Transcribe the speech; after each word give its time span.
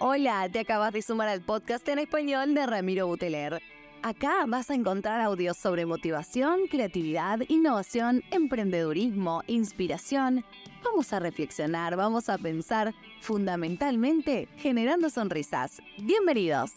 Hola, 0.00 0.48
te 0.48 0.60
acabas 0.60 0.92
de 0.92 1.02
sumar 1.02 1.28
al 1.28 1.40
podcast 1.42 1.88
en 1.88 1.98
español 1.98 2.54
de 2.54 2.66
Ramiro 2.66 3.06
Buteler. 3.06 3.60
Acá 4.02 4.46
vas 4.48 4.70
a 4.70 4.74
encontrar 4.74 5.20
audios 5.20 5.56
sobre 5.58 5.84
motivación, 5.84 6.66
creatividad, 6.70 7.40
innovación, 7.48 8.22
emprendedurismo, 8.30 9.42
inspiración. 9.46 10.44
Vamos 10.82 11.12
a 11.12 11.18
reflexionar, 11.18 11.96
vamos 11.96 12.28
a 12.30 12.38
pensar, 12.38 12.94
fundamentalmente 13.20 14.48
generando 14.56 15.10
sonrisas. 15.10 15.82
Bienvenidos. 15.98 16.70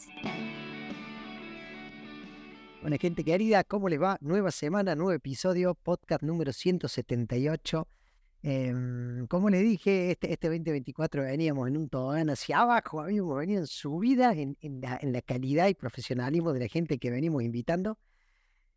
Bueno, 2.81 2.97
gente 2.99 3.23
querida, 3.23 3.63
¿cómo 3.63 3.88
les 3.88 4.01
va? 4.01 4.17
Nueva 4.20 4.51
semana, 4.51 4.93
nuevo 4.95 5.13
episodio, 5.13 5.73
podcast 5.73 6.21
número 6.21 6.51
178. 6.51 7.88
Em, 8.46 9.25
como 9.28 9.50
les 9.50 9.64
dije, 9.64 10.12
este, 10.12 10.34
este 10.34 10.50
2024 10.50 11.23
veníamos 11.23 11.66
en 11.70 11.78
un 11.78 11.88
tobogán 11.88 12.30
hacia 12.30 12.60
abajo, 12.60 13.00
habíamos 13.00 13.38
venido 13.38 13.61
en 13.61 13.68
subida 13.68 14.34
en, 14.34 14.57
en, 14.60 14.82
la, 14.82 15.00
en 15.01 15.14
la 15.14 15.21
calidad 15.21 15.70
y 15.70 15.74
profesionalismo 15.75 16.51
de 16.51 16.60
la 16.60 16.68
gente 16.68 16.98
que 16.98 17.10
venimos 17.10 17.42
invitando. 17.42 17.98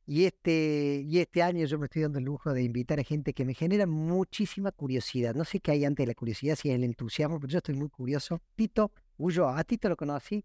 Y 0.06 0.24
este, 0.24 1.02
y 1.04 1.18
este 1.18 1.42
año 1.42 1.66
yo 1.66 1.80
me 1.80 1.86
estoy 1.86 2.02
dando 2.02 2.20
el 2.20 2.24
lujo 2.26 2.52
de 2.52 2.62
invitar 2.62 3.00
a 3.00 3.02
gente 3.02 3.32
que 3.32 3.44
me 3.44 3.54
genera 3.54 3.88
muchísima 3.88 4.70
curiosidad. 4.70 5.34
No 5.34 5.44
sé 5.44 5.58
qué 5.58 5.72
hay 5.72 5.84
antes 5.84 6.04
de 6.04 6.08
la 6.08 6.14
curiosidad, 6.14 6.54
si 6.54 6.70
es 6.70 6.76
el 6.76 6.84
entusiasmo, 6.84 7.40
pero 7.40 7.50
yo 7.50 7.58
estoy 7.58 7.74
muy 7.74 7.88
curioso. 7.88 8.40
Tito 8.54 8.92
Ulloa, 9.18 9.58
a 9.58 9.64
Tito 9.64 9.88
lo 9.88 9.96
conocí 9.96 10.44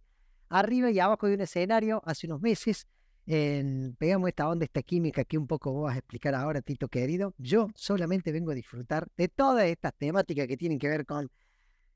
arriba 0.49 0.89
y 0.89 0.99
abajo 0.99 1.27
de 1.27 1.35
un 1.35 1.41
escenario 1.41 2.01
hace 2.05 2.25
unos 2.25 2.41
meses 2.41 2.87
pegamos 3.25 4.29
esta 4.29 4.49
onda, 4.49 4.65
esta 4.65 4.81
química 4.81 5.23
que 5.23 5.37
un 5.37 5.47
poco 5.47 5.71
vos 5.71 5.83
vas 5.85 5.95
a 5.95 5.99
explicar 5.99 6.35
ahora, 6.35 6.61
Tito 6.61 6.87
querido. 6.87 7.33
Yo 7.37 7.69
solamente 7.75 8.31
vengo 8.31 8.51
a 8.51 8.55
disfrutar 8.55 9.07
de 9.17 9.27
todas 9.27 9.65
estas 9.65 9.93
temáticas 9.95 10.47
que 10.47 10.57
tienen 10.57 10.79
que 10.79 10.89
ver 10.89 11.05
con 11.05 11.29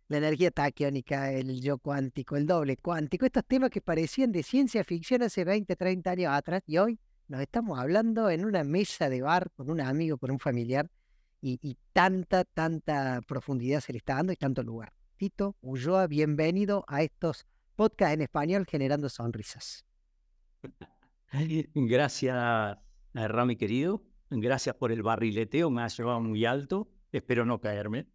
la 0.07 0.17
energía 0.17 0.51
taquiónica, 0.51 1.31
el 1.31 1.61
yo 1.61 1.79
cuántico, 1.79 2.35
el 2.35 2.45
doble 2.45 2.77
cuántico, 2.77 3.25
estos 3.25 3.43
temas 3.45 3.71
que 3.71 3.81
parecían 3.81 4.31
de 4.31 4.43
ciencia 4.43 4.83
ficción 4.83 5.23
hace 5.23 5.43
20, 5.43 5.75
30 5.75 6.11
años 6.11 6.31
atrás 6.31 6.61
y 6.67 6.77
hoy 6.77 6.99
nos 7.27 7.41
estamos 7.41 7.79
hablando 7.79 8.29
en 8.29 8.45
una 8.45 8.63
mesa 8.63 9.09
de 9.09 9.21
bar 9.21 9.49
con 9.55 9.71
un 9.71 9.81
amigo, 9.81 10.17
con 10.19 10.29
un 10.29 10.39
familiar 10.39 10.89
y, 11.41 11.59
y 11.61 11.75
tanta, 11.91 12.43
tanta 12.43 13.21
profundidad 13.27 13.81
se 13.81 13.93
le 13.93 13.97
está 13.97 14.15
dando 14.15 14.31
y 14.31 14.35
tanto 14.35 14.61
lugar. 14.61 14.93
Tito 15.17 15.55
Ulloa, 15.61 16.05
bienvenido 16.05 16.85
a 16.87 17.01
estos 17.01 17.47
podcasts 17.75 18.13
en 18.13 18.21
español 18.21 18.65
generando 18.69 19.09
sonrisas. 19.09 19.85
Gracias, 21.73 22.77
Rami 23.13 23.55
querido. 23.55 24.03
Gracias 24.29 24.75
por 24.75 24.91
el 24.91 25.03
barrileteo, 25.03 25.69
me 25.69 25.81
ha 25.81 25.87
llevado 25.87 26.19
muy 26.21 26.45
alto. 26.45 26.89
Espero 27.11 27.45
no 27.45 27.61
caerme, 27.61 28.07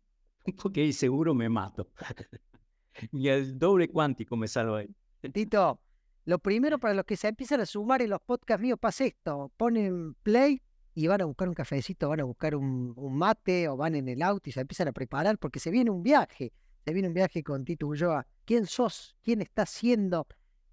porque 0.63 0.93
seguro 0.93 1.35
me 1.35 1.49
mato. 1.49 1.89
y 3.13 3.29
el 3.29 3.59
doble 3.59 3.89
cuántico 3.89 4.37
me 4.37 4.49
salva 4.49 4.81
ahí. 4.81 4.95
Tito, 5.33 5.81
lo 6.25 6.39
primero 6.39 6.79
para 6.79 6.95
los 6.95 7.05
que 7.05 7.17
se 7.17 7.29
empiezan 7.29 7.61
a 7.61 7.67
sumar 7.67 8.03
en 8.03 8.11
los 8.11 8.21
podcasts 8.21 8.61
míos, 8.61 8.79
pasa 8.81 9.05
esto. 9.05 9.53
Ponen 9.57 10.15
play 10.23 10.61
y 10.95 11.07
van 11.07 11.23
a 11.23 11.25
buscar 11.25 11.49
un 11.49 11.55
cafecito, 11.55 12.09
van 12.09 12.21
a 12.21 12.25
buscar 12.25 12.55
un, 12.55 12.95
mate 13.17 13.69
o 13.69 13.77
van 13.77 13.95
en 13.95 14.09
el 14.09 14.23
auto 14.23 14.51
y 14.51 14.53
se 14.53 14.61
empiezan 14.61 14.89
a 14.89 14.93
preparar 14.93 15.39
porque 15.39 15.61
se 15.61 15.71
viene 15.71 15.91
un 15.91 16.03
viaje. 16.03 16.53
Se 16.85 16.93
viene 16.93 17.09
un 17.09 17.15
viaje 17.15 17.43
con 17.43 17.65
Tito 17.65 17.87
Ulloa. 17.87 18.27
¿Quién 18.45 18.67
sos? 18.67 19.17
¿Quién 19.23 19.43
está 19.43 19.63
haciendo? 19.63 20.27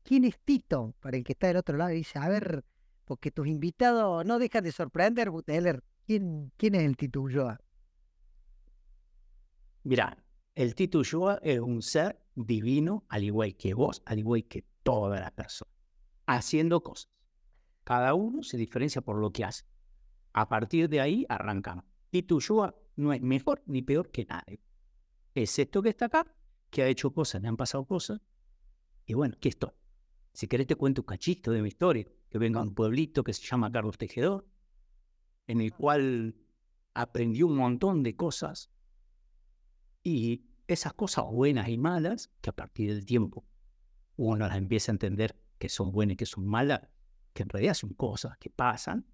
¿Quién 0.08 0.24
es 0.24 0.40
Tito? 0.40 0.96
Para 1.02 1.18
el 1.18 1.26
que 1.26 1.34
está 1.34 1.48
del 1.48 1.58
otro 1.58 1.76
lado 1.76 1.92
y 1.92 1.98
dice, 1.98 2.18
a 2.18 2.30
ver, 2.30 2.64
porque 3.04 3.30
tus 3.30 3.46
invitados 3.46 4.26
no 4.26 4.40
dejan 4.40 4.64
de 4.64 4.72
sorprender, 4.72 5.30
Buteler. 5.30 5.84
¿Quién, 6.06 6.54
quién 6.56 6.76
es 6.76 6.84
el 6.84 6.96
Tito 6.96 7.20
Ulloa? 7.20 7.60
Mira, 9.84 10.24
el 10.56 10.76
Tito 10.76 11.00
Ulloa 11.00 11.42
es 11.44 11.60
un 11.60 11.82
ser 11.82 12.22
divino, 12.36 13.04
al 13.10 13.26
igual 13.26 13.58
que 13.58 13.74
vos, 13.74 14.02
al 14.06 14.20
igual 14.20 14.46
que 14.46 14.64
toda 14.82 15.20
la 15.20 15.30
persona, 15.32 15.74
haciendo 16.26 16.82
cosas. 16.82 17.12
Cada 17.84 18.14
uno 18.14 18.44
se 18.44 18.56
diferencia 18.56 19.02
por 19.02 19.18
lo 19.18 19.34
que 19.34 19.44
hace. 19.44 19.66
A 20.32 20.48
partir 20.48 20.88
de 20.88 21.02
ahí 21.02 21.26
arrancamos. 21.28 21.84
Tito 22.12 22.36
Ulloa 22.36 22.74
no 22.96 23.12
es 23.12 23.22
mejor 23.22 23.62
ni 23.66 23.82
peor 23.82 24.10
que 24.10 24.24
nadie. 24.24 24.62
Es 25.36 25.60
esto 25.60 25.82
que 25.82 25.90
está 25.90 26.06
acá, 26.06 26.34
que 26.70 26.84
ha 26.84 26.88
hecho 26.88 27.12
cosas, 27.12 27.42
le 27.42 27.50
han 27.50 27.58
pasado 27.58 27.84
cosas, 27.84 28.22
y 29.06 29.14
bueno, 29.14 29.36
aquí 29.36 29.50
estoy. 29.50 29.72
Si 30.38 30.48
querés 30.48 30.68
te 30.68 30.76
cuento 30.76 31.02
un 31.02 31.08
cachito 31.08 31.50
de 31.50 31.64
mi 31.64 31.70
historia, 31.70 32.06
que 32.30 32.38
vengo 32.38 32.60
a 32.60 32.62
un 32.62 32.76
pueblito 32.76 33.24
que 33.24 33.34
se 33.34 33.42
llama 33.44 33.72
Carlos 33.72 33.98
Tejedor, 33.98 34.46
en 35.48 35.62
el 35.62 35.74
cual 35.74 36.36
aprendí 36.94 37.42
un 37.42 37.56
montón 37.56 38.04
de 38.04 38.16
cosas 38.16 38.70
y 40.04 40.46
esas 40.68 40.94
cosas 40.94 41.26
buenas 41.26 41.70
y 41.70 41.80
malas, 41.80 42.30
que 42.40 42.52
a 42.52 42.56
partir 42.56 42.94
del 42.94 43.04
tiempo 43.04 43.48
uno 44.16 44.48
las 44.48 44.56
empieza 44.56 44.92
a 44.92 44.94
entender 44.94 45.42
que 45.58 45.70
son 45.70 45.92
buenas 45.92 46.14
y 46.14 46.18
que 46.18 46.28
son 46.28 46.46
malas, 46.46 46.88
que 47.34 47.42
en 47.42 47.50
realidad 47.50 47.74
son 47.74 47.96
cosas 47.96 48.38
que 48.38 48.52
pasan, 48.52 49.08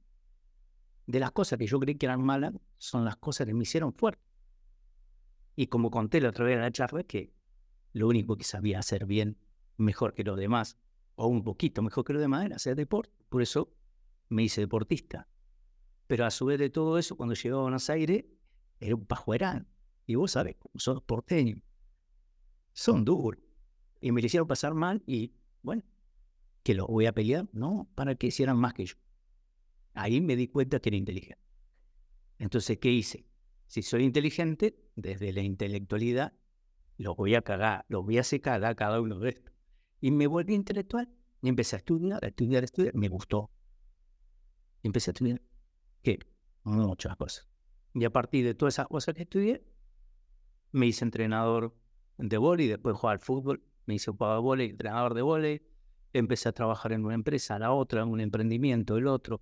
de 1.07 1.21
las 1.21 1.31
cosas 1.31 1.57
que 1.57 1.67
yo 1.67 1.79
creí 1.79 1.95
que 1.95 2.05
eran 2.05 2.21
malas, 2.21 2.53
son 2.77 3.05
las 3.05 3.15
cosas 3.15 3.47
que 3.47 3.53
me 3.53 3.63
hicieron 3.63 3.93
fuerte. 3.93 4.21
Y 5.55 5.67
como 5.67 5.89
conté 5.89 6.19
la 6.19 6.31
otra 6.31 6.43
vez 6.43 6.55
en 6.55 6.61
la 6.63 6.71
charla, 6.73 7.03
que 7.03 7.33
lo 7.93 8.09
único 8.09 8.35
que 8.35 8.43
sabía 8.43 8.79
hacer 8.79 9.05
bien, 9.05 9.37
mejor 9.77 10.13
que 10.13 10.25
los 10.25 10.37
demás, 10.37 10.77
o 11.23 11.27
un 11.27 11.43
poquito 11.43 11.81
mejor 11.81 12.03
que 12.03 12.13
lo 12.13 12.19
demás, 12.19 12.45
era 12.45 12.55
hacer 12.55 12.75
deporte. 12.75 13.13
Por 13.29 13.41
eso 13.41 13.73
me 14.29 14.43
hice 14.43 14.61
deportista. 14.61 15.27
Pero 16.07 16.25
a 16.25 16.31
su 16.31 16.45
vez 16.45 16.59
de 16.59 16.69
todo 16.69 16.97
eso, 16.97 17.15
cuando 17.15 17.35
llegué 17.35 17.51
a 17.51 17.61
Buenos 17.61 17.89
Aires, 17.89 18.25
era 18.79 18.95
un 18.95 19.05
pajuerán. 19.05 19.67
Y 20.05 20.15
vos 20.15 20.31
sabés, 20.31 20.57
son 20.75 21.01
porteños, 21.01 21.61
son 22.73 23.05
duros. 23.05 23.41
Y 24.01 24.11
me 24.11 24.21
hicieron 24.21 24.47
pasar 24.47 24.73
mal 24.73 25.01
y, 25.07 25.33
bueno, 25.61 25.83
que 26.61 26.73
los 26.73 26.87
voy 26.87 27.05
a 27.05 27.13
pelear, 27.13 27.47
no, 27.53 27.89
para 27.95 28.15
que 28.15 28.27
hicieran 28.27 28.57
más 28.57 28.73
que 28.73 28.85
yo. 28.85 28.95
Ahí 29.93 30.19
me 30.19 30.35
di 30.35 30.47
cuenta 30.47 30.79
que 30.79 30.89
era 30.89 30.97
inteligente. 30.97 31.41
Entonces, 32.37 32.77
¿qué 32.79 32.91
hice? 32.91 33.25
Si 33.67 33.81
soy 33.81 34.03
inteligente, 34.03 34.77
desde 34.95 35.31
la 35.31 35.41
intelectualidad, 35.41 36.33
los 36.97 37.15
voy 37.15 37.35
a 37.35 37.41
cagar, 37.41 37.85
los 37.87 38.03
voy 38.03 38.17
a 38.17 38.21
hacer 38.21 38.41
cagar 38.41 38.75
cada 38.75 38.99
uno 38.99 39.19
de 39.19 39.29
estos. 39.29 39.52
Y 40.03 40.11
me 40.11 40.27
volví 40.27 40.53
intelectual. 40.53 41.07
Y 41.41 41.47
empecé 41.47 41.77
a 41.77 41.79
estudiar, 41.79 42.25
a 42.25 42.27
estudiar, 42.27 42.61
a 42.61 42.65
estudiar. 42.65 42.93
Me 42.93 43.07
gustó. 43.07 43.49
Y 44.81 44.87
empecé 44.87 45.11
a 45.11 45.13
estudiar. 45.13 45.41
¿Qué? 46.01 46.19
Muchas 46.63 47.15
cosas. 47.15 47.47
Y 47.93 48.03
a 48.03 48.09
partir 48.09 48.43
de 48.43 48.53
todas 48.53 48.73
esas 48.73 48.87
cosas 48.87 49.15
que 49.15 49.21
estudié, 49.21 49.65
me 50.73 50.87
hice 50.87 51.05
entrenador 51.05 51.73
de 52.17 52.37
vóley, 52.37 52.67
después 52.67 52.97
jugar 52.97 53.13
al 53.13 53.19
fútbol, 53.19 53.63
me 53.85 53.93
hice 53.93 54.11
jugador 54.11 54.39
de 54.39 54.41
vóley, 54.41 54.69
entrenador 54.71 55.13
de 55.13 55.21
vóley, 55.21 55.61
empecé 56.11 56.49
a 56.49 56.51
trabajar 56.51 56.91
en 56.91 57.05
una 57.05 57.15
empresa, 57.15 57.57
la 57.57 57.71
otra, 57.71 58.03
un 58.03 58.19
emprendimiento, 58.19 58.97
el 58.97 59.07
otro. 59.07 59.41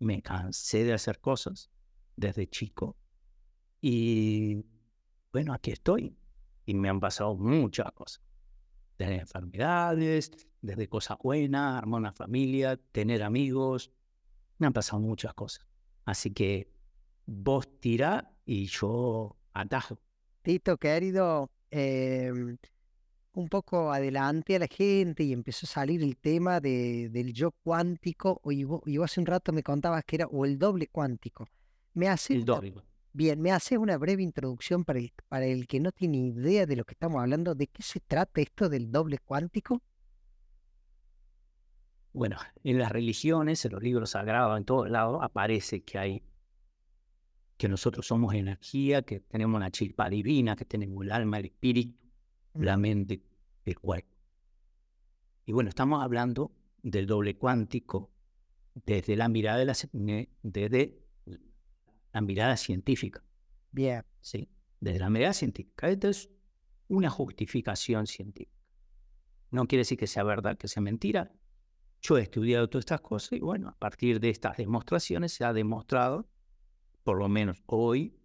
Me 0.00 0.22
cansé 0.22 0.82
de 0.82 0.92
hacer 0.92 1.20
cosas 1.20 1.70
desde 2.16 2.48
chico. 2.48 2.96
Y 3.80 4.64
bueno, 5.32 5.52
aquí 5.52 5.70
estoy. 5.70 6.18
Y 6.66 6.74
me 6.74 6.88
han 6.88 6.98
pasado 6.98 7.36
muchas 7.36 7.92
cosas 7.92 8.24
desde 8.98 9.16
enfermedades, 9.16 10.30
desde 10.60 10.88
cosas 10.88 11.18
buenas, 11.22 11.78
armar 11.78 12.00
una 12.00 12.12
familia, 12.12 12.76
tener 12.92 13.22
amigos. 13.22 13.90
Me 14.58 14.66
han 14.66 14.72
pasado 14.72 15.00
muchas 15.00 15.34
cosas. 15.34 15.66
Así 16.04 16.30
que 16.30 16.68
vos 17.26 17.68
tirá 17.80 18.32
y 18.44 18.66
yo 18.66 19.36
atajo. 19.52 19.98
Tito, 20.42 20.76
querido, 20.76 21.50
eh, 21.70 22.30
un 23.32 23.48
poco 23.48 23.92
adelante 23.92 24.56
a 24.56 24.58
la 24.58 24.68
gente 24.68 25.24
y 25.24 25.32
empezó 25.32 25.66
a 25.66 25.68
salir 25.68 26.02
el 26.02 26.16
tema 26.16 26.60
de, 26.60 27.08
del 27.10 27.32
yo 27.32 27.50
cuántico. 27.50 28.40
Y 28.44 28.64
vos, 28.64 28.82
y 28.86 28.98
vos 28.98 29.10
hace 29.10 29.20
un 29.20 29.26
rato 29.26 29.52
me 29.52 29.62
contabas 29.62 30.04
que 30.04 30.16
era 30.16 30.26
o 30.26 30.44
el 30.44 30.58
doble 30.58 30.86
cuántico. 30.88 31.46
Me 31.94 32.08
hace 32.08 32.34
el 32.34 32.44
doble. 32.44 32.74
Bien, 33.16 33.40
¿me 33.40 33.52
haces 33.52 33.78
una 33.78 33.96
breve 33.96 34.24
introducción 34.24 34.84
para 34.84 34.98
el, 34.98 35.12
para 35.28 35.46
el 35.46 35.68
que 35.68 35.78
no 35.78 35.92
tiene 35.92 36.18
idea 36.18 36.66
de 36.66 36.74
lo 36.74 36.84
que 36.84 36.94
estamos 36.94 37.20
hablando? 37.20 37.54
¿De 37.54 37.68
qué 37.68 37.80
se 37.80 38.00
trata 38.00 38.40
esto 38.40 38.68
del 38.68 38.90
doble 38.90 39.18
cuántico? 39.18 39.80
Bueno, 42.12 42.38
en 42.64 42.76
las 42.76 42.90
religiones, 42.90 43.64
en 43.64 43.70
los 43.70 43.84
libros 43.84 44.10
sagrados, 44.10 44.58
en 44.58 44.64
todos 44.64 44.90
lados, 44.90 45.20
aparece 45.22 45.84
que 45.84 45.96
hay 45.96 46.22
que 47.56 47.68
nosotros 47.68 48.04
somos 48.04 48.34
energía, 48.34 49.02
que 49.02 49.20
tenemos 49.20 49.58
una 49.58 49.70
chispa 49.70 50.10
divina, 50.10 50.56
que 50.56 50.64
tenemos 50.64 51.04
el 51.04 51.12
alma, 51.12 51.38
el 51.38 51.44
espíritu, 51.44 51.96
la 52.54 52.76
mente, 52.76 53.22
el 53.64 53.78
cuerpo. 53.78 54.12
Y 55.46 55.52
bueno, 55.52 55.68
estamos 55.68 56.02
hablando 56.02 56.50
del 56.82 57.06
doble 57.06 57.36
cuántico 57.36 58.10
desde 58.74 59.14
la 59.14 59.28
mirada 59.28 59.58
de 59.58 59.66
la, 59.66 59.76
desde 60.42 61.03
la 62.14 62.20
mirada 62.20 62.56
científica. 62.56 63.22
Bien. 63.72 64.04
Sí, 64.20 64.48
desde 64.80 65.00
la 65.00 65.10
mirada 65.10 65.34
científica. 65.34 65.88
Esto 65.88 66.08
es 66.08 66.30
una 66.88 67.10
justificación 67.10 68.06
científica. 68.06 68.56
No 69.50 69.66
quiere 69.66 69.80
decir 69.80 69.98
que 69.98 70.06
sea 70.06 70.22
verdad, 70.22 70.56
que 70.56 70.68
sea 70.68 70.80
mentira. 70.80 71.32
Yo 72.00 72.16
he 72.16 72.22
estudiado 72.22 72.68
todas 72.70 72.82
estas 72.82 73.00
cosas 73.00 73.32
y 73.32 73.40
bueno, 73.40 73.68
a 73.68 73.78
partir 73.78 74.20
de 74.20 74.30
estas 74.30 74.56
demostraciones 74.56 75.32
se 75.32 75.44
ha 75.44 75.52
demostrado, 75.52 76.28
por 77.02 77.18
lo 77.18 77.28
menos 77.28 77.62
hoy, 77.66 78.16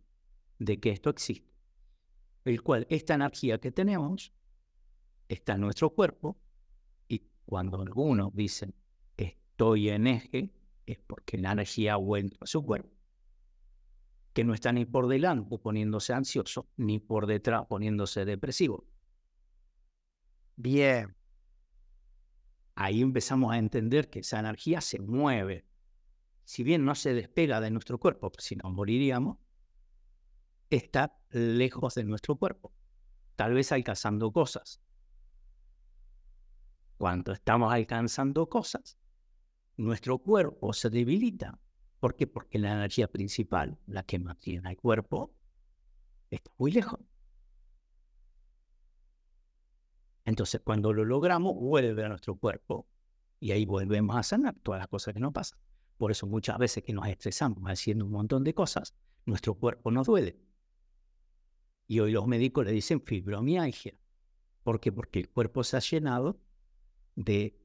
de 0.59 0.79
que 0.79 0.91
esto 0.91 1.09
existe. 1.09 1.49
el 2.45 2.61
cual 2.61 2.85
esta 2.89 3.15
energía 3.15 3.59
que 3.59 3.71
tenemos 3.71 4.33
está 5.27 5.53
en 5.53 5.61
nuestro 5.61 5.91
cuerpo 5.91 6.37
y 7.07 7.23
cuando 7.45 7.81
algunos 7.81 8.33
dicen 8.35 8.75
estoy 9.17 9.89
en 9.89 10.07
eje, 10.07 10.51
es 10.85 10.99
porque 10.99 11.37
la 11.37 11.51
energía 11.51 11.93
ha 11.93 11.97
vuelto 11.97 12.37
a 12.41 12.47
su 12.47 12.63
cuerpo. 12.63 12.98
Que 14.39 14.45
no 14.45 14.53
está 14.53 14.71
ni 14.71 14.85
por 14.85 15.09
delante 15.09 15.57
poniéndose 15.57 16.13
ansioso, 16.13 16.69
ni 16.77 16.97
por 16.97 17.27
detrás 17.27 17.65
poniéndose 17.67 18.23
depresivo. 18.23 18.87
Bien. 20.55 21.13
Ahí 22.73 23.01
empezamos 23.01 23.51
a 23.51 23.57
entender 23.57 24.09
que 24.09 24.19
esa 24.19 24.39
energía 24.39 24.79
se 24.79 25.01
mueve. 25.01 25.65
Si 26.45 26.63
bien 26.63 26.85
no 26.85 26.95
se 26.95 27.13
despega 27.13 27.59
de 27.59 27.69
nuestro 27.69 27.99
cuerpo, 27.99 28.31
si 28.37 28.55
no 28.55 28.69
moriríamos, 28.69 29.39
está 30.69 31.19
lejos 31.31 31.95
de 31.95 32.05
nuestro 32.05 32.37
cuerpo, 32.37 32.71
tal 33.35 33.53
vez 33.53 33.73
alcanzando 33.73 34.31
cosas. 34.31 34.79
Cuando 36.97 37.33
estamos 37.33 37.73
alcanzando 37.73 38.47
cosas, 38.47 38.97
nuestro 39.75 40.17
cuerpo 40.19 40.71
se 40.71 40.89
debilita. 40.89 41.59
¿Por 41.99 42.15
qué? 42.15 42.27
Porque 42.27 42.59
la 42.59 42.73
energía 42.73 43.09
principal, 43.09 43.77
la 43.85 44.03
que 44.03 44.19
mantiene 44.19 44.69
al 44.69 44.77
cuerpo, 44.77 45.33
está 46.29 46.51
muy 46.57 46.71
lejos. 46.71 46.99
Entonces, 50.25 50.61
cuando 50.63 50.93
lo 50.93 51.03
logramos, 51.05 51.55
vuelve 51.55 52.05
a 52.05 52.09
nuestro 52.09 52.35
cuerpo 52.35 52.87
y 53.39 53.51
ahí 53.51 53.65
volvemos 53.65 54.15
a 54.15 54.23
sanar 54.23 54.55
todas 54.61 54.79
las 54.79 54.87
cosas 54.87 55.13
que 55.13 55.19
nos 55.19 55.33
pasan. 55.33 55.59
Por 55.97 56.11
eso 56.11 56.27
muchas 56.27 56.57
veces 56.57 56.83
que 56.83 56.93
nos 56.93 57.07
estresamos 57.07 57.63
haciendo 57.65 58.05
un 58.05 58.11
montón 58.11 58.43
de 58.43 58.53
cosas, 58.53 58.93
nuestro 59.25 59.55
cuerpo 59.55 59.91
nos 59.91 60.07
duele. 60.07 60.39
Y 61.87 61.99
hoy 61.99 62.11
los 62.11 62.27
médicos 62.27 62.65
le 62.65 62.71
dicen 62.71 63.01
fibromialgia. 63.01 63.93
¿Por 64.63 64.79
qué? 64.79 64.91
Porque 64.91 65.19
el 65.19 65.29
cuerpo 65.29 65.63
se 65.63 65.77
ha 65.77 65.79
llenado 65.79 66.39
de 67.15 67.59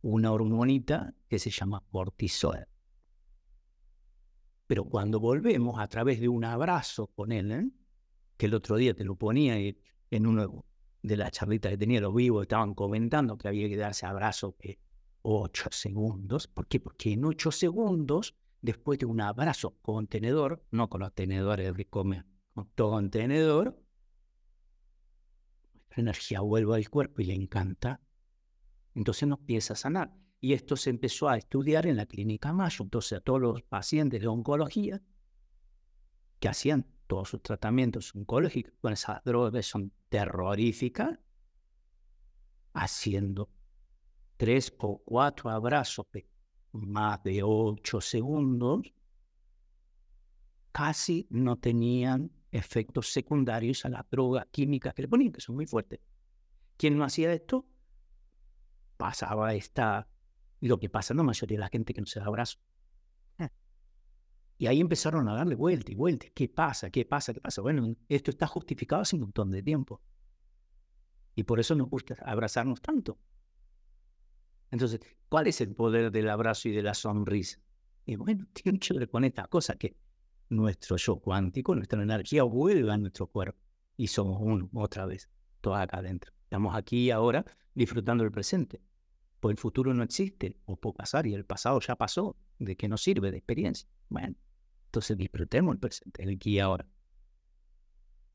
una 0.00 0.32
hormonita 0.32 1.14
que 1.28 1.38
se 1.38 1.50
llama 1.50 1.82
cortisol. 1.90 2.68
Pero 4.74 4.86
cuando 4.86 5.20
volvemos 5.20 5.78
a 5.78 5.86
través 5.86 6.18
de 6.18 6.28
un 6.28 6.44
abrazo 6.44 7.06
con 7.06 7.30
él, 7.30 7.52
¿eh? 7.52 7.70
que 8.36 8.46
el 8.46 8.54
otro 8.54 8.74
día 8.74 8.92
te 8.92 9.04
lo 9.04 9.14
ponía 9.14 9.56
en 9.56 10.26
uno 10.26 10.64
de 11.00 11.16
las 11.16 11.30
charlitas 11.30 11.70
que 11.70 11.78
tenía 11.78 12.00
los 12.00 12.12
vivos, 12.12 12.42
estaban 12.42 12.74
comentando 12.74 13.38
que 13.38 13.46
había 13.46 13.68
que 13.68 13.76
darse 13.76 14.04
abrazo 14.04 14.56
que 14.56 14.80
ocho 15.22 15.68
segundos. 15.70 16.48
¿Por 16.48 16.66
qué? 16.66 16.80
Porque 16.80 17.12
en 17.12 17.24
ocho 17.24 17.52
segundos, 17.52 18.34
después 18.62 18.98
de 18.98 19.06
un 19.06 19.20
abrazo 19.20 19.76
con 19.80 20.08
tenedor, 20.08 20.66
no 20.72 20.90
con 20.90 21.02
los 21.02 21.14
tenedores 21.14 21.72
de 21.72 21.86
comer, 21.86 22.26
con 22.74 23.10
tenedor, 23.10 23.80
la 25.90 26.00
energía 26.02 26.40
vuelve 26.40 26.74
al 26.74 26.90
cuerpo 26.90 27.22
y 27.22 27.26
le 27.26 27.34
encanta. 27.34 28.00
Entonces 28.96 29.28
nos 29.28 29.38
empieza 29.38 29.74
a 29.74 29.76
sanar. 29.76 30.23
Y 30.44 30.52
esto 30.52 30.76
se 30.76 30.90
empezó 30.90 31.30
a 31.30 31.38
estudiar 31.38 31.86
en 31.86 31.96
la 31.96 32.04
clínica 32.04 32.52
Mayo. 32.52 32.84
Entonces 32.84 33.16
a 33.16 33.22
todos 33.22 33.40
los 33.40 33.62
pacientes 33.62 34.20
de 34.20 34.26
oncología 34.26 35.00
que 36.38 36.48
hacían 36.48 36.86
todos 37.06 37.30
sus 37.30 37.40
tratamientos 37.42 38.14
oncológicos 38.14 38.74
con 38.78 38.92
esas 38.92 39.24
drogas 39.24 39.64
son 39.64 39.90
terroríficas, 40.10 41.18
haciendo 42.74 43.48
tres 44.36 44.70
o 44.80 44.98
cuatro 45.02 45.48
abrazos 45.48 46.04
de 46.12 46.28
más 46.72 47.22
de 47.22 47.42
ocho 47.42 48.02
segundos, 48.02 48.92
casi 50.72 51.26
no 51.30 51.56
tenían 51.56 52.30
efectos 52.52 53.10
secundarios 53.10 53.86
a 53.86 53.88
las 53.88 54.10
drogas 54.10 54.44
químicas 54.50 54.92
que 54.92 55.00
le 55.00 55.08
ponían, 55.08 55.32
que 55.32 55.40
son 55.40 55.54
muy 55.54 55.64
fuertes. 55.64 56.00
¿Quién 56.76 56.98
no 56.98 57.04
hacía 57.04 57.32
esto? 57.32 57.64
Pasaba 58.98 59.54
esta, 59.54 60.06
lo 60.68 60.78
que 60.78 60.88
pasa 60.88 61.12
en 61.12 61.18
la 61.18 61.22
mayoría 61.24 61.56
de 61.56 61.60
la 61.60 61.68
gente 61.68 61.92
que 61.92 62.00
no 62.00 62.06
se 62.06 62.20
da 62.20 62.26
abrazo. 62.26 62.58
Ah. 63.38 63.50
Y 64.56 64.66
ahí 64.66 64.80
empezaron 64.80 65.28
a 65.28 65.34
darle 65.34 65.54
vuelta 65.54 65.92
y 65.92 65.94
vuelta. 65.94 66.26
¿Qué 66.34 66.48
pasa? 66.48 66.90
¿Qué 66.90 67.04
pasa? 67.04 67.34
¿Qué 67.34 67.40
pasa? 67.40 67.60
Bueno, 67.60 67.94
esto 68.08 68.30
está 68.30 68.46
justificado 68.46 69.02
hace 69.02 69.16
un 69.16 69.22
montón 69.22 69.50
de 69.50 69.62
tiempo. 69.62 70.00
Y 71.34 71.42
por 71.42 71.60
eso 71.60 71.74
nos 71.74 71.90
gusta 71.90 72.16
abrazarnos 72.24 72.80
tanto. 72.80 73.18
Entonces, 74.70 75.00
¿cuál 75.28 75.48
es 75.48 75.60
el 75.60 75.74
poder 75.74 76.10
del 76.10 76.28
abrazo 76.30 76.68
y 76.68 76.72
de 76.72 76.82
la 76.82 76.94
sonrisa? 76.94 77.60
Y 78.06 78.16
bueno, 78.16 78.46
tiene 78.52 78.78
que 78.78 78.94
ver 78.94 79.08
con 79.08 79.24
esta 79.24 79.46
cosa 79.48 79.76
que 79.76 79.96
nuestro 80.48 80.96
yo 80.96 81.16
cuántico, 81.20 81.74
nuestra 81.74 82.02
energía 82.02 82.42
vuelve 82.44 82.90
a 82.92 82.96
nuestro 82.96 83.26
cuerpo 83.26 83.60
y 83.96 84.06
somos 84.06 84.38
uno 84.40 84.70
otra 84.72 85.06
vez, 85.06 85.28
todos 85.60 85.78
acá 85.78 85.98
adentro. 85.98 86.32
Estamos 86.44 86.74
aquí 86.74 87.10
ahora 87.10 87.44
disfrutando 87.74 88.24
del 88.24 88.32
presente. 88.32 88.80
Pues 89.44 89.56
el 89.56 89.60
futuro 89.60 89.92
no 89.92 90.02
existe 90.02 90.56
o 90.64 90.74
puede 90.74 90.94
pasar 90.94 91.26
y 91.26 91.34
el 91.34 91.44
pasado 91.44 91.78
ya 91.78 91.96
pasó. 91.96 92.34
¿De 92.58 92.76
qué 92.76 92.88
nos 92.88 93.02
sirve 93.02 93.30
de 93.30 93.36
experiencia? 93.36 93.86
Bueno, 94.08 94.36
entonces 94.86 95.18
disfrutemos 95.18 95.74
el 95.74 95.80
presente, 95.80 96.22
el 96.22 96.30
aquí 96.30 96.52
y 96.52 96.60
ahora. 96.60 96.86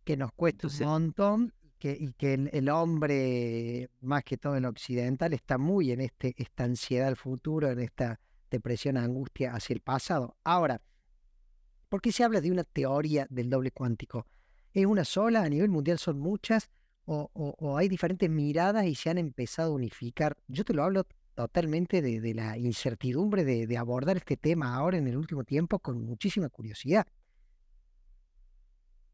Que 0.03 0.15
nos 0.15 0.31
cuesta 0.33 0.67
un 0.67 0.85
montón 0.85 1.53
que, 1.79 1.97
y 1.99 2.13
que 2.13 2.35
el, 2.51 2.69
hombre, 2.69 3.89
más 4.01 4.23
que 4.23 4.37
todo 4.37 4.55
el 4.55 4.65
occidental, 4.65 5.33
está 5.33 5.57
muy 5.57 5.91
en 5.91 6.01
este, 6.01 6.35
esta 6.37 6.65
ansiedad 6.65 7.07
al 7.07 7.15
futuro, 7.15 7.71
en 7.71 7.79
esta 7.79 8.19
depresión, 8.51 8.95
angustia 8.95 9.55
hacia 9.55 9.73
el 9.73 9.81
pasado. 9.81 10.37
Ahora, 10.43 10.79
¿Por 11.89 12.03
qué 12.03 12.11
se 12.11 12.23
habla 12.23 12.39
de 12.39 12.51
una 12.51 12.63
teoría 12.65 13.25
del 13.31 13.49
doble 13.49 13.71
cuántico? 13.71 14.27
¿Es 14.75 14.85
una 14.85 15.05
sola? 15.05 15.41
¿A 15.41 15.49
nivel 15.49 15.69
mundial 15.71 15.97
son 15.97 16.19
muchas? 16.19 16.69
¿O, 17.11 17.75
hay 17.75 17.89
diferentes 17.89 18.29
miradas 18.29 18.85
y 18.85 18.93
se 18.93 19.09
han 19.09 19.17
empezado 19.17 19.71
a 19.71 19.75
unificar? 19.75 20.37
Yo 20.47 20.63
te 20.63 20.75
lo 20.75 20.83
hablo 20.83 21.07
totalmente 21.33 22.03
de, 22.03 22.33
la 22.35 22.55
incertidumbre 22.55 23.43
de, 23.43 23.77
abordar 23.77 24.17
este 24.17 24.37
tema 24.37 24.75
ahora 24.75 24.99
en 24.99 25.07
el 25.07 25.17
último 25.17 25.43
tiempo 25.43 25.79
con 25.79 26.05
muchísima 26.05 26.49
curiosidad. 26.49 27.07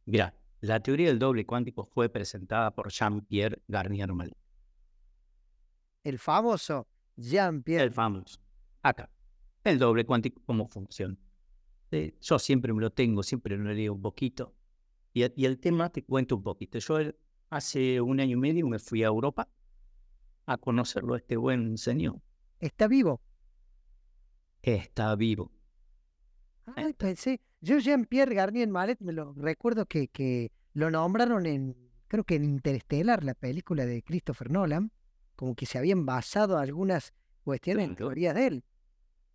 Mira, 0.04 0.36
la 0.60 0.82
teoría 0.82 1.08
del 1.08 1.20
doble 1.20 1.46
cuántico 1.46 1.86
fue 1.86 2.10
presentada 2.10 2.76
por 2.76 2.92
Jean-Pierre 2.92 3.62
Garnier 3.66 4.12
Mallet. 4.12 4.38
El 6.04 6.20
famoso 6.20 6.90
Jean-Pierre. 7.16 7.86
El 7.86 7.92
famoso. 7.92 8.42
Acá. 8.82 9.10
El 9.64 9.80
doble 9.80 10.06
cuántico, 10.06 10.42
¿cómo 10.46 10.68
funciona? 10.68 11.16
yo 12.20 12.40
siempre 12.40 12.74
me 12.74 12.82
lo 12.82 12.90
tengo, 12.90 13.24
siempre 13.24 13.56
lo 13.56 13.72
leo 13.72 13.94
un 13.94 14.02
poquito. 14.02 14.54
Y, 15.14 15.46
el 15.46 15.60
tema 15.60 15.90
te 15.90 16.04
cuento 16.04 16.36
un 16.36 16.44
poquito. 16.44 16.78
Yo 16.78 17.00
hace 17.50 18.02
un 18.02 18.20
año 18.20 18.38
y 18.38 18.40
medio 18.40 18.68
me 18.68 18.80
fui 18.80 19.04
a 19.04 19.08
Europa 19.08 19.48
a 20.46 20.58
conocerlo 20.58 21.16
este 21.16 21.38
buen 21.38 21.78
señor. 21.78 22.22
¿Está 22.60 22.88
vivo? 22.88 23.22
Está 24.62 25.16
vivo. 25.16 25.52
Ay, 26.76 26.94
pensé. 26.94 27.42
Yo 27.62 27.80
Jean-Pierre 27.80 28.34
Garnier 28.36 28.68
Malet 28.68 29.00
me 29.02 29.14
lo 29.14 29.34
recuerdo 29.34 29.86
que, 29.86 30.08
que 30.08 30.52
lo 30.74 30.90
nombraron 30.92 31.46
en, 31.46 31.76
creo 32.08 32.24
que 32.24 32.36
en 32.36 32.44
Interstellar, 32.44 33.24
la 33.24 33.34
película 33.34 33.86
de 33.86 34.02
Christopher 34.04 34.52
Nolan, 34.52 34.92
como 35.36 35.56
que 35.56 35.66
se 35.66 35.78
habían 35.78 36.06
basado 36.06 36.58
algunas 36.58 37.14
cuestiones 37.44 37.90
en 37.90 37.96
teorías 37.96 38.36
de 38.36 38.48
él. 38.48 38.64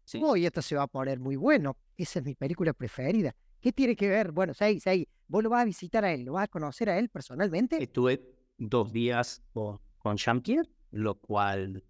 Sí. 0.05 0.21
y 0.37 0.45
esto 0.45 0.61
se 0.61 0.75
va 0.75 0.83
a 0.83 0.87
poner 0.89 1.21
muy 1.21 1.37
bueno. 1.37 1.77
Esa 1.97 2.19
es 2.19 2.25
mi 2.25 2.35
película 2.35 2.73
preferida. 2.73 3.37
¿Qué 3.61 3.73
tiene 3.73 3.95
que 3.95 4.09
ver? 4.09 4.33
Bueno, 4.33 4.55
seis, 4.55 4.83
seis. 4.83 5.07
¿Vos 5.29 5.43
lo 5.43 5.51
vas 5.51 5.63
a 5.63 5.65
visitar 5.65 6.05
a 6.05 6.13
él? 6.13 6.25
¿Lo 6.25 6.33
vas 6.33 6.45
a 6.45 6.49
conocer 6.49 6.89
a 6.89 6.99
él 6.99 7.09
personalmente? 7.09 7.83
Estuve 7.83 8.35
dos 8.57 8.93
días 8.93 9.43
con, 9.53 10.17
Jean-Pierre, 10.17 10.69
lo 10.91 11.21
cual 11.21 11.85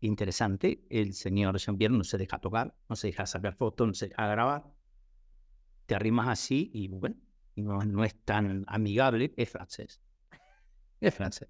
interesante. 0.00 0.84
El 0.88 1.12
señor 1.12 1.58
Jean-Pierre 1.58 1.94
no 1.94 2.04
se 2.04 2.18
deja 2.18 2.38
tocar, 2.38 2.74
no 2.88 2.96
se 2.96 3.08
deja 3.08 3.26
sacar 3.26 3.54
fotos, 3.54 3.86
no 3.86 3.94
se 3.94 4.08
deja 4.08 4.26
grabar. 4.26 4.64
Te 5.86 5.94
arrimas 5.94 6.28
así 6.28 6.70
y 6.72 6.88
bueno, 6.88 7.16
no, 7.56 7.78
no 7.80 8.02
es 8.04 8.14
tan 8.24 8.64
amigable. 8.66 9.34
Es 9.36 9.50
francés. 9.50 10.00
Es 11.00 11.14
francés. 11.14 11.48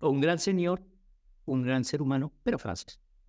Un 0.00 0.20
gran 0.20 0.40
señor, 0.40 0.82
un 1.46 1.62
gran 1.62 1.84
ser 1.84 2.02
humano, 2.02 2.32
pero 2.42 2.58
francés. 2.58 3.00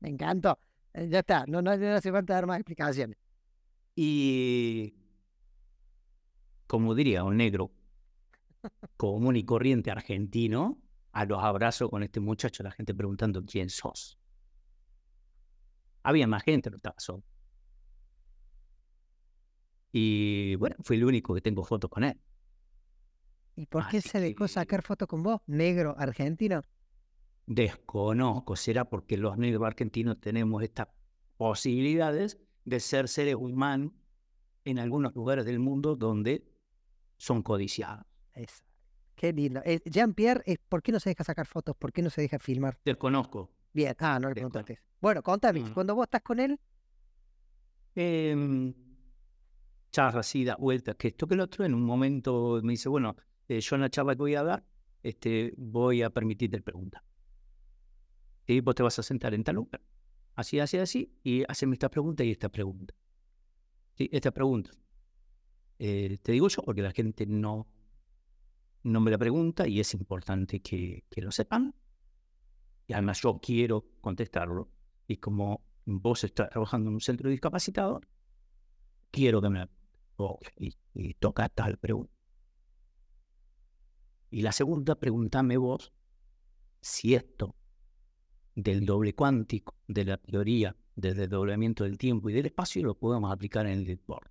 Me 0.00 0.08
encantó. 0.08 0.58
Eh, 0.94 1.08
ya 1.08 1.20
está, 1.20 1.44
no, 1.46 1.62
no, 1.62 1.70
hace 1.70 2.12
falta 2.12 2.34
dar 2.34 2.46
más 2.46 2.58
explicaciones. 2.58 3.16
Y 3.94 4.94
como 6.66 6.94
diría 6.94 7.24
un 7.24 7.36
negro 7.36 7.72
común 8.96 9.36
y 9.36 9.44
corriente 9.44 9.90
argentino, 9.90 10.78
a 11.12 11.26
los 11.26 11.42
abrazos 11.42 11.90
con 11.90 12.02
este 12.02 12.20
muchacho, 12.20 12.62
la 12.62 12.70
gente 12.70 12.94
preguntando 12.94 13.44
quién 13.44 13.68
sos. 13.68 14.18
Había 16.02 16.26
más 16.26 16.42
gente, 16.42 16.70
no 16.70 16.76
estaba 16.76 16.96
solo. 16.98 17.22
Y 19.92 20.54
bueno, 20.56 20.76
fui 20.80 20.96
el 20.96 21.04
único 21.04 21.34
que 21.34 21.42
tengo 21.42 21.62
fotos 21.64 21.90
con 21.90 22.04
él. 22.04 22.18
¿Y 23.54 23.66
por 23.66 23.86
qué 23.88 24.00
se 24.00 24.18
dejó 24.18 24.48
sacar 24.48 24.82
fotos 24.82 25.06
con 25.06 25.22
vos, 25.22 25.40
negro 25.46 25.94
argentino? 25.98 26.62
Desconozco, 27.46 28.56
será 28.56 28.88
porque 28.88 29.16
los 29.16 29.36
negros 29.36 29.66
argentinos 29.66 30.20
tenemos 30.20 30.62
estas 30.62 30.88
posibilidades 31.36 32.38
de 32.64 32.80
ser 32.80 33.08
seres 33.08 33.34
humanos 33.34 33.92
en 34.64 34.78
algunos 34.78 35.14
lugares 35.14 35.44
del 35.44 35.58
mundo 35.58 35.96
donde 35.96 36.44
son 37.16 37.42
codiciados. 37.42 38.04
Exacto. 38.34 38.70
Qué 39.14 39.32
lindo. 39.32 39.60
Eh, 39.64 39.80
Jean-Pierre, 39.84 40.42
eh, 40.46 40.56
¿por 40.68 40.82
qué 40.82 40.92
no 40.92 41.00
se 41.00 41.10
deja 41.10 41.24
sacar 41.24 41.46
fotos? 41.46 41.76
¿Por 41.76 41.92
qué 41.92 42.02
no 42.02 42.10
se 42.10 42.22
deja 42.22 42.38
filmar? 42.38 42.78
Desconozco. 42.84 43.50
Bien, 43.72 43.94
ah, 43.98 44.18
no 44.20 44.28
le 44.28 44.34
preguntaste. 44.34 44.78
Bueno, 45.00 45.22
contame, 45.22 45.60
no. 45.60 45.74
cuando 45.74 45.94
vos 45.94 46.04
estás 46.04 46.22
con 46.22 46.40
él, 46.40 46.58
Em, 47.94 48.72
charla 49.90 50.20
así, 50.20 50.44
da 50.44 50.56
vueltas, 50.56 50.96
que 50.96 51.08
esto 51.08 51.26
que 51.26 51.36
lo 51.36 51.44
otro, 51.44 51.64
en 51.64 51.74
un 51.74 51.82
momento 51.82 52.60
me 52.62 52.72
dice, 52.72 52.88
bueno, 52.88 53.16
eh, 53.48 53.60
yo 53.60 53.76
en 53.76 53.82
la 53.82 53.90
charla 53.90 54.14
que 54.14 54.18
voy 54.18 54.34
a 54.34 54.42
dar, 54.42 54.64
este, 55.02 55.52
voy 55.56 56.02
a 56.02 56.10
permitirte 56.10 56.60
preguntas. 56.62 57.02
Y 58.46 58.60
vos 58.60 58.74
te 58.74 58.82
vas 58.82 58.98
a 58.98 59.02
sentar 59.02 59.34
en 59.34 59.44
tal 59.44 59.56
lugar, 59.56 59.80
así, 60.34 60.58
así, 60.58 60.78
así, 60.78 61.14
y 61.22 61.44
haceme 61.48 61.74
esta 61.74 61.88
pregunta 61.88 62.24
y 62.24 62.30
esta 62.30 62.48
pregunta. 62.48 62.94
Sí, 63.94 64.08
esta 64.12 64.30
pregunta. 64.30 64.70
Eh, 65.78 66.18
te 66.22 66.32
digo 66.32 66.48
yo 66.48 66.62
porque 66.62 66.82
la 66.82 66.92
gente 66.92 67.26
no, 67.26 67.68
no 68.82 69.00
me 69.00 69.10
la 69.10 69.18
pregunta 69.18 69.66
y 69.68 69.80
es 69.80 69.94
importante 69.94 70.60
que, 70.60 71.04
que 71.10 71.22
lo 71.22 71.30
sepan. 71.30 71.74
Y 72.86 72.92
además 72.92 73.20
yo 73.22 73.38
quiero 73.40 73.84
contestarlo. 74.00 74.70
Y 75.06 75.18
como 75.18 75.64
vos 75.84 76.24
estás 76.24 76.50
trabajando 76.50 76.88
en 76.88 76.94
un 76.94 77.00
centro 77.00 77.28
de 77.28 77.32
discapacitados, 77.32 78.02
quiero 79.10 79.40
que 79.40 79.50
me 79.50 79.68
oh, 80.16 80.38
y, 80.58 80.74
y 80.94 81.14
toca 81.14 81.48
tal 81.48 81.78
pregunta. 81.78 82.12
Y 84.30 84.42
la 84.42 84.52
segunda, 84.52 84.94
pregúntame 84.94 85.56
vos 85.58 85.92
si 86.80 87.14
esto 87.14 87.54
del 88.54 88.84
doble 88.86 89.14
cuántico, 89.14 89.76
de 89.86 90.04
la 90.04 90.16
teoría 90.18 90.76
del 90.94 91.16
desdoblamiento 91.16 91.84
del 91.84 91.96
tiempo 91.98 92.28
y 92.30 92.34
del 92.34 92.46
espacio, 92.46 92.82
lo 92.84 92.94
podemos 92.98 93.32
aplicar 93.32 93.66
en 93.66 93.72
el 93.78 93.84
deporte. 93.86 94.30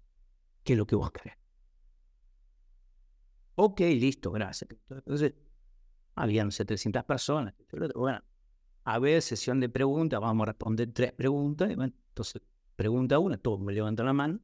¿Qué 0.63 0.73
es 0.73 0.79
lo 0.79 0.85
que 0.85 0.95
vos 0.95 1.11
querés? 1.11 1.35
Ok, 3.55 3.79
listo, 3.81 4.31
gracias. 4.31 4.69
Entonces, 4.89 5.33
habían 6.15 6.51
700 6.51 7.03
personas. 7.05 7.53
Bueno, 7.95 8.21
a 8.85 8.99
ver, 8.99 9.21
sesión 9.21 9.59
de 9.59 9.69
preguntas, 9.69 10.19
vamos 10.19 10.43
a 10.45 10.51
responder 10.51 10.91
tres 10.93 11.13
preguntas. 11.13 11.75
bueno, 11.75 11.93
entonces, 12.09 12.41
pregunta 12.75 13.19
una, 13.19 13.37
todos 13.37 13.59
me 13.61 13.73
levantan 13.73 14.05
la 14.07 14.13
mano. 14.13 14.39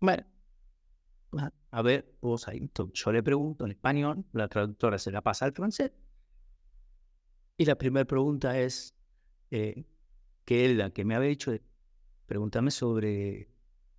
Bueno, 0.00 0.24
a- 1.70 1.82
ver, 1.82 2.16
vos 2.20 2.48
ahí. 2.48 2.70
Yo 2.94 3.12
le 3.12 3.22
pregunto 3.22 3.64
en 3.64 3.72
español, 3.72 4.24
la 4.32 4.48
traductora 4.48 4.98
se 4.98 5.10
la 5.10 5.22
pasa 5.22 5.44
al 5.46 5.52
francés. 5.52 5.92
Y 7.56 7.64
la 7.64 7.76
primera 7.76 8.04
pregunta 8.04 8.58
es, 8.58 8.94
eh, 9.50 9.84
que 10.44 10.66
es 10.66 10.76
la 10.76 10.90
que 10.90 11.04
me 11.04 11.14
había 11.14 11.28
dicho, 11.28 11.52
es, 11.52 11.60
pregúntame 12.26 12.70
sobre 12.70 13.48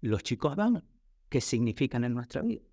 los 0.02 0.24
chicos 0.24 0.56
Down, 0.56 0.84
qué 1.30 1.40
significan 1.40 2.04
en 2.04 2.14
nuestra 2.14 2.42
vida. 2.42 2.64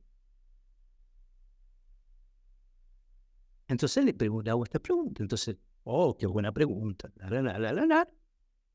Entonces 3.69 4.05
le 4.05 4.13
pregunto, 4.13 4.51
hago 4.51 4.65
esta 4.65 4.81
pregunta. 4.81 5.23
Entonces, 5.23 5.57
oh, 5.85 6.17
qué 6.19 6.27
buena 6.27 6.53
pregunta. 6.53 7.11
La, 7.17 7.31
la, 7.31 7.43
la, 7.43 7.59
la, 7.59 7.73
la, 7.73 7.87
la. 7.87 8.09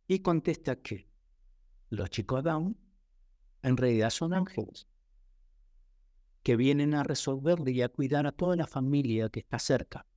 Y 0.08 0.20
contesta 0.20 0.78
que 0.78 1.08
los 1.90 2.10
chicos 2.10 2.44
Down 2.44 2.78
en 3.62 3.78
realidad 3.78 4.10
son 4.10 4.34
ángeles 4.34 4.88
que 6.42 6.56
vienen 6.56 6.94
a 6.94 7.04
resolverle 7.04 7.72
y 7.72 7.82
a 7.82 7.90
cuidar 7.90 8.26
a 8.26 8.32
toda 8.32 8.56
la 8.56 8.66
familia 8.66 9.30
que 9.30 9.42
está 9.42 9.60
cerca. 9.60 10.08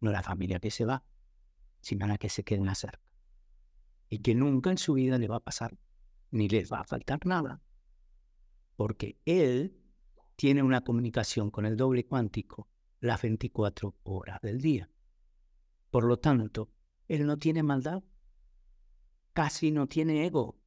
No 0.00 0.12
la 0.12 0.22
familia 0.22 0.60
que 0.60 0.70
se 0.70 0.84
va, 0.84 1.04
sino 1.82 2.06
la 2.06 2.16
que 2.16 2.30
se 2.30 2.44
queda 2.44 2.74
cerca. 2.74 3.02
Y 4.08 4.20
que 4.20 4.34
nunca 4.34 4.70
en 4.70 4.78
su 4.78 4.94
vida 4.94 5.18
le 5.18 5.28
va 5.28 5.36
a 5.36 5.44
pasar, 5.44 5.76
ni 6.30 6.48
les 6.48 6.72
va 6.72 6.80
a 6.80 6.84
faltar 6.84 7.26
nada. 7.26 7.60
Porque 8.76 9.18
él 9.26 9.76
tiene 10.36 10.62
una 10.62 10.82
comunicación 10.82 11.50
con 11.50 11.66
el 11.66 11.76
doble 11.76 12.06
cuántico 12.06 12.68
las 13.00 13.20
24 13.20 13.96
horas 14.04 14.40
del 14.40 14.60
día. 14.60 14.88
Por 15.90 16.04
lo 16.04 16.18
tanto, 16.18 16.70
él 17.08 17.26
no 17.26 17.36
tiene 17.36 17.62
maldad, 17.62 18.02
casi 19.32 19.70
no 19.70 19.88
tiene 19.88 20.24
ego. 20.24 20.58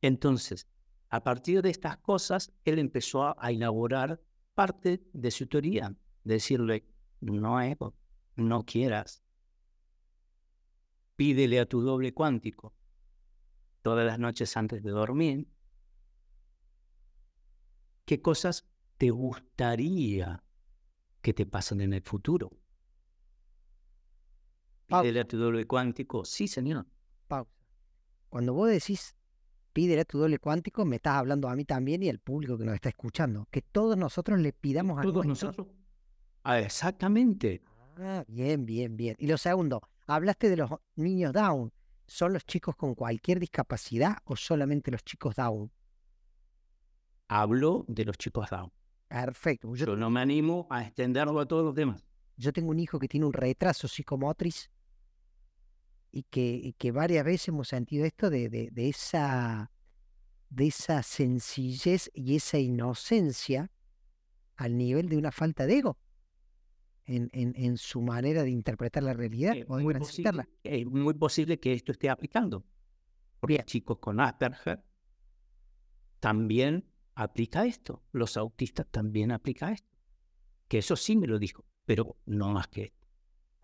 Entonces, 0.00 0.66
a 1.10 1.22
partir 1.22 1.62
de 1.62 1.70
estas 1.70 1.98
cosas, 1.98 2.52
él 2.64 2.78
empezó 2.78 3.24
a, 3.24 3.36
a 3.38 3.52
elaborar 3.52 4.20
parte 4.54 5.06
de 5.12 5.30
su 5.30 5.46
teoría, 5.46 5.94
decirle, 6.24 6.88
no 7.20 7.60
ego, 7.60 7.94
no 8.36 8.64
quieras. 8.64 9.22
Pídele 11.16 11.60
a 11.60 11.66
tu 11.66 11.80
doble 11.82 12.12
cuántico 12.14 12.74
todas 13.82 14.06
las 14.06 14.18
noches 14.18 14.56
antes 14.56 14.82
de 14.82 14.90
dormir 14.90 15.48
qué 18.04 18.20
cosas 18.22 18.64
te 18.98 19.10
gustaría 19.10 20.42
que 21.20 21.32
te 21.34 21.46
pasen 21.46 21.80
en 21.80 21.92
el 21.92 22.02
futuro. 22.02 22.50
Pídele 24.86 25.20
a 25.20 25.24
tu 25.28 25.38
doble 25.38 25.66
cuántico, 25.66 26.24
sí, 26.24 26.48
señor. 26.48 26.86
pausa. 27.28 27.50
Cuando 28.28 28.52
vos 28.54 28.68
decís 28.70 29.16
pídele 29.72 30.02
a 30.02 30.04
tu 30.04 30.18
doble 30.18 30.38
cuántico, 30.38 30.84
me 30.84 30.96
estás 30.96 31.14
hablando 31.14 31.48
a 31.48 31.56
mí 31.56 31.64
también 31.64 32.02
y 32.02 32.08
al 32.10 32.18
público 32.18 32.58
que 32.58 32.64
nos 32.64 32.74
está 32.74 32.88
escuchando. 32.90 33.46
Que 33.50 33.62
todos 33.62 33.96
nosotros 33.96 34.38
le 34.40 34.52
pidamos 34.52 34.98
a 34.98 35.02
Todos 35.02 35.24
nuestro- 35.26 35.48
nosotros. 35.48 35.76
Ah, 36.44 36.58
exactamente. 36.60 37.62
Ah, 37.98 38.24
bien, 38.28 38.64
bien, 38.66 38.96
bien. 38.96 39.16
Y 39.18 39.26
lo 39.26 39.38
segundo, 39.38 39.80
hablaste 40.06 40.48
de 40.48 40.56
los 40.56 40.70
niños 40.96 41.32
Down. 41.32 41.72
¿Son 42.06 42.32
los 42.32 42.44
chicos 42.44 42.76
con 42.76 42.94
cualquier 42.94 43.38
discapacidad 43.40 44.18
o 44.24 44.36
solamente 44.36 44.90
los 44.90 45.04
chicos 45.04 45.34
Down? 45.36 45.70
Hablo 47.28 47.84
de 47.88 48.04
los 48.04 48.16
chicos 48.18 48.48
Down. 48.50 48.70
Perfecto. 49.08 49.74
Yo, 49.74 49.86
Yo 49.86 49.96
no 49.96 50.10
me 50.10 50.20
animo 50.20 50.66
a 50.70 50.82
extenderlo 50.84 51.38
a 51.40 51.46
todos 51.46 51.64
los 51.64 51.74
demás. 51.74 52.04
yo 52.36 52.52
tengo 52.52 52.70
un 52.70 52.78
hijo 52.80 52.98
que 52.98 53.08
tiene 53.08 53.26
un 53.26 53.32
retraso 53.32 53.88
psicomotriz 53.88 54.70
y 56.10 56.24
que, 56.24 56.42
y 56.62 56.72
que 56.74 56.92
varias 56.92 57.24
veces 57.24 57.48
hemos 57.48 57.68
sentido 57.68 58.04
esto 58.04 58.30
de, 58.30 58.48
de, 58.48 58.70
de 58.70 58.88
esa, 58.88 59.70
de 60.50 60.66
esa 60.66 61.02
sencillez 61.02 62.10
y 62.14 62.36
esa 62.36 62.58
inocencia 62.58 63.70
al 64.56 64.76
nivel 64.76 65.08
de 65.08 65.16
una 65.16 65.32
falta 65.32 65.66
de 65.66 65.78
ego 65.78 65.98
en, 67.12 67.28
en, 67.32 67.52
en 67.56 67.76
su 67.76 68.00
manera 68.02 68.42
de 68.42 68.50
interpretar 68.50 69.02
la 69.02 69.12
realidad 69.14 69.56
Es 69.56 69.66
o 69.68 69.76
de 69.76 69.84
muy, 69.84 69.94
transitarla. 69.94 70.44
posible, 70.44 70.80
es 70.80 70.86
muy 70.86 71.14
posible 71.14 71.60
que 71.60 71.72
esto 71.72 71.92
esté 71.92 72.10
aplicando. 72.10 72.64
Porque 73.40 73.58
Bien. 73.58 73.64
chicos 73.64 73.98
con 73.98 74.20
Asperger 74.20 74.84
también 76.20 76.86
aplica 77.14 77.64
esto. 77.66 78.02
Los 78.12 78.36
autistas 78.36 78.86
también 78.90 79.32
aplica 79.32 79.72
esto. 79.72 79.88
Que 80.68 80.78
eso 80.78 80.96
sí 80.96 81.16
me 81.16 81.26
lo 81.26 81.38
dijo, 81.38 81.64
pero 81.84 82.16
no 82.26 82.50
más 82.52 82.68
que 82.68 82.84
esto. 82.84 83.06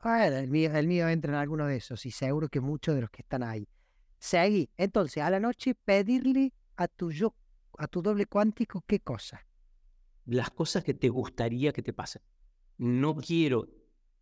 El 0.05 0.49
mío, 0.49 0.73
el 0.75 0.87
mío 0.87 1.09
entra 1.09 1.33
en 1.33 1.39
alguno 1.39 1.67
de 1.67 1.77
esos 1.77 2.07
y 2.07 2.11
seguro 2.11 2.49
que 2.49 2.61
muchos 2.61 2.95
de 2.95 3.01
los 3.03 3.11
que 3.11 3.23
están 3.23 3.43
ahí. 3.43 3.69
Seguí. 4.19 4.71
Entonces, 4.77 5.23
a 5.23 5.31
la 5.31 5.41
noche 5.41 5.75
pedirle 5.75 6.53
a 6.77 6.87
tu 6.89 7.11
yo, 7.11 7.35
a 7.79 7.89
tu 7.89 8.03
doble 8.03 8.27
cuántico, 8.27 8.83
¿qué 8.87 9.01
cosa? 9.01 9.45
Las 10.27 10.51
cosas 10.51 10.85
que 10.85 10.95
te 10.95 11.09
gustaría 11.09 11.73
que 11.73 11.83
te 11.83 11.93
pasen. 11.93 12.23
No 12.79 13.17
quiero, 13.17 13.69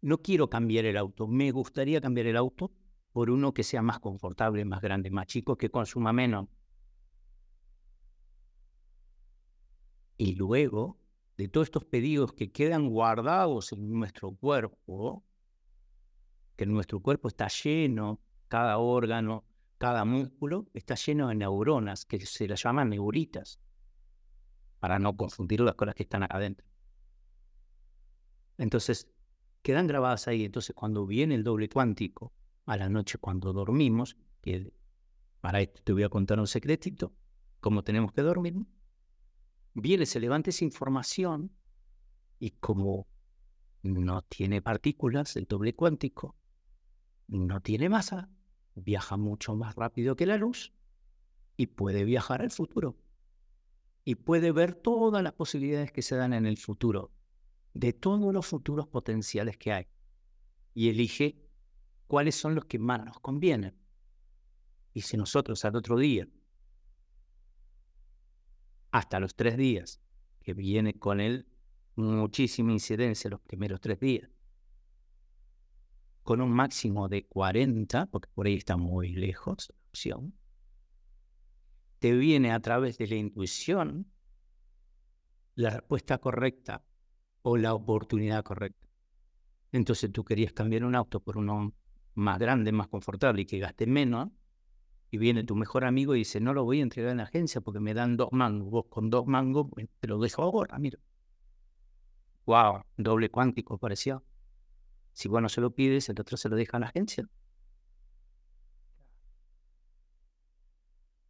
no 0.00 0.18
quiero 0.18 0.48
cambiar 0.50 0.86
el 0.86 0.96
auto. 0.96 1.26
Me 1.28 1.50
gustaría 1.50 2.00
cambiar 2.00 2.26
el 2.26 2.36
auto 2.36 2.72
por 3.12 3.30
uno 3.30 3.54
que 3.54 3.62
sea 3.62 3.82
más 3.82 4.00
confortable, 4.00 4.64
más 4.64 4.80
grande, 4.82 5.10
más 5.10 5.26
chico, 5.26 5.56
que 5.56 5.70
consuma 5.70 6.12
menos. 6.12 6.48
Y 10.18 10.34
luego, 10.34 10.98
de 11.36 11.48
todos 11.48 11.66
estos 11.66 11.84
pedidos 11.84 12.32
que 12.32 12.50
quedan 12.50 12.88
guardados 12.88 13.72
en 13.72 13.92
nuestro 13.92 14.32
cuerpo, 14.32 15.25
que 16.56 16.64
nuestro 16.64 17.00
cuerpo 17.00 17.28
está 17.28 17.48
lleno, 17.48 18.20
cada 18.48 18.78
órgano, 18.78 19.44
cada 19.76 20.06
músculo, 20.06 20.66
está 20.72 20.94
lleno 20.94 21.28
de 21.28 21.34
neuronas, 21.34 22.06
que 22.06 22.25
se 22.25 22.48
las 22.48 22.62
llaman 22.62 22.88
neuritas, 22.88 23.60
para 24.78 24.98
no 24.98 25.14
confundir 25.16 25.60
las 25.60 25.75
cosas 25.75 25.94
que 25.94 26.04
están 26.04 26.22
acá 26.22 26.38
adentro. 26.38 26.66
Entonces, 28.58 29.08
quedan 29.62 29.86
grabadas 29.86 30.28
ahí. 30.28 30.44
Entonces, 30.44 30.75
cuando 30.75 31.06
viene 31.06 31.34
el 31.34 31.44
doble 31.44 31.68
cuántico, 31.68 32.32
a 32.66 32.76
la 32.76 32.88
noche 32.88 33.18
cuando 33.18 33.52
dormimos, 33.52 34.16
que 34.40 34.72
para 35.40 35.60
esto 35.60 35.80
te 35.82 35.92
voy 35.92 36.02
a 36.02 36.08
contar 36.08 36.38
un 36.40 36.46
secretito, 36.46 37.14
cómo 37.60 37.84
tenemos 37.84 38.12
que 38.12 38.22
dormir, 38.22 38.54
viene, 39.75 40.06
se 40.06 40.20
levanta 40.20 40.50
esa 40.50 40.64
información 40.64 41.52
y 42.38 42.50
como 42.50 43.06
no 43.82 44.22
tiene 44.22 44.60
partículas, 44.60 45.36
el 45.36 45.46
doble 45.46 45.75
cuántico, 45.75 46.36
no 47.28 47.60
tiene 47.60 47.88
masa, 47.88 48.28
viaja 48.75 49.16
mucho 49.16 49.54
más 49.54 49.75
rápido 49.76 50.16
que 50.16 50.26
la 50.26 50.36
luz 50.36 50.72
y 51.56 51.68
puede 51.68 52.04
viajar 52.04 52.42
al 52.42 52.50
futuro. 52.50 52.96
Y 54.04 54.16
puede 54.16 54.52
ver 54.52 54.75
todas 54.75 55.22
las 55.22 55.32
posibilidades 55.32 55.90
que 55.90 56.02
se 56.02 56.16
dan 56.16 56.32
en 56.32 56.46
el 56.46 56.58
futuro, 56.58 57.10
de 57.76 57.92
todos 57.92 58.33
los 58.33 58.47
futuros 58.47 58.88
potenciales 58.88 59.59
que 59.59 59.73
hay. 59.73 59.87
Y 60.73 60.88
elige 60.88 61.38
cuáles 62.06 62.35
son 62.35 62.54
los 62.54 62.64
que 62.64 62.78
más 62.78 63.04
nos 63.04 63.21
convienen. 63.21 63.76
Y 64.95 65.02
si 65.02 65.16
nosotros 65.16 65.64
al 65.64 65.76
otro 65.76 65.99
día 65.99 66.26
hasta 68.90 69.21
los 69.21 69.35
tres 69.35 69.59
días, 69.59 70.00
que 70.42 70.54
viene 70.54 70.99
con 70.99 71.21
él 71.21 71.47
muchísima 71.97 72.73
incidencia 72.73 73.28
los 73.28 73.40
primeros 73.40 73.80
tres 73.80 74.00
días, 74.00 74.30
con 76.23 76.40
un 76.40 76.50
máximo 76.50 77.09
de 77.09 77.26
40, 77.26 78.06
porque 78.06 78.30
por 78.33 78.47
ahí 78.47 78.54
está 78.54 78.78
muy 78.78 79.11
lejos 79.11 79.68
la 79.68 79.88
opción, 79.88 80.35
te 81.99 82.12
viene 82.12 82.52
a 82.52 82.61
través 82.61 82.97
de 82.97 83.06
la 83.06 83.16
intuición 83.16 84.11
la 85.54 85.71
respuesta 85.71 86.18
correcta 86.18 86.83
o 87.49 87.57
la 87.57 87.75
oportunidad 87.75 88.43
correcta. 88.43 88.88
Entonces 89.71 90.11
tú 90.11 90.25
querías 90.25 90.53
cambiar 90.53 90.85
un 90.85 90.97
auto 90.97 91.21
por 91.21 91.38
uno 91.38 91.73
más 92.15 92.41
grande, 92.41 92.73
más 92.73 92.88
confortable 92.88 93.43
y 93.43 93.47
que 93.47 93.61
gaste 93.61 93.87
menos, 93.87 94.31
y 95.12 95.19
viene 95.19 95.45
tu 95.45 95.55
mejor 95.55 95.85
amigo 95.85 96.17
y 96.17 96.19
dice, 96.19 96.41
no 96.41 96.53
lo 96.53 96.65
voy 96.65 96.81
a 96.81 96.83
entregar 96.83 97.12
en 97.12 97.19
la 97.19 97.23
agencia 97.23 97.61
porque 97.61 97.79
me 97.79 97.95
dan 97.95 98.17
dos 98.17 98.31
mangos, 98.33 98.69
vos 98.69 98.87
con 98.88 99.11
dos 99.11 99.29
mangos 99.29 99.69
te 100.00 100.09
lo 100.09 100.19
dejo 100.19 100.43
ahora, 100.43 100.76
mira. 100.81 100.99
Wow, 102.47 102.83
doble 102.97 103.31
cuántico 103.31 103.79
parecía. 103.79 104.21
Si 105.12 105.29
vos 105.29 105.41
no 105.41 105.49
se 105.49 105.61
lo 105.61 105.71
pides, 105.71 106.09
el 106.09 106.21
otro 106.21 106.37
se 106.37 106.49
lo 106.49 106.57
deja 106.57 106.79
en 106.79 106.81
la 106.81 106.88
agencia. 106.88 107.29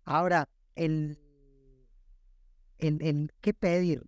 Ahora, 0.05 0.49
el, 0.77 1.19
el, 2.79 3.03
el 3.03 3.35
qué 3.43 3.53
pedir, 3.53 4.07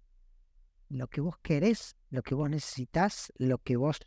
lo 0.88 1.09
que 1.09 1.21
vos 1.21 1.37
querés, 1.38 1.97
lo 2.11 2.23
que 2.23 2.35
vos 2.35 2.49
necesitas, 2.49 3.33
lo 3.37 3.59
que 3.59 3.76
vos... 3.76 3.99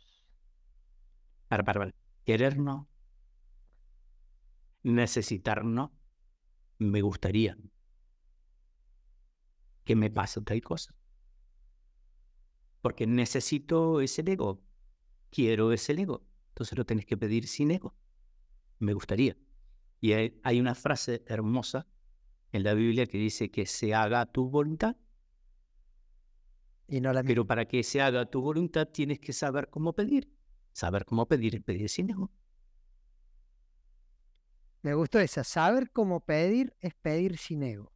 Para, 1.48 1.64
para, 1.64 1.80
para. 1.80 1.94
Querer 2.24 2.58
no. 2.58 2.88
Necesitar 4.82 5.64
no. 5.64 5.92
Me 6.78 7.00
gustaría 7.00 7.56
que 9.84 9.96
me 9.96 10.10
pase 10.10 10.40
tal 10.42 10.60
cosa. 10.62 10.94
Porque 12.80 13.06
necesito 13.06 14.00
ese 14.00 14.22
ego. 14.26 14.62
Quiero 15.30 15.72
ese 15.72 15.92
ego. 15.92 16.24
Entonces 16.48 16.76
lo 16.76 16.84
tenés 16.84 17.06
que 17.06 17.16
pedir 17.16 17.46
sin 17.46 17.70
ego. 17.70 17.94
Me 18.78 18.92
gustaría. 18.92 19.36
Y 20.00 20.12
hay, 20.12 20.40
hay 20.42 20.60
una 20.60 20.74
frase 20.74 21.22
hermosa 21.26 21.86
en 22.50 22.64
la 22.64 22.74
Biblia 22.74 23.06
que 23.06 23.18
dice 23.18 23.50
que 23.50 23.66
se 23.66 23.94
haga 23.94 24.26
tu 24.26 24.50
voluntad. 24.50 24.96
Y 26.92 27.00
no 27.00 27.10
la 27.14 27.22
Pero 27.22 27.46
para 27.46 27.64
que 27.64 27.82
se 27.84 28.02
haga 28.02 28.26
tu 28.26 28.42
voluntad 28.42 28.86
tienes 28.86 29.18
que 29.18 29.32
saber 29.32 29.70
cómo 29.70 29.94
pedir. 29.94 30.30
Saber 30.74 31.06
cómo 31.06 31.26
pedir 31.26 31.54
es 31.54 31.62
pedir 31.62 31.88
sin 31.88 32.10
ego. 32.10 32.30
Me 34.82 34.92
gustó 34.92 35.18
esa. 35.18 35.42
Saber 35.42 35.90
cómo 35.90 36.20
pedir 36.20 36.76
es 36.80 36.92
pedir 36.92 37.38
sin 37.38 37.62
ego. 37.62 37.90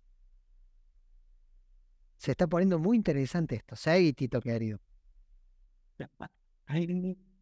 Se 2.16 2.30
está 2.30 2.46
poniendo 2.46 2.78
muy 2.78 2.96
interesante 2.96 3.56
esto. 3.56 3.76
Seguí, 3.76 4.14
Tito 4.14 4.40
querido. 4.40 4.80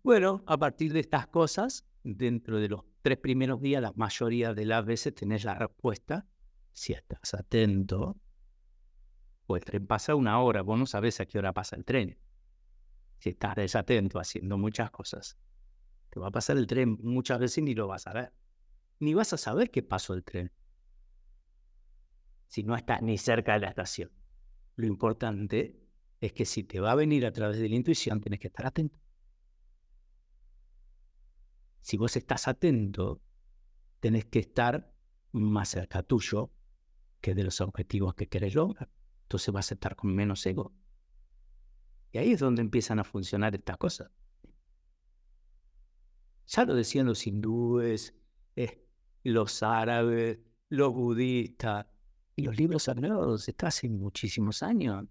Bueno, 0.03 0.43
a 0.47 0.59
partir 0.59 0.93
de 0.93 1.01
estas 1.01 1.29
cosas, 1.29 1.87
dentro 2.03 2.59
de 2.59 2.69
los 2.69 2.85
tres 3.01 3.17
primeros 3.17 3.61
días, 3.61 3.81
la 3.81 3.93
mayoría 3.93 4.53
de 4.53 4.67
las 4.67 4.85
veces 4.85 5.15
tenés 5.15 5.45
la 5.45 5.55
respuesta. 5.55 6.27
Si 6.73 6.93
estás 6.93 7.33
atento, 7.33 8.21
pues 9.47 9.61
el 9.61 9.65
tren 9.65 9.87
pasa 9.87 10.15
una 10.15 10.41
hora, 10.41 10.63
vos 10.63 10.79
no 10.79 10.87
sabés 10.87 11.21
a 11.21 11.27
qué 11.27 11.39
hora 11.39 11.53
pasa 11.53 11.77
el 11.77 11.85
tren. 11.85 12.19
Si 13.19 13.31
estás 13.31 13.57
desatento 13.57 14.19
haciendo 14.19 14.59
muchas 14.59 14.91
cosas, 14.91 15.39
te 16.11 16.21
va 16.21 16.29
a 16.29 16.31
pasar 16.31 16.57
el 16.57 16.67
tren 16.67 16.99
muchas 17.03 17.39
veces 17.39 17.59
y 17.59 17.63
ni 17.63 17.75
lo 17.75 17.87
vas 17.87 18.07
a 18.07 18.13
ver. 18.13 18.33
Ni 19.01 19.15
vas 19.15 19.33
a 19.33 19.37
saber 19.37 19.71
qué 19.71 19.83
pasó 19.83 20.15
el 20.15 20.25
tren. 20.25 20.53
Si 22.47 22.63
no 22.63 22.77
estás 22.77 23.03
ni 23.03 23.19
cerca 23.19 23.55
de 23.55 23.61
la 23.61 23.69
estación. 23.69 24.11
Lo 24.77 24.87
importante 24.87 25.81
es 26.21 26.33
que 26.33 26.45
si 26.45 26.65
te 26.65 26.81
va 26.81 26.93
a 26.93 26.95
venir 26.95 27.27
a 27.27 27.33
través 27.33 27.59
de 27.59 27.69
la 27.69 27.75
intuición, 27.75 28.21
tienes 28.21 28.41
que 28.41 28.49
estar 28.49 28.67
atento. 28.67 28.99
Si 31.81 31.97
vos 31.97 32.17
estás 32.17 32.49
atento, 32.49 33.21
tenés 34.01 34.25
que 34.25 34.39
estar 34.39 34.95
más 35.33 35.69
cerca 35.69 36.03
tuyo 36.03 36.51
que 37.21 37.35
de 37.35 37.45
los 37.45 37.61
objetivos 37.61 38.15
que 38.15 38.29
querés 38.29 38.55
lograr. 38.55 38.89
Entonces 39.35 39.53
vas 39.53 39.69
a 39.73 39.75
estar 39.75 39.97
con 39.97 40.15
menos 40.15 40.47
ego. 40.47 40.73
Y 42.13 42.19
ahí 42.19 42.31
es 42.31 42.39
donde 42.39 42.63
empiezan 42.63 43.01
a 43.01 43.05
funcionar 43.05 43.53
estas 43.53 43.77
cosas. 43.79 44.09
Ya 46.47 46.65
lo 46.65 46.73
decían 46.73 47.07
los 47.07 47.27
hindúes, 47.27 48.15
eh, 48.55 48.87
los 49.25 49.65
árabes, 49.65 50.39
los 50.69 50.95
budistas 50.95 51.85
y 52.37 52.43
los 52.43 52.57
libros 52.57 52.85
sagrados, 52.85 53.49
está 53.49 53.67
hace 53.67 53.89
muchísimos 53.89 54.63
años. 54.63 55.05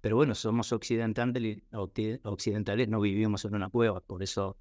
Pero 0.00 0.16
bueno, 0.16 0.34
somos 0.34 0.72
occidentales, 0.72 1.62
occidentales 2.22 2.88
no 2.88 3.02
vivimos 3.02 3.44
en 3.44 3.54
una 3.54 3.68
cueva, 3.68 4.00
por 4.00 4.22
eso 4.22 4.56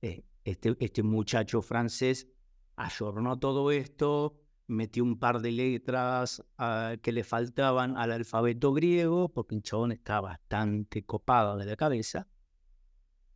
eh, 0.00 0.22
este, 0.44 0.76
este 0.78 1.02
muchacho 1.02 1.60
francés 1.60 2.28
ayornó 2.76 3.36
todo 3.36 3.72
esto, 3.72 4.40
metió 4.70 5.02
un 5.02 5.18
par 5.18 5.40
de 5.40 5.52
letras 5.52 6.44
ah, 6.56 6.94
que 7.02 7.12
le 7.12 7.24
faltaban 7.24 7.96
al 7.96 8.12
alfabeto 8.12 8.72
griego, 8.72 9.28
porque 9.28 9.56
el 9.56 9.62
chabón 9.62 9.92
está 9.92 10.20
bastante 10.20 11.04
copado 11.04 11.56
de 11.56 11.66
la 11.66 11.76
cabeza, 11.76 12.28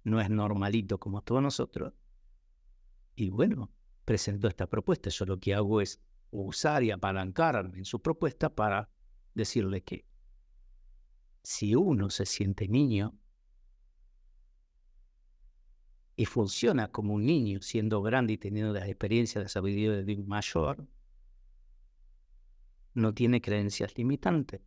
no 0.05 0.21
es 0.21 0.31
normalito 0.31 0.99
como 0.99 1.23
todos 1.23 1.43
nosotros. 1.43 1.93
Y 3.17 3.31
bueno, 3.31 3.71
presentó 4.05 4.49
esta 4.49 4.69
propuesta. 4.69 5.11
Yo 5.11 5.25
lo 5.25 5.39
que 5.39 5.55
hago 5.55 5.81
es 5.81 6.01
usar 6.31 6.83
y 6.83 6.91
apalancar 6.91 7.71
en 7.75 7.85
su 7.85 8.01
propuesta 8.01 8.55
para 8.55 8.91
decirle 9.35 9.83
que 9.83 10.07
si 11.43 11.75
uno 11.75 12.11
se 12.11 12.27
siente 12.27 12.69
niño 12.69 13.19
y 16.17 16.27
funciona 16.27 16.89
como 16.93 17.15
un 17.15 17.27
niño 17.27 17.61
siendo 17.61 18.03
grande 18.03 18.35
y 18.35 18.39
teniendo 18.39 18.73
las 18.73 18.89
experiencias 18.89 19.45
de 19.45 19.49
sabiduría 19.49 20.03
de 20.03 20.15
un 20.15 20.29
mayor, 20.29 20.87
no 22.95 23.13
tiene 23.13 23.41
creencias 23.41 23.97
limitantes. 23.97 24.63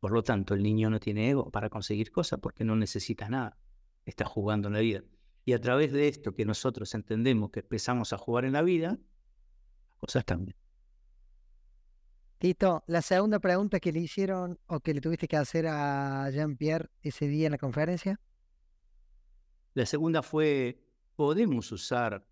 Por 0.00 0.12
lo 0.12 0.22
tanto, 0.22 0.54
el 0.54 0.62
niño 0.62 0.90
no 0.90 0.98
tiene 0.98 1.30
ego 1.30 1.50
para 1.50 1.68
conseguir 1.68 2.10
cosas 2.10 2.40
porque 2.40 2.64
no 2.64 2.74
necesita 2.76 3.28
nada. 3.28 3.58
Está 4.04 4.24
jugando 4.24 4.68
en 4.68 4.74
la 4.74 4.80
vida. 4.80 5.02
Y 5.44 5.52
a 5.52 5.60
través 5.60 5.92
de 5.92 6.08
esto 6.08 6.34
que 6.34 6.44
nosotros 6.44 6.94
entendemos 6.94 7.50
que 7.50 7.60
empezamos 7.60 8.12
a 8.12 8.18
jugar 8.18 8.44
en 8.44 8.52
la 8.52 8.62
vida, 8.62 8.98
las 9.88 9.96
cosas 9.98 10.24
cambian. 10.24 10.56
Tito, 12.38 12.82
la 12.86 13.02
segunda 13.02 13.38
pregunta 13.38 13.80
que 13.80 13.92
le 13.92 14.00
hicieron 14.00 14.58
o 14.66 14.80
que 14.80 14.94
le 14.94 15.02
tuviste 15.02 15.28
que 15.28 15.36
hacer 15.36 15.66
a 15.66 16.30
Jean-Pierre 16.30 16.88
ese 17.02 17.28
día 17.28 17.46
en 17.46 17.52
la 17.52 17.58
conferencia. 17.58 18.18
La 19.74 19.84
segunda 19.84 20.22
fue, 20.22 20.82
¿podemos 21.16 21.70
usar 21.70 22.26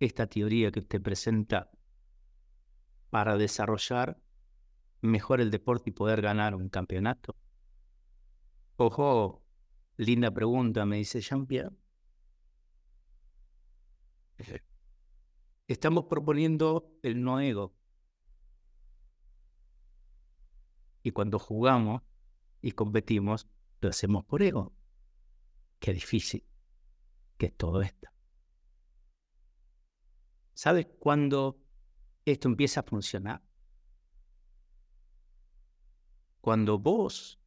esta 0.00 0.26
teoría 0.26 0.72
que 0.72 0.80
usted 0.80 1.00
presenta 1.00 1.70
para 3.10 3.36
desarrollar 3.36 4.20
mejor 5.02 5.40
el 5.40 5.50
deporte 5.50 5.90
y 5.90 5.92
poder 5.92 6.22
ganar 6.22 6.54
un 6.54 6.68
campeonato? 6.68 7.36
Ojo, 8.76 9.44
linda 9.96 10.30
pregunta, 10.30 10.86
me 10.86 10.96
dice 10.96 11.20
Jean-Pierre. 11.20 11.76
Estamos 15.68 16.06
proponiendo 16.06 16.98
el 17.02 17.22
no 17.22 17.40
ego. 17.40 17.74
Y 21.02 21.12
cuando 21.12 21.38
jugamos 21.38 22.02
y 22.62 22.72
competimos, 22.72 23.46
lo 23.80 23.90
hacemos 23.90 24.24
por 24.24 24.42
ego. 24.42 24.74
Qué 25.78 25.92
difícil 25.92 26.44
que 27.38 27.46
es 27.46 27.56
todo 27.56 27.80
esto. 27.82 28.08
¿Sabes 30.52 30.88
cuándo 30.98 31.59
esto 32.32 32.48
empieza 32.48 32.80
a 32.80 32.82
funcionar? 32.84 33.42
Cuando 36.40 36.78
vos, 36.78 37.38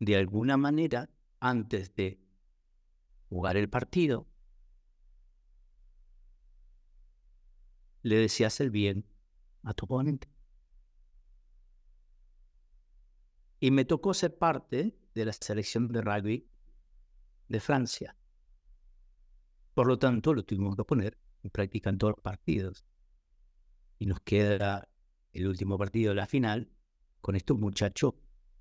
de 0.00 0.16
alguna 0.16 0.56
manera, 0.56 1.08
antes 1.40 1.94
de 1.94 2.20
jugar 3.28 3.56
el 3.56 3.68
partido, 3.68 4.26
le 8.02 8.16
decías 8.16 8.60
el 8.60 8.70
bien 8.70 9.06
a 9.62 9.72
tu 9.74 9.86
oponente. 9.86 10.28
Y 13.60 13.70
me 13.70 13.84
tocó 13.84 14.12
ser 14.12 14.36
parte 14.36 14.94
de 15.14 15.24
la 15.24 15.32
selección 15.32 15.88
de 15.88 16.02
rugby 16.02 16.48
de 17.48 17.60
Francia. 17.60 18.16
Por 19.72 19.86
lo 19.86 19.98
tanto, 19.98 20.34
lo 20.34 20.44
tuvimos 20.44 20.76
que 20.76 20.84
poner 20.84 21.18
en 21.42 21.50
práctica 21.50 21.90
en 21.90 21.98
todos 21.98 22.14
los 22.16 22.22
partidos. 22.22 22.84
Y 23.98 24.06
nos 24.06 24.20
queda 24.20 24.88
el 25.32 25.46
último 25.46 25.78
partido 25.78 26.10
de 26.10 26.16
la 26.16 26.26
final 26.26 26.70
con 27.20 27.36
estos 27.36 27.58
muchachos 27.58 28.14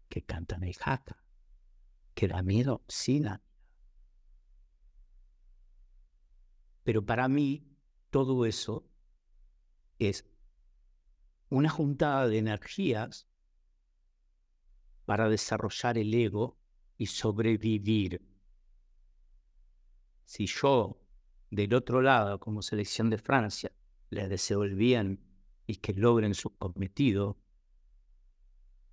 que 0.10 0.24
cantan 0.24 0.64
el 0.64 0.76
jaca. 0.76 1.24
Que 2.14 2.28
da 2.28 2.44
miedo, 2.44 2.84
sí 2.88 3.20
da 3.20 3.42
Pero 6.84 7.06
para 7.06 7.28
mí, 7.28 7.66
todo 8.10 8.46
eso 8.46 8.86
es 10.00 10.26
una 11.50 11.70
juntada 11.70 12.28
de 12.28 12.38
energías 12.38 13.28
para 15.06 15.30
desarrollar 15.30 15.98
el 15.98 16.14
ego 16.14 16.58
y 16.98 17.08
sobrevivir. 17.08 18.22
Si 20.26 20.46
yo, 20.46 21.00
del 21.50 21.74
otro 21.74 22.02
lado, 22.02 22.40
como 22.40 22.62
selección 22.62 23.10
de 23.10 23.18
Francia, 23.18 23.72
les 24.14 24.30
deseo 24.30 24.64
el 24.64 24.76
bien 24.76 25.20
y 25.66 25.78
que 25.78 25.94
logren 25.94 26.34
su 26.34 26.56
cometido, 26.56 27.38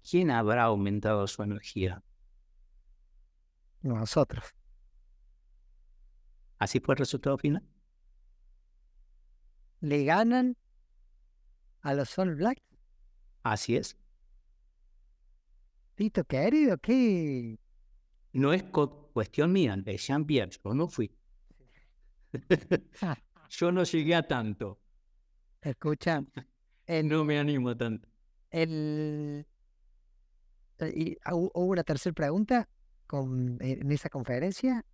¿quién 0.08 0.30
habrá 0.30 0.64
aumentado 0.64 1.26
su 1.26 1.42
energía? 1.42 2.02
Nosotros. 3.82 4.44
¿Así 6.58 6.80
fue 6.80 6.94
el 6.94 6.98
resultado 6.98 7.38
final? 7.38 7.66
¿Le 9.80 10.04
ganan 10.04 10.56
a 11.80 11.94
los 11.94 12.18
All 12.18 12.34
Blacks? 12.34 12.62
Así 13.42 13.76
es. 13.76 13.96
Tito, 15.94 16.24
querido, 16.24 16.76
¿qué? 16.78 17.58
No 18.32 18.52
es 18.52 18.62
cuestión 19.12 19.52
mía, 19.52 19.76
de 19.76 19.96
Jean-Pierre, 19.96 20.50
yo 20.62 20.74
no 20.74 20.88
fui. 20.88 21.10
yo 23.50 23.72
no 23.72 23.84
llegué 23.84 24.14
a 24.14 24.26
tanto. 24.26 24.78
Escucha, 25.62 26.24
no 27.04 27.24
me 27.24 27.38
animo 27.38 27.76
tanto. 27.76 28.08
El, 28.50 29.46
y, 30.94 31.16
¿Hubo 31.30 31.50
una 31.66 31.84
tercera 31.84 32.14
pregunta 32.14 32.68
con, 33.06 33.58
en 33.60 33.92
esa 33.92 34.08
conferencia? 34.08 34.84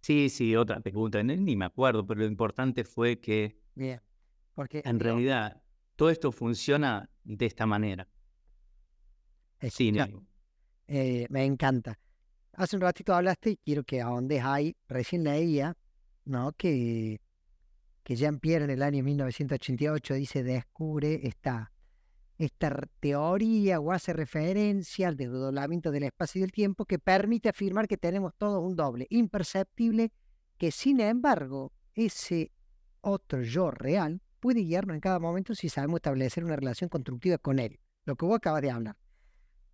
Sí, 0.00 0.28
sí, 0.28 0.54
otra 0.54 0.80
pregunta, 0.80 1.22
ni 1.22 1.56
me 1.56 1.64
acuerdo, 1.64 2.06
pero 2.06 2.20
lo 2.20 2.26
importante 2.26 2.84
fue 2.84 3.20
que 3.20 3.58
Bien, 3.74 4.00
porque 4.54 4.82
en 4.84 5.00
realidad 5.00 5.62
todo 5.96 6.10
esto 6.10 6.30
funciona 6.30 7.08
de 7.24 7.46
esta 7.46 7.64
manera. 7.64 8.06
Sí, 9.70 9.88
escucha, 9.88 10.26
eh, 10.88 11.26
me 11.30 11.44
encanta. 11.44 11.98
Hace 12.52 12.76
un 12.76 12.82
ratito 12.82 13.14
hablaste 13.14 13.50
y 13.50 13.56
quiero 13.56 13.82
que 13.82 14.02
ahondes 14.02 14.44
ahí. 14.44 14.76
Recién 14.88 15.24
leía, 15.24 15.74
¿no? 16.24 16.52
Que, 16.52 17.20
que 18.04 18.16
Jean-Pierre 18.16 18.64
en 18.64 18.70
el 18.70 18.82
año 18.82 19.02
1988 19.02 20.14
dice, 20.14 20.42
descubre 20.44 21.26
esta, 21.26 21.72
esta 22.36 22.86
teoría 23.00 23.80
o 23.80 23.92
hace 23.92 24.12
referencia 24.12 25.08
al 25.08 25.16
desdoblamiento 25.16 25.90
del 25.90 26.04
espacio 26.04 26.38
y 26.38 26.42
del 26.42 26.52
tiempo 26.52 26.84
que 26.84 26.98
permite 26.98 27.48
afirmar 27.48 27.88
que 27.88 27.96
tenemos 27.96 28.34
todos 28.36 28.62
un 28.62 28.76
doble 28.76 29.06
imperceptible 29.08 30.12
que 30.58 30.70
sin 30.70 31.00
embargo 31.00 31.72
ese 31.94 32.52
otro 33.00 33.42
yo 33.42 33.70
real 33.70 34.20
puede 34.38 34.60
guiarnos 34.60 34.94
en 34.94 35.00
cada 35.00 35.18
momento 35.18 35.54
si 35.54 35.70
sabemos 35.70 35.98
establecer 35.98 36.44
una 36.44 36.56
relación 36.56 36.90
constructiva 36.90 37.38
con 37.38 37.58
él. 37.58 37.80
Lo 38.04 38.16
que 38.16 38.26
vos 38.26 38.36
acabas 38.36 38.60
de 38.60 38.70
hablar. 38.70 38.96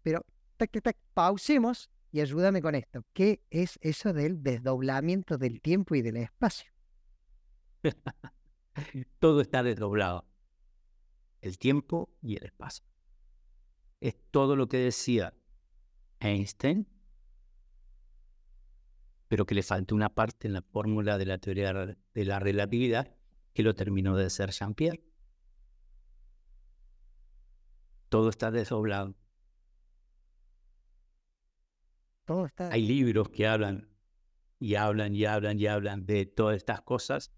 Pero, 0.02 0.24
tac, 0.56 0.70
tac, 0.70 0.82
tac, 0.84 0.96
pausemos 1.14 1.90
y 2.12 2.20
ayúdame 2.20 2.62
con 2.62 2.76
esto. 2.76 3.04
¿Qué 3.12 3.42
es 3.50 3.78
eso 3.80 4.12
del 4.12 4.40
desdoblamiento 4.42 5.36
del 5.36 5.60
tiempo 5.60 5.96
y 5.96 6.02
del 6.02 6.18
espacio? 6.18 6.69
Todo 9.18 9.40
está 9.40 9.62
desdoblado. 9.62 10.26
El 11.40 11.58
tiempo 11.58 12.10
y 12.22 12.36
el 12.36 12.44
espacio. 12.44 12.84
Es 14.00 14.16
todo 14.30 14.56
lo 14.56 14.68
que 14.68 14.78
decía 14.78 15.34
Einstein, 16.20 16.86
pero 19.28 19.46
que 19.46 19.54
le 19.54 19.62
faltó 19.62 19.94
una 19.94 20.14
parte 20.14 20.48
en 20.48 20.54
la 20.54 20.62
fórmula 20.62 21.18
de 21.18 21.26
la 21.26 21.38
teoría 21.38 21.72
de 21.72 22.24
la 22.24 22.38
relatividad 22.40 23.14
que 23.52 23.62
lo 23.62 23.74
terminó 23.74 24.16
de 24.16 24.26
hacer 24.26 24.50
Jean-Pierre. 24.50 25.04
Todo 28.08 28.28
está 28.28 28.50
desdoblado. 28.50 29.14
Todo 32.24 32.46
está... 32.46 32.70
Hay 32.72 32.86
libros 32.86 33.28
que 33.28 33.46
hablan 33.46 33.88
y 34.58 34.74
hablan 34.74 35.14
y 35.14 35.24
hablan 35.24 35.58
y 35.58 35.66
hablan 35.66 36.06
de 36.06 36.26
todas 36.26 36.56
estas 36.56 36.82
cosas 36.82 37.32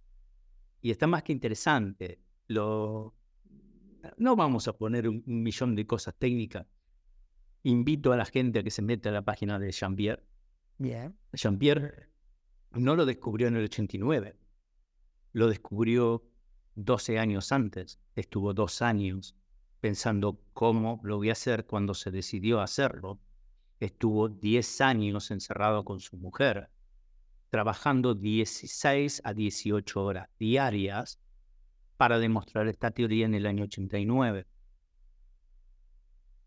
y 0.83 0.91
está 0.91 1.07
más 1.07 1.23
que 1.23 1.33
interesante. 1.33 2.21
Lo... 2.49 3.15
No 4.19 4.37
vamos 4.37 4.69
a 4.69 4.77
poner 4.77 5.09
un, 5.09 5.23
un 5.27 5.43
millón 5.43 5.75
de 5.75 5.87
cosas 5.87 6.15
técnicas. 6.19 6.67
Invito 7.63 8.13
a 8.13 8.17
la 8.17 8.25
gente 8.25 8.59
a 8.59 8.63
que 8.63 8.71
se 8.71 8.83
meta 8.83 9.09
a 9.09 9.13
la 9.13 9.23
página 9.23 9.59
de 9.59 9.71
Jean-Pierre. 9.71 10.25
Bien. 10.79 11.17
Jean-Pierre 11.33 12.09
no 12.73 12.97
lo 12.97 13.07
descubrió 13.07 13.49
en 13.49 13.57
el 13.57 13.65
89, 13.65 14.37
lo 15.33 15.47
descubrió 15.49 16.25
12 16.75 17.19
años 17.19 17.53
antes. 17.53 18.01
Estuvo 18.17 18.55
dos 18.55 18.83
años 18.83 19.37
pensando 19.81 20.41
cómo 20.53 21.01
lo 21.03 21.17
voy 21.19 21.29
a 21.29 21.33
hacer 21.33 21.67
cuando 21.67 21.95
se 21.95 22.11
decidió 22.11 22.61
hacerlo. 22.61 23.21
Estuvo 23.81 24.29
10 24.29 24.81
años 24.81 25.31
encerrado 25.31 25.85
con 25.85 26.01
su 26.01 26.17
mujer, 26.17 26.71
trabajando 27.53 28.15
16 28.15 29.21
a 29.25 29.35
18 29.35 30.03
horas 30.03 30.31
diarias 30.39 31.21
para 31.99 32.19
demostrar 32.19 32.67
esta 32.67 32.91
teoría 32.93 33.27
en 33.27 33.35
el 33.35 33.45
año 33.45 33.65
89. 33.65 34.47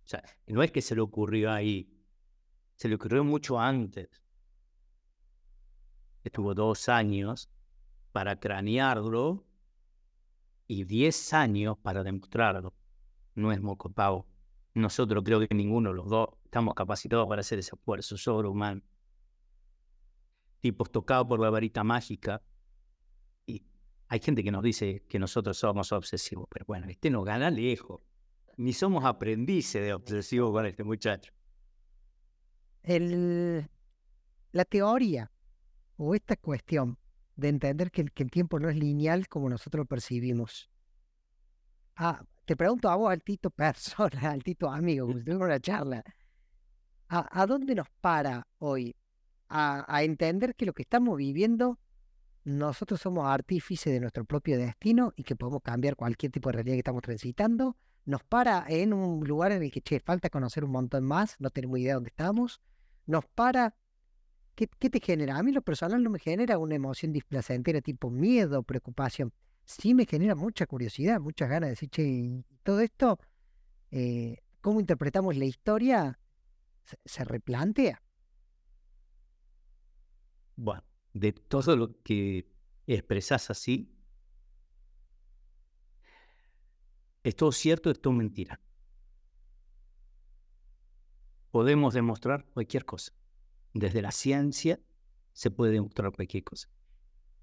O 0.04 0.08
sea, 0.08 0.24
no 0.48 0.64
es 0.64 0.72
que 0.72 0.82
se 0.82 0.96
le 0.96 1.02
ocurrió 1.02 1.52
ahí, 1.52 1.88
se 2.74 2.90
le 2.90 2.96
ocurrió 2.96 3.24
mucho 3.24 3.60
antes. 3.60 4.10
Estuvo 6.24 6.56
dos 6.56 6.90
años 6.90 7.52
para 8.12 8.40
cranearlo 8.40 9.46
y 10.66 10.86
10 10.86 11.34
años 11.34 11.78
para 11.78 12.04
demostrarlo. 12.04 12.74
No 13.36 13.52
es 13.52 13.62
moco. 13.62 13.94
Nosotros 14.74 15.24
creo 15.24 15.40
que 15.48 15.54
ninguno 15.54 15.92
de 15.92 15.98
los 15.98 16.10
dos 16.10 16.30
estamos 16.46 16.74
capacitados 16.74 17.28
para 17.28 17.42
hacer 17.42 17.60
ese 17.60 17.76
esfuerzo 17.76 18.18
sobrehumano. 18.18 18.82
Tipos 20.66 20.92
tocados 20.92 21.28
por 21.28 21.40
la 21.40 21.52
varita 21.52 21.84
mágica. 21.84 22.42
Y 23.46 23.64
hay 24.08 24.20
gente 24.20 24.44
que 24.44 24.52
nos 24.52 24.64
dice 24.64 25.06
que 25.08 25.20
nosotros 25.20 25.60
somos 25.60 25.92
obsesivos, 25.92 26.48
pero 26.50 26.66
bueno, 26.66 26.88
este 26.90 27.12
nos 27.12 27.24
gana 27.24 27.52
lejos. 27.52 28.02
Ni 28.58 28.74
somos 28.74 29.06
aprendices 29.06 29.84
de 29.84 29.94
obsesivos 29.94 30.52
con 30.52 30.66
este 30.66 30.84
muchacho. 30.84 31.32
El, 32.82 33.70
la 34.54 34.66
teoría 34.66 35.32
o 35.98 36.16
esta 36.16 36.36
cuestión 36.36 36.98
de 37.36 37.50
entender 37.50 37.92
que 37.92 38.02
el, 38.02 38.12
que 38.12 38.24
el 38.24 38.32
tiempo 38.32 38.60
no 38.60 38.68
es 38.68 38.76
lineal 38.76 39.28
como 39.28 39.48
nosotros 39.48 39.82
lo 39.82 39.86
percibimos. 39.86 40.72
Ah, 41.96 42.26
te 42.44 42.56
pregunto 42.58 42.90
a 42.90 42.96
vos, 42.96 43.12
al 43.12 43.22
Tito 43.22 43.52
persona, 43.52 44.20
al 44.32 44.44
Tito 44.44 44.68
amigo, 44.68 45.06
si 45.10 45.20
tuviera 45.20 45.46
una 45.46 45.60
charla. 45.60 46.04
¿A, 47.10 47.40
a 47.40 47.46
dónde 47.46 47.76
nos 47.76 47.88
para 48.02 48.48
hoy? 48.58 48.96
A, 49.48 50.04
entender 50.04 50.56
que 50.56 50.66
lo 50.66 50.74
que 50.74 50.82
estamos 50.82 51.18
viviendo, 51.18 51.80
nosotros 52.44 53.00
somos 53.00 53.28
artífices 53.28 53.94
de 53.94 54.00
nuestro 54.00 54.26
propio 54.26 54.58
destino 54.58 55.14
y 55.16 55.24
que 55.24 55.36
podemos 55.36 55.62
cambiar 55.62 55.96
cualquier 55.96 56.32
tipo 56.32 56.50
de 56.50 56.54
realidad 56.54 56.76
que 56.76 56.80
estamos 56.80 57.02
transitando. 57.02 57.78
Nos 58.06 58.24
para 58.24 58.66
en 58.68 58.94
un 58.94 59.26
lugar 59.28 59.52
en 59.52 59.64
el 59.64 59.72
que, 59.72 59.82
che, 59.82 60.00
falta 60.00 60.30
conocer 60.30 60.64
un 60.64 60.72
montón 60.72 61.04
más, 61.04 61.36
no 61.40 61.50
tenemos 61.50 61.80
idea 61.80 61.92
de 61.92 61.96
dónde 61.96 62.10
estamos. 62.10 62.62
Nos 63.06 63.26
para 63.26 63.76
¿Qué, 64.56 64.70
¿Qué, 64.80 64.90
te 64.90 65.02
genera? 65.02 65.38
A 65.38 65.44
mí 65.44 65.52
lo 65.52 65.62
personal 65.62 66.02
no 66.02 66.10
me 66.10 66.20
genera 66.20 66.58
una 66.58 66.76
emoción 66.76 67.12
displacentera 67.12 67.82
tipo 67.82 68.10
miedo, 68.10 68.64
preocupación. 68.64 69.34
Sí 69.66 69.94
me 69.94 70.06
genera 70.06 70.34
mucha 70.34 70.66
curiosidad, 70.66 71.20
muchas 71.20 71.50
ganas 71.50 71.68
de 71.68 71.72
decir, 71.72 71.90
che, 71.90 72.44
todo 72.64 72.80
esto, 72.80 73.20
eh, 73.92 74.38
¿cómo 74.62 74.80
interpretamos 74.80 75.36
la 75.36 75.46
historia? 75.46 76.20
Se, 77.04 77.24
replantea. 77.26 78.02
Bueno, 80.56 80.84
de 81.14 81.34
todo 81.34 81.76
lo 81.76 82.02
que 82.02 82.48
expresas 82.88 83.50
así, 83.50 83.92
es 87.24 87.36
todo 87.36 87.52
cierto, 87.52 87.90
es 87.90 88.00
todo 88.00 88.14
mentira. 88.14 88.62
Podemos 91.52 91.94
demostrar 91.94 92.46
cualquier 92.46 92.86
cosa. 92.86 93.14
Desde 93.74 94.02
la 94.02 94.12
ciencia 94.12 94.80
se 95.34 95.52
puede 95.52 95.74
demostrar 95.74 96.12
cualquier 96.12 96.44
cosa. 96.44 96.70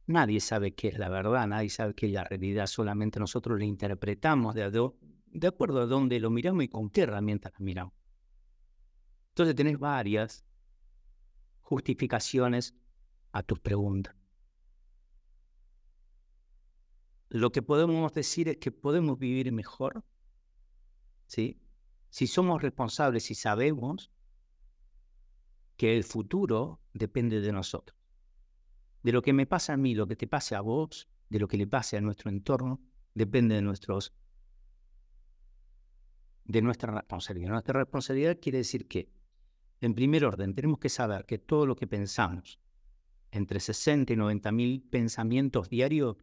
Nadie 0.07 0.41
sabe 0.41 0.75
qué 0.75 0.89
es 0.89 0.99
la 0.99 1.09
verdad, 1.09 1.47
nadie 1.47 1.71
sabe 1.71 1.95
qué 1.95 2.07
es 2.07 2.13
la 2.13 2.25
realidad, 2.25 2.67
solamente 2.67 3.21
nosotros 3.21 3.59
la 3.59 3.65
interpretamos 3.65 4.55
de, 4.55 4.91
de 5.27 5.47
acuerdo 5.47 5.81
a 5.81 5.87
dónde 5.87 6.19
lo 6.21 6.31
miramos 6.31 6.65
y 6.65 6.69
con 6.69 6.91
qué 6.91 7.03
herramientas 7.03 7.53
la 7.53 7.61
miramos. 7.61 7.95
Entonces 9.31 9.55
tenés 9.55 9.79
varias 9.79 10.45
justificaciones 11.61 12.75
a 13.33 13.43
tus 13.43 13.59
preguntas. 13.59 14.15
Lo 17.29 17.51
que 17.51 17.63
podemos 17.63 18.13
decir 18.13 18.49
es 18.49 18.59
que 18.59 18.71
podemos 18.71 19.19
vivir 19.19 19.51
mejor, 19.53 20.05
¿sí? 21.27 21.59
Si 22.11 22.27
somos 22.27 22.61
responsables 22.61 23.31
y 23.31 23.35
sabemos 23.35 24.11
que 25.77 25.97
el 25.97 26.05
futuro 26.05 26.83
depende 26.93 27.41
de 27.41 27.53
nosotros. 27.53 27.99
De 29.03 29.13
lo 29.13 29.23
que 29.23 29.33
me 29.33 29.47
pasa 29.47 29.73
a 29.73 29.77
mí, 29.79 29.95
lo 29.95 30.07
que 30.07 30.15
te 30.15 30.27
pase 30.27 30.55
a 30.55 30.61
vos, 30.61 31.09
de 31.31 31.39
lo 31.39 31.49
que 31.49 31.57
le 31.57 31.67
pase 31.67 31.97
a 31.97 32.03
nuestro 32.03 32.31
entorno, 32.31 32.81
depende 33.15 33.55
de 33.55 33.63
nuestros 33.63 34.13
de 36.45 36.61
nuestra 36.61 36.93
responsabilidad. 36.93 37.51
Nuestra 37.51 37.81
responsabilidad 37.81 38.39
quiere 38.41 38.59
decir 38.59 38.87
que, 38.89 39.11
en 39.81 39.95
primer 39.95 40.25
orden, 40.25 40.55
tenemos 40.55 40.79
que 40.79 40.89
saber 40.89 41.25
que 41.25 41.39
todo 41.39 41.67
lo 41.67 41.77
que 41.77 41.87
pensamos, 41.87 42.61
entre 43.33 43.61
60 43.61 44.13
y 44.13 44.17
90 44.17 44.53
mil 44.53 44.83
pensamientos 44.83 45.69
diarios, 45.69 46.17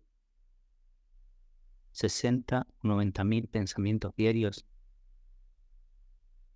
60, 1.91 2.67
90 2.83 3.23
mil 3.23 3.47
pensamientos 3.47 4.15
diarios, 4.15 4.65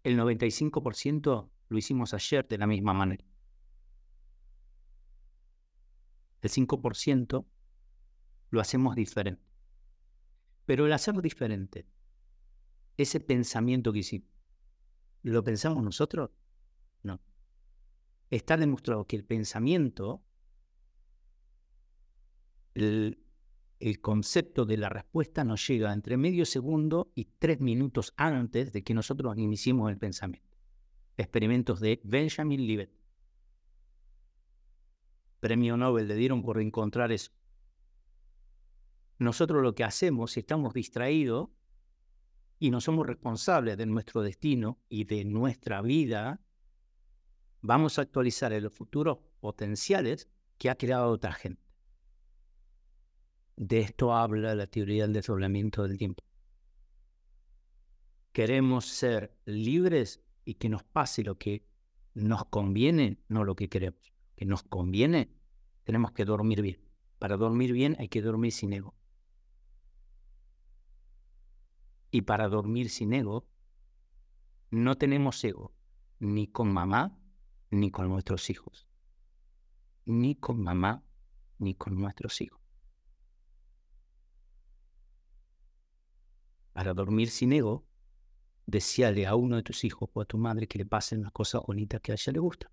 el 0.04 0.18
95% 0.18 1.50
lo 1.70 1.78
hicimos 1.78 2.14
ayer 2.14 2.48
de 2.48 2.58
la 2.58 2.68
misma 2.68 2.94
manera. 2.94 3.26
El 6.42 6.50
5% 6.50 7.46
lo 8.50 8.62
hacemos 8.62 8.96
diferente. 8.96 9.42
Pero 10.66 10.86
el 10.86 10.94
hacerlo 10.94 11.22
diferente, 11.22 11.88
ese 12.98 13.20
pensamiento 13.20 13.92
que 13.92 14.00
hicimos, 14.00 14.30
¿lo 15.24 15.44
pensamos 15.44 15.84
nosotros? 15.84 16.30
No. 17.02 17.20
Está 18.30 18.56
demostrado 18.58 19.08
que 19.08 19.16
el 19.16 19.26
pensamiento, 19.26 20.24
el, 22.76 23.20
concepto 24.02 24.66
de 24.66 24.78
la 24.78 24.90
respuesta 24.90 25.44
nos 25.44 25.68
llega 25.68 25.92
entre 25.94 26.18
medio 26.18 26.46
segundo 26.46 27.12
y 27.16 27.26
tres 27.26 27.60
minutos 27.60 28.14
antes 28.16 28.72
de 28.72 28.84
que 28.84 28.94
nosotros 28.94 29.38
iniciemos 29.38 29.92
el 29.92 29.98
pensamiento. 29.98 30.58
Experimentos 31.18 31.80
de 31.80 32.00
Benjamin 32.04 32.66
Libet. 32.66 32.92
Premio 35.40 35.76
Nobel 35.76 36.08
le 36.08 36.16
dieron 36.16 36.42
por 36.42 36.62
encontrar 36.62 37.12
eso. 37.12 37.32
Nosotros 39.20 39.62
lo 39.62 39.76
que 39.76 39.84
hacemos, 39.84 40.32
si 40.32 40.40
estamos 40.40 40.74
distraídos 40.74 41.50
y 42.60 42.72
no 42.72 42.80
somos 42.80 43.06
responsables 43.06 43.78
de 43.78 43.86
nuestro 43.86 44.22
destino 44.22 44.80
y 44.88 45.04
de 45.04 45.26
nuestra 45.26 45.82
vida, 45.82 46.42
vamos 47.62 48.00
a 48.00 48.04
actualizar 48.04 48.54
en 48.54 48.64
los 48.64 48.74
futuros 48.74 49.20
potenciales 49.40 50.30
que 50.58 50.70
ha 50.70 50.76
creado 50.76 51.10
otra 51.10 51.34
gente. 51.34 51.63
De 53.56 53.80
esto 53.80 54.14
habla 54.14 54.56
la 54.56 54.68
teoría 54.68 55.04
del 55.04 55.14
desdoblamiento 55.14 55.84
del 55.88 55.98
tiempo. 55.98 56.24
Queremos 58.32 58.86
ser 58.86 59.38
libres 59.46 60.22
y 60.44 60.56
que 60.56 60.70
nos 60.70 60.84
pase 60.84 61.24
lo 61.24 61.38
que 61.38 61.68
nos 62.16 62.46
conviene, 62.46 63.20
no 63.28 63.44
lo 63.44 63.56
que 63.56 63.70
queremos. 63.70 64.12
Que 64.36 64.46
nos 64.46 64.64
conviene, 64.64 65.30
tenemos 65.84 66.12
que 66.12 66.26
dormir 66.26 66.62
bien. 66.62 66.82
Para 67.20 67.38
dormir 67.38 67.72
bien 67.74 67.96
hay 68.00 68.10
que 68.10 68.22
dormir 68.22 68.52
sin 68.52 68.74
ego. 68.74 68.96
Y 72.10 72.24
para 72.24 72.48
dormir 72.48 72.90
sin 72.90 73.14
ego, 73.14 73.48
no 74.72 74.98
tenemos 74.98 75.44
ego 75.44 75.74
ni 76.20 76.48
con 76.48 76.74
mamá 76.74 77.20
ni 77.70 77.92
con 77.92 78.08
nuestros 78.10 78.50
hijos. 78.50 78.88
Ni 80.06 80.36
con 80.36 80.62
mamá 80.62 81.04
ni 81.60 81.76
con 81.76 81.96
nuestros 81.96 82.42
hijos. 82.42 82.63
Para 86.74 86.94
dormir 86.94 87.30
sin 87.30 87.54
ego, 87.54 87.86
deseale 88.66 89.26
a 89.28 89.36
uno 89.36 89.56
de 89.56 89.64
tus 89.64 89.84
hijos 89.84 90.10
o 90.14 90.22
a 90.22 90.26
tu 90.26 90.38
madre 90.38 90.68
que 90.68 90.78
le 90.78 90.86
pasen 90.86 91.22
las 91.22 91.32
cosas 91.32 91.62
bonitas 91.66 92.02
que 92.02 92.12
a 92.12 92.16
ella 92.16 92.34
le 92.34 92.40
gusta. 92.40 92.72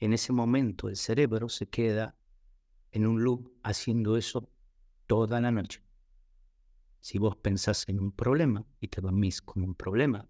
En 0.00 0.12
ese 0.12 0.32
momento 0.32 0.88
el 0.88 0.96
cerebro 0.96 1.48
se 1.48 1.68
queda 1.68 2.16
en 2.92 3.06
un 3.06 3.22
loop 3.22 3.50
haciendo 3.62 4.16
eso 4.16 4.50
toda 5.06 5.40
la 5.40 5.50
noche. 5.50 5.82
Si 7.00 7.18
vos 7.18 7.36
pensás 7.36 7.88
en 7.88 8.00
un 8.00 8.12
problema 8.12 8.66
y 8.80 8.88
te 8.88 9.00
dormís 9.00 9.42
con 9.42 9.62
un 9.62 9.74
problema, 9.74 10.28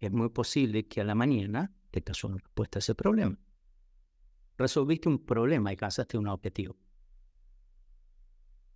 es 0.00 0.10
muy 0.12 0.28
posible 0.30 0.86
que 0.86 1.00
a 1.00 1.04
la 1.04 1.14
mañana 1.14 1.74
te 1.90 2.02
cayó 2.02 2.28
una 2.28 2.38
respuesta 2.38 2.78
a 2.78 2.80
ese 2.80 2.94
problema. 2.94 3.38
Resolviste 4.56 5.08
un 5.08 5.24
problema 5.24 5.72
y 5.72 5.76
casaste 5.76 6.18
un 6.18 6.28
objetivo. 6.28 6.76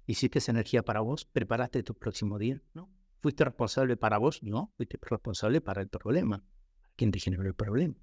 ¿Hiciste 0.06 0.38
esa 0.38 0.52
energía 0.52 0.84
para 0.84 1.00
vos? 1.00 1.24
¿Preparaste 1.24 1.82
tu 1.82 1.94
próximo 1.94 2.38
día? 2.38 2.62
¿No? 2.74 2.88
¿Fuiste 3.20 3.44
responsable 3.44 3.96
para 3.96 4.18
vos? 4.18 4.42
No, 4.42 4.72
fuiste 4.76 4.98
responsable 5.02 5.60
para 5.60 5.82
el 5.82 5.88
problema. 5.88 6.44
¿Quién 6.94 7.10
te 7.10 7.18
generó 7.18 7.42
el 7.42 7.54
problema? 7.54 7.96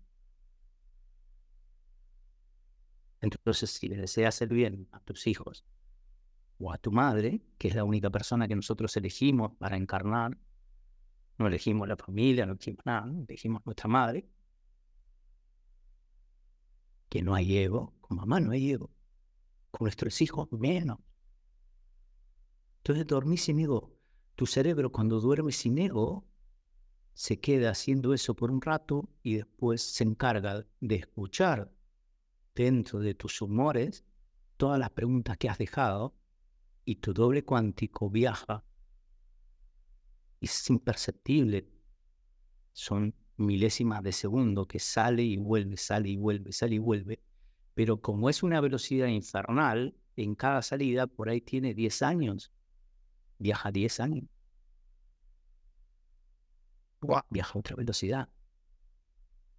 Entonces, 3.21 3.71
si 3.71 3.87
le 3.87 3.95
deseas 3.95 4.41
el 4.41 4.49
bien 4.49 4.89
a 4.91 4.99
tus 4.99 5.27
hijos 5.27 5.65
o 6.59 6.73
a 6.73 6.77
tu 6.77 6.91
madre, 6.91 7.41
que 7.57 7.69
es 7.69 7.75
la 7.75 7.85
única 7.85 8.09
persona 8.09 8.49
que 8.49 8.55
nosotros 8.55 8.95
elegimos 8.97 9.55
para 9.57 9.77
encarnar, 9.77 10.37
no 11.37 11.47
elegimos 11.47 11.87
la 11.87 11.95
familia, 11.95 12.45
no 12.45 12.51
elegimos 12.51 12.85
nada, 12.85 13.09
elegimos 13.27 13.65
nuestra 13.65 13.87
madre, 13.87 14.27
que 17.07 17.21
no 17.21 17.33
hay 17.33 17.57
ego, 17.57 17.93
con 18.01 18.17
mamá 18.17 18.41
no 18.41 18.51
hay 18.51 18.71
ego, 18.71 18.91
con 19.71 19.85
nuestros 19.85 20.19
hijos 20.21 20.51
menos. 20.51 20.99
Entonces 22.83 23.07
dormir 23.07 23.39
sin 23.39 23.61
ego. 23.61 23.95
Tu 24.35 24.45
cerebro 24.45 24.91
cuando 24.91 25.21
duerme 25.21 25.53
sin 25.53 25.77
ego 25.77 26.27
se 27.13 27.39
queda 27.39 27.69
haciendo 27.69 28.13
eso 28.13 28.35
por 28.35 28.51
un 28.51 28.61
rato 28.61 29.09
y 29.21 29.35
después 29.35 29.81
se 29.81 30.03
encarga 30.03 30.65
de 30.81 30.95
escuchar 30.95 31.71
dentro 32.53 32.99
de 32.99 33.13
tus 33.13 33.41
humores 33.41 34.03
todas 34.57 34.77
las 34.77 34.89
preguntas 34.89 35.37
que 35.37 35.47
has 35.47 35.57
dejado 35.57 36.13
y 36.83 36.95
tu 36.95 37.13
doble 37.13 37.45
cuántico 37.45 38.09
viaja. 38.09 38.65
Y 40.41 40.47
es 40.47 40.69
imperceptible. 40.69 41.69
Son 42.73 43.15
milésimas 43.37 44.03
de 44.03 44.11
segundo 44.11 44.67
que 44.67 44.79
sale 44.79 45.23
y 45.23 45.37
vuelve, 45.37 45.77
sale 45.77 46.09
y 46.09 46.17
vuelve, 46.17 46.51
sale 46.51 46.75
y 46.75 46.79
vuelve. 46.79 47.23
Pero 47.75 48.01
como 48.01 48.29
es 48.29 48.43
una 48.43 48.59
velocidad 48.59 49.07
infernal, 49.07 49.95
en 50.17 50.35
cada 50.35 50.61
salida 50.61 51.07
por 51.07 51.29
ahí 51.29 51.39
tiene 51.39 51.73
10 51.73 52.01
años 52.01 52.51
viaja 53.37 53.71
10 53.71 53.99
años. 53.99 54.29
Viaja 57.29 57.53
a 57.53 57.59
otra 57.59 57.75
velocidad. 57.75 58.29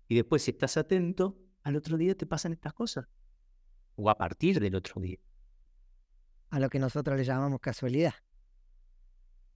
Y 0.08 0.14
después, 0.14 0.42
si 0.42 0.50
estás 0.52 0.76
atento, 0.76 1.38
al 1.62 1.76
otro 1.76 1.96
día 1.96 2.14
te 2.16 2.26
pasan 2.26 2.52
estas 2.52 2.72
cosas. 2.72 3.06
O 3.96 4.10
a 4.10 4.16
partir 4.16 4.60
del 4.60 4.74
otro 4.74 5.00
día. 5.00 5.18
A 6.50 6.60
lo 6.60 6.68
que 6.68 6.78
nosotros 6.78 7.16
le 7.16 7.24
llamamos 7.24 7.60
casualidad. 7.60 8.14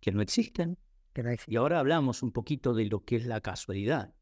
Que 0.01 0.13
no 0.13 0.21
existen. 0.21 0.79
Que 1.13 1.23
no 1.23 1.31
existen. 1.31 1.55
Y 1.55 1.57
ahora 1.57 1.79
hablamos 1.79 2.23
un 2.23 2.33
poquito 2.33 2.75
de 2.75 2.87
lo 2.87 3.05
que 3.05 3.17
es 3.17 3.27
la 3.27 3.41
casualidad. 3.41 4.15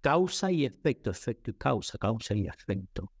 Causa 0.00 0.52
y 0.52 0.64
efecto, 0.64 1.10
efecto 1.10 1.50
y 1.50 1.54
causa, 1.54 1.98
causa 1.98 2.34
y 2.34 2.46
efecto. 2.46 3.12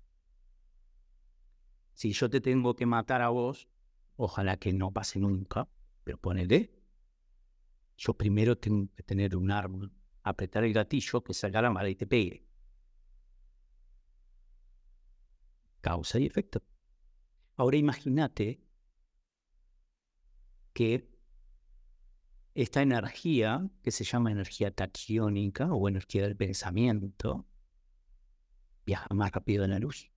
Si 1.92 2.12
yo 2.12 2.30
te 2.30 2.40
tengo 2.40 2.76
que 2.76 2.86
matar 2.86 3.22
a 3.22 3.30
vos, 3.30 3.68
ojalá 4.16 4.56
que 4.56 4.72
no 4.72 4.92
pase 4.92 5.18
nunca, 5.18 5.68
pero 6.08 6.16
ponele, 6.16 6.72
yo 7.98 8.14
primero 8.14 8.56
tengo 8.56 8.88
que 8.96 9.02
tener 9.02 9.36
un 9.36 9.50
arma, 9.50 9.92
apretar 10.22 10.64
el 10.64 10.72
gatillo, 10.72 11.22
que 11.22 11.34
salga 11.34 11.60
la 11.60 11.70
mala 11.70 11.90
y 11.90 11.96
te 11.96 12.06
pegue. 12.06 12.46
Causa 15.82 16.18
y 16.18 16.24
efecto. 16.24 16.62
Ahora 17.56 17.76
imagínate 17.76 18.64
que 20.72 21.06
esta 22.54 22.80
energía, 22.80 23.70
que 23.82 23.90
se 23.90 24.04
llama 24.04 24.32
energía 24.32 24.74
tachiónica 24.74 25.74
o 25.74 25.90
energía 25.90 26.22
del 26.22 26.38
pensamiento, 26.38 27.46
viaja 28.86 29.08
más 29.12 29.30
rápido 29.30 29.64
en 29.64 29.72
la 29.72 29.78
luz. 29.78 30.10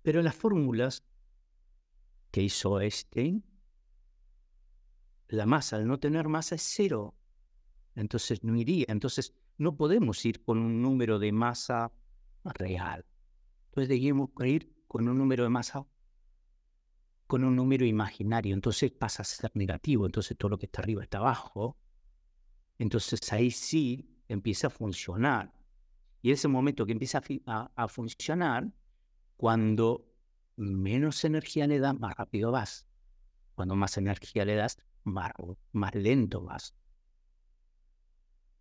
Pero 0.00 0.22
las 0.22 0.34
fórmulas 0.34 1.04
que 2.30 2.40
hizo 2.40 2.80
Einstein 2.80 3.44
la 5.28 5.46
masa, 5.46 5.76
al 5.76 5.86
no 5.86 5.98
tener 5.98 6.28
masa, 6.28 6.54
es 6.54 6.62
cero. 6.62 7.14
Entonces 7.94 8.44
no 8.44 8.56
iría. 8.56 8.86
Entonces 8.88 9.34
no 9.58 9.76
podemos 9.76 10.24
ir 10.24 10.42
con 10.42 10.58
un 10.58 10.82
número 10.82 11.18
de 11.18 11.32
masa 11.32 11.92
real. 12.44 13.04
Entonces 13.68 13.88
debemos 13.88 14.30
ir 14.44 14.72
con 14.86 15.08
un 15.08 15.18
número 15.18 15.44
de 15.44 15.50
masa 15.50 15.86
con 17.26 17.44
un 17.44 17.56
número 17.56 17.84
imaginario. 17.84 18.54
Entonces 18.54 18.92
pasa 18.92 19.22
a 19.22 19.24
ser 19.24 19.50
negativo. 19.54 20.06
Entonces 20.06 20.36
todo 20.36 20.50
lo 20.50 20.58
que 20.58 20.66
está 20.66 20.82
arriba 20.82 21.02
está 21.02 21.18
abajo. 21.18 21.76
Entonces 22.78 23.32
ahí 23.32 23.50
sí 23.50 24.08
empieza 24.28 24.68
a 24.68 24.70
funcionar. 24.70 25.52
Y 26.22 26.30
ese 26.30 26.48
momento 26.48 26.86
que 26.86 26.92
empieza 26.92 27.22
a, 27.46 27.70
a 27.74 27.88
funcionar, 27.88 28.72
cuando 29.36 30.08
menos 30.56 31.24
energía 31.24 31.66
le 31.66 31.78
das, 31.78 31.98
más 31.98 32.16
rápido 32.16 32.50
vas. 32.52 32.86
Cuando 33.54 33.76
más 33.76 33.96
energía 33.96 34.44
le 34.44 34.54
das, 34.54 34.78
más, 35.06 35.94
lento 35.94 36.42
vas. 36.42 36.74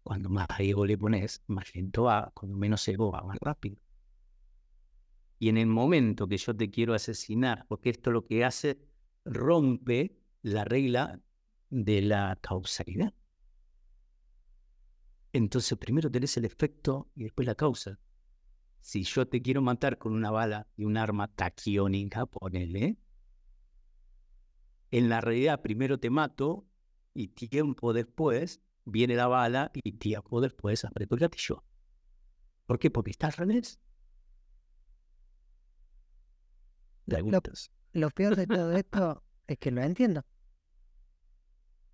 Cuando 0.03 0.29
más 0.29 0.47
ego 0.59 0.85
le 0.85 0.97
pones, 0.97 1.43
más 1.47 1.73
lento 1.73 2.03
va. 2.03 2.31
Cuando 2.33 2.55
menos 2.57 2.87
ego 2.87 3.11
va, 3.11 3.23
más 3.23 3.37
rápido. 3.41 3.77
Y 5.39 5.49
en 5.49 5.57
el 5.57 5.67
momento 5.67 6.27
que 6.27 6.37
yo 6.37 6.55
te 6.55 6.69
quiero 6.69 6.93
asesinar, 6.93 7.65
porque 7.67 7.89
esto 7.89 8.11
lo 8.11 8.25
que 8.25 8.45
hace, 8.45 8.79
rompe 9.25 10.17
la 10.43 10.63
regla 10.63 11.19
de 11.69 12.01
la 12.01 12.37
causalidad. 12.41 13.13
Entonces 15.33 15.77
primero 15.77 16.09
tenés 16.09 16.37
el 16.37 16.45
efecto 16.45 17.09
y 17.15 17.23
después 17.23 17.45
la 17.45 17.55
causa. 17.55 17.99
Si 18.79 19.03
yo 19.03 19.27
te 19.27 19.41
quiero 19.41 19.61
matar 19.61 19.97
con 19.97 20.13
una 20.13 20.29
bala 20.29 20.67
y 20.77 20.85
un 20.85 20.95
arma 20.95 21.27
taquiónica, 21.27 22.27
ponele, 22.27 22.97
en 24.97 25.09
la 25.09 25.19
realidad 25.19 25.61
primero 25.61 25.99
te 25.99 26.09
mato 26.09 26.65
y 27.13 27.27
tiempo 27.27 27.91
después 27.91 28.61
viene 28.85 29.15
la 29.15 29.27
bala 29.27 29.69
y 29.73 29.91
tiempo 29.97 30.39
después 30.39 30.85
aprieto 30.85 31.15
el 31.15 31.19
gatillo. 31.19 31.65
¿Por 32.65 32.79
qué? 32.79 32.89
Porque 32.89 33.11
está 33.11 33.27
al 33.27 33.33
revés. 33.33 33.81
Lo, 37.07 37.41
lo 37.91 38.09
peor 38.09 38.37
de 38.37 38.47
todo 38.47 38.71
esto 38.77 39.23
es 39.47 39.57
que 39.57 39.71
lo 39.71 39.81
entiendo. 39.81 40.25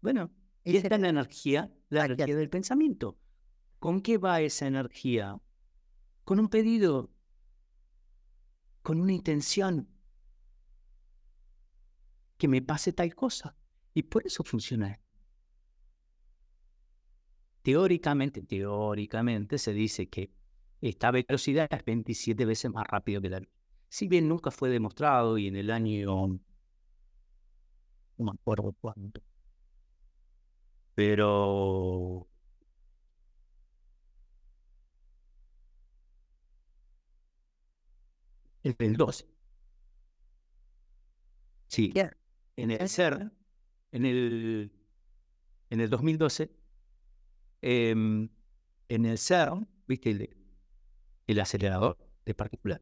Bueno, 0.02 0.32
y 0.64 0.78
esta 0.78 0.94
es 0.94 1.02
la 1.02 1.10
energía, 1.10 1.74
la 1.90 2.06
energía 2.06 2.36
del 2.36 2.52
pensamiento. 2.52 3.18
¿Con 3.80 4.02
qué 4.02 4.20
va 4.20 4.42
esa 4.42 4.68
energía? 4.68 5.42
Con 6.24 6.40
un 6.40 6.50
pedido, 6.50 7.12
con 8.84 9.02
una 9.02 9.14
intención, 9.14 9.90
que 12.42 12.48
me 12.48 12.64
pase 12.64 12.92
tal 12.92 13.14
cosa. 13.14 13.56
Y 13.94 14.02
por 14.04 14.26
eso 14.26 14.44
funciona. 14.44 15.00
Teóricamente, 17.62 18.42
teóricamente 18.42 19.58
se 19.60 19.74
dice 19.74 20.10
que 20.10 20.32
esta 20.82 21.12
velocidad 21.12 21.68
es 21.72 21.86
27 21.86 22.46
veces 22.46 22.72
más 22.72 22.88
rápido 22.88 23.22
que 23.22 23.30
la 23.30 23.40
luz. 23.40 23.50
Si 23.90 24.08
bien 24.08 24.28
nunca 24.28 24.50
fue 24.52 24.70
demostrado 24.70 25.38
y 25.38 25.48
en 25.48 25.56
el 25.56 25.70
año, 25.72 26.08
no 26.08 26.40
me 28.18 28.32
acuerdo 28.32 28.74
cuánto, 28.80 29.22
pero 30.96 32.28
el 38.64 38.74
del 38.76 38.96
12. 38.98 39.26
Sí, 41.68 41.92
en 42.56 42.72
el 42.72 42.90
CERN, 42.90 43.34
en 43.92 44.06
el, 44.06 44.72
en 45.70 45.80
el 45.80 45.90
2012, 45.90 46.52
em, 47.62 48.30
en 48.90 49.06
el 49.06 49.18
CERN, 49.18 49.68
¿viste? 49.88 50.12
El, 50.12 50.38
el 51.28 51.40
acelerador 51.40 51.98
de 52.26 52.34
partículas, 52.34 52.82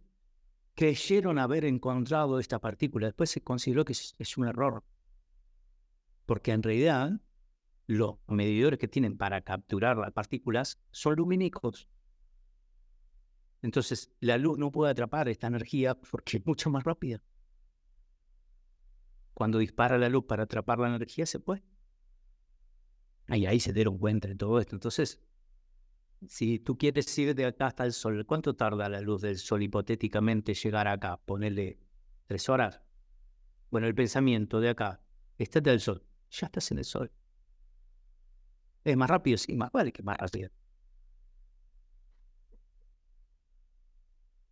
creyeron 0.75 1.39
haber 1.39 1.65
encontrado 1.65 2.39
esta 2.39 2.59
partícula. 2.59 3.07
Después 3.07 3.29
se 3.29 3.41
consideró 3.41 3.85
que 3.85 3.93
es, 3.93 4.37
un 4.37 4.47
error, 4.47 4.83
porque 6.25 6.51
en 6.51 6.63
realidad 6.63 7.19
los 7.87 8.15
medidores 8.27 8.79
que 8.79 8.87
tienen 8.87 9.17
para 9.17 9.41
capturar 9.41 9.97
las 9.97 10.11
partículas 10.11 10.79
son 10.91 11.15
lumínicos. 11.15 11.89
Entonces, 13.61 14.11
la 14.21 14.37
luz 14.37 14.57
no 14.57 14.71
puede 14.71 14.91
atrapar 14.91 15.27
esta 15.27 15.47
energía 15.47 15.95
porque 15.95 16.37
es 16.37 16.45
mucho 16.45 16.69
más 16.69 16.83
rápida. 16.83 17.21
Cuando 19.39 19.59
dispara 19.59 19.97
la 19.97 20.09
luz 20.09 20.25
para 20.25 20.43
atrapar 20.43 20.79
la 20.79 20.93
energía, 20.93 21.25
se 21.25 21.39
puede. 21.39 21.63
Y 23.29 23.45
ahí 23.45 23.61
se 23.61 23.71
dieron 23.71 23.97
cuenta 23.97 24.27
de 24.27 24.35
todo 24.35 24.59
esto. 24.59 24.75
Entonces, 24.75 25.21
si 26.27 26.59
tú 26.59 26.77
quieres 26.77 27.17
ir 27.17 27.33
de 27.33 27.45
acá 27.45 27.67
hasta 27.67 27.85
el 27.85 27.93
sol, 27.93 28.25
¿cuánto 28.25 28.57
tarda 28.57 28.89
la 28.89 28.99
luz 28.99 29.21
del 29.21 29.37
sol 29.37 29.63
hipotéticamente 29.63 30.53
llegar 30.53 30.89
acá? 30.89 31.21
Ponerle 31.23 31.79
tres 32.27 32.49
horas. 32.49 32.81
Bueno, 33.71 33.87
el 33.87 33.95
pensamiento 33.95 34.59
de 34.59 34.71
acá, 34.71 35.01
estás 35.37 35.63
del 35.63 35.79
sol, 35.79 36.03
ya 36.29 36.47
estás 36.47 36.69
en 36.71 36.79
el 36.79 36.83
sol. 36.83 37.09
Es 38.83 38.97
más 38.97 39.09
rápido, 39.09 39.37
sí, 39.37 39.55
más 39.55 39.71
vale 39.71 39.93
que 39.93 40.03
más 40.03 40.17
rápido. 40.17 40.49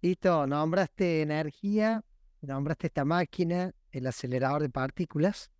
Listo, 0.01 0.47
nombraste 0.47 1.23
energía, 1.23 2.05
nombraste 2.39 2.87
esta 2.87 3.03
máquina, 3.03 3.73
el 3.97 4.07
acelerador 4.07 4.61
de 4.61 4.69
partículas. 4.69 5.51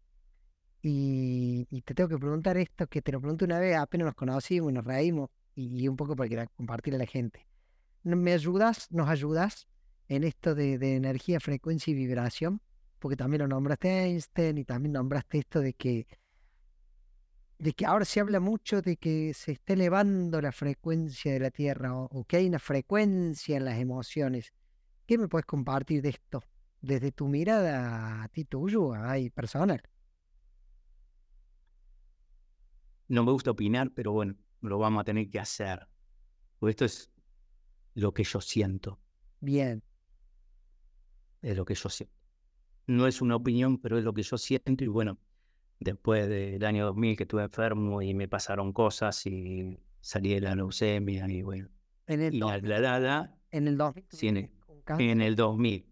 Y, 0.82 1.65
te 1.82 1.93
tengo 1.93 2.10
que 2.10 2.17
preguntar 2.17 2.58
esto, 2.58 2.88
que 2.88 3.02
te 3.02 3.12
lo 3.12 3.19
pregunté 3.19 3.45
una 3.45 3.60
vez, 3.60 3.76
apenas 3.76 4.06
nos 4.06 4.15
conocimos, 4.15 4.71
nos 4.71 4.86
reímos, 4.86 5.30
y, 5.56 5.88
un 5.88 5.95
poco 5.95 6.15
para 6.15 6.47
compartir 6.47 6.95
a 6.95 6.97
la 6.97 7.06
gente. 7.06 7.45
¿Me 8.04 8.32
ayudas, 8.34 8.88
nos 8.91 9.10
ayudas 9.10 9.67
en 10.08 10.23
esto 10.23 10.56
de, 10.56 10.76
energía, 10.95 11.39
frecuencia 11.39 11.91
y 11.91 11.95
vibración? 11.95 12.62
Porque 13.00 13.17
también 13.17 13.41
lo 13.41 13.47
nombraste 13.47 14.06
Einstein 14.06 14.58
y 14.60 14.63
también 14.63 14.93
nombraste 14.93 15.39
esto 15.39 15.60
de 15.60 15.73
que, 15.73 16.08
de 17.60 17.73
que 17.73 17.86
ahora 17.86 18.06
se 18.06 18.19
habla 18.19 18.39
mucho 18.39 18.82
de 18.82 18.97
que 18.97 19.34
se 19.34 19.54
está 19.54 19.73
elevando 19.73 20.39
la 20.41 20.52
frecuencia 20.52 21.34
de 21.34 21.39
la 21.39 21.52
Tierra 21.52 21.95
o, 21.95 22.23
que 22.23 22.38
hay 22.38 22.47
una 22.47 22.60
frecuencia 22.60 23.58
en 23.58 23.65
las 23.65 23.78
emociones. 23.78 24.54
¿Qué 25.06 25.17
me 25.17 25.28
puedes 25.28 25.45
compartir 25.45 26.02
de 26.02 26.10
esto? 26.10 26.43
Desde 26.82 27.12
tu 27.12 27.28
mirada 27.28 28.24
a 28.24 28.28
ti 28.30 28.46
tuyo, 28.46 28.94
ahí 28.94 29.30
personal. 29.30 29.82
No 33.08 33.24
me 33.24 33.32
gusta 33.32 33.52
opinar, 33.52 33.92
pero 33.94 34.12
bueno, 34.12 34.36
lo 34.62 34.78
vamos 34.78 35.02
a 35.02 35.04
tener 35.04 35.30
que 35.30 35.40
hacer. 35.40 35.88
Porque 36.60 36.72
esto 36.72 36.86
es 36.86 37.12
lo 37.94 38.13
que 38.13 38.24
yo 38.24 38.42
siento. 38.42 39.00
Bien. 39.40 39.84
Es 41.42 41.56
lo 41.56 41.66
que 41.66 41.76
yo 41.76 41.90
siento. 41.90 42.16
No 42.86 43.08
es 43.08 43.22
una 43.22 43.36
opinión, 43.36 43.80
pero 43.80 43.98
es 43.98 44.04
lo 44.04 44.13
que 44.13 44.24
yo 44.24 44.38
siento. 44.38 44.84
Y 44.84 44.88
bueno, 44.88 45.20
después 45.80 46.28
del 46.28 46.63
año 46.63 46.86
2000 46.86 47.18
que 47.18 47.24
estuve 47.24 47.44
enfermo 47.44 48.02
y 48.02 48.13
me 48.13 48.28
pasaron 48.28 48.74
cosas 48.74 49.26
y 49.26 49.80
salí 50.02 50.34
de 50.34 50.42
la 50.42 50.56
leucemia 50.56 51.28
y 51.30 51.42
bueno. 51.42 51.70
En 52.08 52.22
el, 52.22 52.36
y 52.36 52.40
la 52.40 52.56
en 53.52 53.68
el 53.68 53.78
2000. 53.78 54.06
Sí, 54.10 54.28
en, 54.28 54.38
el, 54.38 54.52
en 55.00 55.22
el 55.22 55.36
2000. 55.36 55.86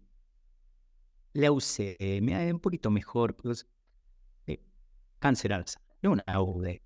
Leucemia 1.36 2.46
es 2.46 2.52
un 2.52 2.60
poquito 2.60 2.90
mejor, 2.90 3.36
pues, 3.36 3.66
eh, 4.46 4.60
cáncer 5.18 5.52
alza, 5.52 5.80
no 6.02 6.12
una 6.12 6.24
UD. 6.40 6.80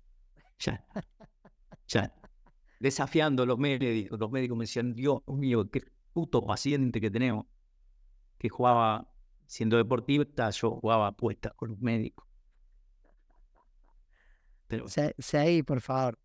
Ya, 0.59 0.85
ya, 1.87 2.13
desafiando 2.79 3.43
a 3.43 3.45
los 3.45 3.57
médicos. 3.57 4.19
Los 4.19 4.29
médicos 4.29 4.57
me 4.57 4.63
decían, 4.63 4.93
Dios 4.93 5.21
mío, 5.27 5.69
qué 5.71 5.83
puto 6.13 6.45
paciente 6.45 6.99
que 6.99 7.09
tenemos. 7.09 7.45
Que 8.37 8.49
jugaba, 8.49 9.11
siendo 9.47 9.77
deportista, 9.77 10.49
yo 10.51 10.71
jugaba 10.71 11.07
apuestas 11.07 11.53
con 11.55 11.69
los 11.69 11.79
médicos. 11.79 12.27
Pero... 14.67 14.85
ahí, 15.33 15.63
por 15.63 15.81
favor. 15.81 16.19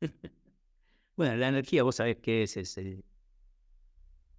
bueno, 1.16 1.36
la 1.36 1.48
energía, 1.48 1.82
vos 1.82 1.96
sabés 1.96 2.16
qué 2.22 2.42
es, 2.42 2.56
es 2.56 2.78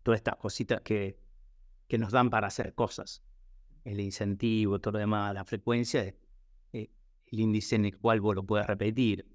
todas 0.04 0.18
estas 0.20 0.36
cositas 0.38 0.82
que, 0.82 1.18
que 1.90 1.98
nos 1.98 2.12
dan 2.12 2.30
para 2.30 2.48
hacer 2.48 2.74
cosas. 2.76 3.24
El 3.84 4.00
incentivo, 4.00 4.80
todo 4.80 4.94
lo 4.94 5.00
demás, 5.00 5.34
la 5.34 5.44
frecuencia, 5.44 6.04
eh, 6.72 6.90
el 7.26 7.40
índice 7.40 7.76
en 7.76 7.86
el 7.86 7.98
cual 7.98 8.22
vos 8.22 8.36
lo 8.36 8.44
puedes 8.44 8.68
repetir 8.68 9.26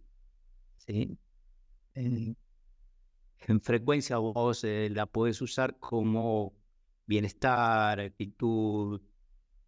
¿sí? 0.79 1.19
En, 1.95 2.37
frecuencia 3.61 4.17
vos 4.19 4.65
eh, 4.65 4.89
la 4.91 5.05
puedes 5.07 5.43
usar 5.43 5.79
como 5.79 6.55
bienestar, 7.05 8.01
actitud 8.01 9.03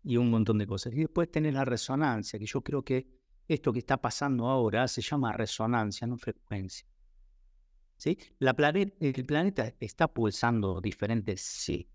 y 0.03 0.16
un 0.16 0.31
montón 0.31 0.59
de 0.59 0.66
cosas. 0.66 0.94
Y 0.94 1.01
después 1.01 1.31
tenés 1.31 1.55
la 1.55 1.64
resonancia, 1.64 2.38
que 2.38 2.46
yo 2.46 2.62
creo 2.62 2.83
que 2.83 3.07
esto 3.49 3.72
que 3.72 3.81
está 3.81 4.01
pasando 4.01 4.49
ahora 4.49 4.88
se 4.88 5.03
llama 5.03 5.33
resonancia, 5.33 6.07
no 6.07 6.16
frecuencia. 6.16 6.87
¿Sí? 7.99 8.18
La 8.38 8.51
el 8.51 9.27
planeta 9.27 9.75
está 9.81 10.09
pulsando 10.09 10.81
diferentes. 10.81 11.40
Sí. 11.42 11.88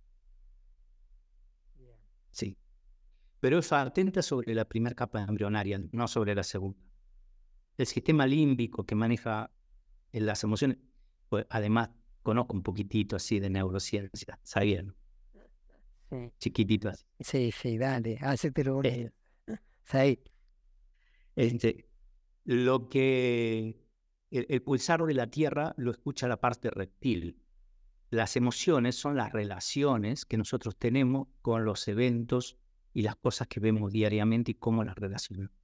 Pero 3.42 3.60
es 3.60 3.74
atenta 3.74 4.22
sobre 4.22 4.56
la 4.56 4.64
primera 4.64 4.96
capa 4.96 5.22
embrionaria, 5.22 5.82
no 5.92 6.08
sobre 6.08 6.34
la 6.34 6.44
segunda 6.44 6.80
el 7.82 7.88
sistema 7.88 8.26
límbico 8.26 8.86
que 8.86 8.96
maneja 8.96 9.52
las 10.12 10.44
emociones, 10.44 10.78
pues 11.30 11.46
además 11.50 11.90
conozco 12.22 12.54
un 12.54 12.64
poquitito 12.64 13.16
así 13.16 13.40
de 13.40 13.50
neurociencia, 13.50 14.40
¿sabían? 14.44 14.96
Sí. 16.10 16.32
Chiquitito 16.38 16.90
así. 16.90 17.06
Sí, 17.20 17.52
sí, 17.52 17.78
dale, 17.78 18.20
lo 18.64 18.84
eh, 18.84 19.12
sí. 19.84 20.20
Este, 21.36 21.90
lo 22.44 22.90
que 22.90 23.88
el, 24.30 24.46
el, 24.50 24.62
pulsar 24.62 25.04
de 25.06 25.14
la 25.14 25.28
Tierra 25.28 25.74
lo 25.78 25.92
escucha 25.92 26.28
la 26.28 26.40
parte 26.40 26.70
reptil. 26.70 27.42
Las 28.10 28.36
emociones 28.36 28.96
son 28.96 29.16
las 29.16 29.32
relaciones 29.32 30.26
que 30.26 30.38
nosotros 30.38 30.76
tenemos 30.78 31.30
con 31.42 31.64
los 31.64 31.88
eventos 31.88 32.58
y 32.94 33.02
las 33.02 33.16
cosas 33.16 33.48
que 33.48 33.60
vemos 33.60 33.92
diariamente 33.92 34.52
y 34.52 34.56
cómo 34.56 34.84
las 34.84 34.96
relacionamos. 34.96 35.56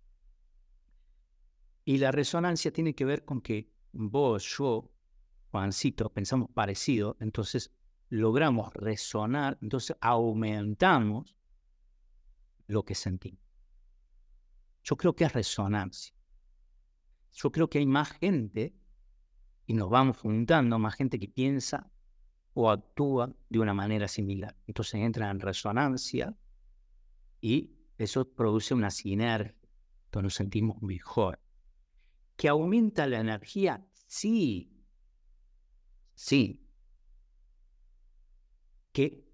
Y 1.86 1.98
la 1.98 2.12
resonancia 2.12 2.72
tiene 2.72 2.96
que 2.96 3.06
ver 3.06 3.26
con 3.26 3.42
que 3.42 3.72
vos, 3.94 4.46
yo, 4.58 4.92
Juancito, 5.52 6.12
pensamos 6.12 6.50
parecido, 6.54 7.16
entonces 7.20 7.72
logramos 8.10 8.74
resonar, 8.74 9.58
entonces 9.62 9.96
aumentamos 10.02 11.36
lo 12.68 12.84
que 12.84 12.96
sentimos. 12.96 13.42
Yo 14.84 14.96
creo 14.98 15.16
que 15.16 15.26
es 15.26 15.34
resonancia. 15.34 16.14
Yo 17.34 17.52
creo 17.52 17.70
que 17.70 17.80
hay 17.80 17.86
más 17.86 18.12
gente 18.12 18.76
y 19.66 19.74
nos 19.74 19.90
vamos 19.90 20.18
juntando 20.18 20.80
más 20.80 20.96
gente 20.96 21.20
que 21.20 21.28
piensa 21.28 21.92
o 22.54 22.70
actúa 22.70 23.34
de 23.50 23.60
una 23.60 23.74
manera 23.74 24.08
similar. 24.08 24.56
Entonces 24.66 24.96
entra 24.96 25.30
en 25.30 25.40
resonancia 25.40 26.36
y 27.42 27.78
eso 27.98 28.30
produce 28.32 28.74
una 28.74 28.92
sinergia, 28.92 29.56
entonces 30.06 30.24
nos 30.24 30.34
sentimos 30.36 30.82
mejor. 30.82 31.40
¿Que 32.36 32.48
aumenta 32.48 33.08
la 33.08 33.20
energía? 33.20 33.88
Sí, 34.06 34.72
sí. 36.14 36.64
Que 38.92 39.28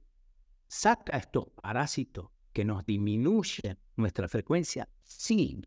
saca 0.68 1.18
estos 1.18 1.50
parásitos 1.62 2.30
que 2.54 2.64
nos 2.64 2.86
disminuyen 2.86 3.80
nuestra 3.96 4.28
frecuencia, 4.28 4.90
sí. 5.04 5.62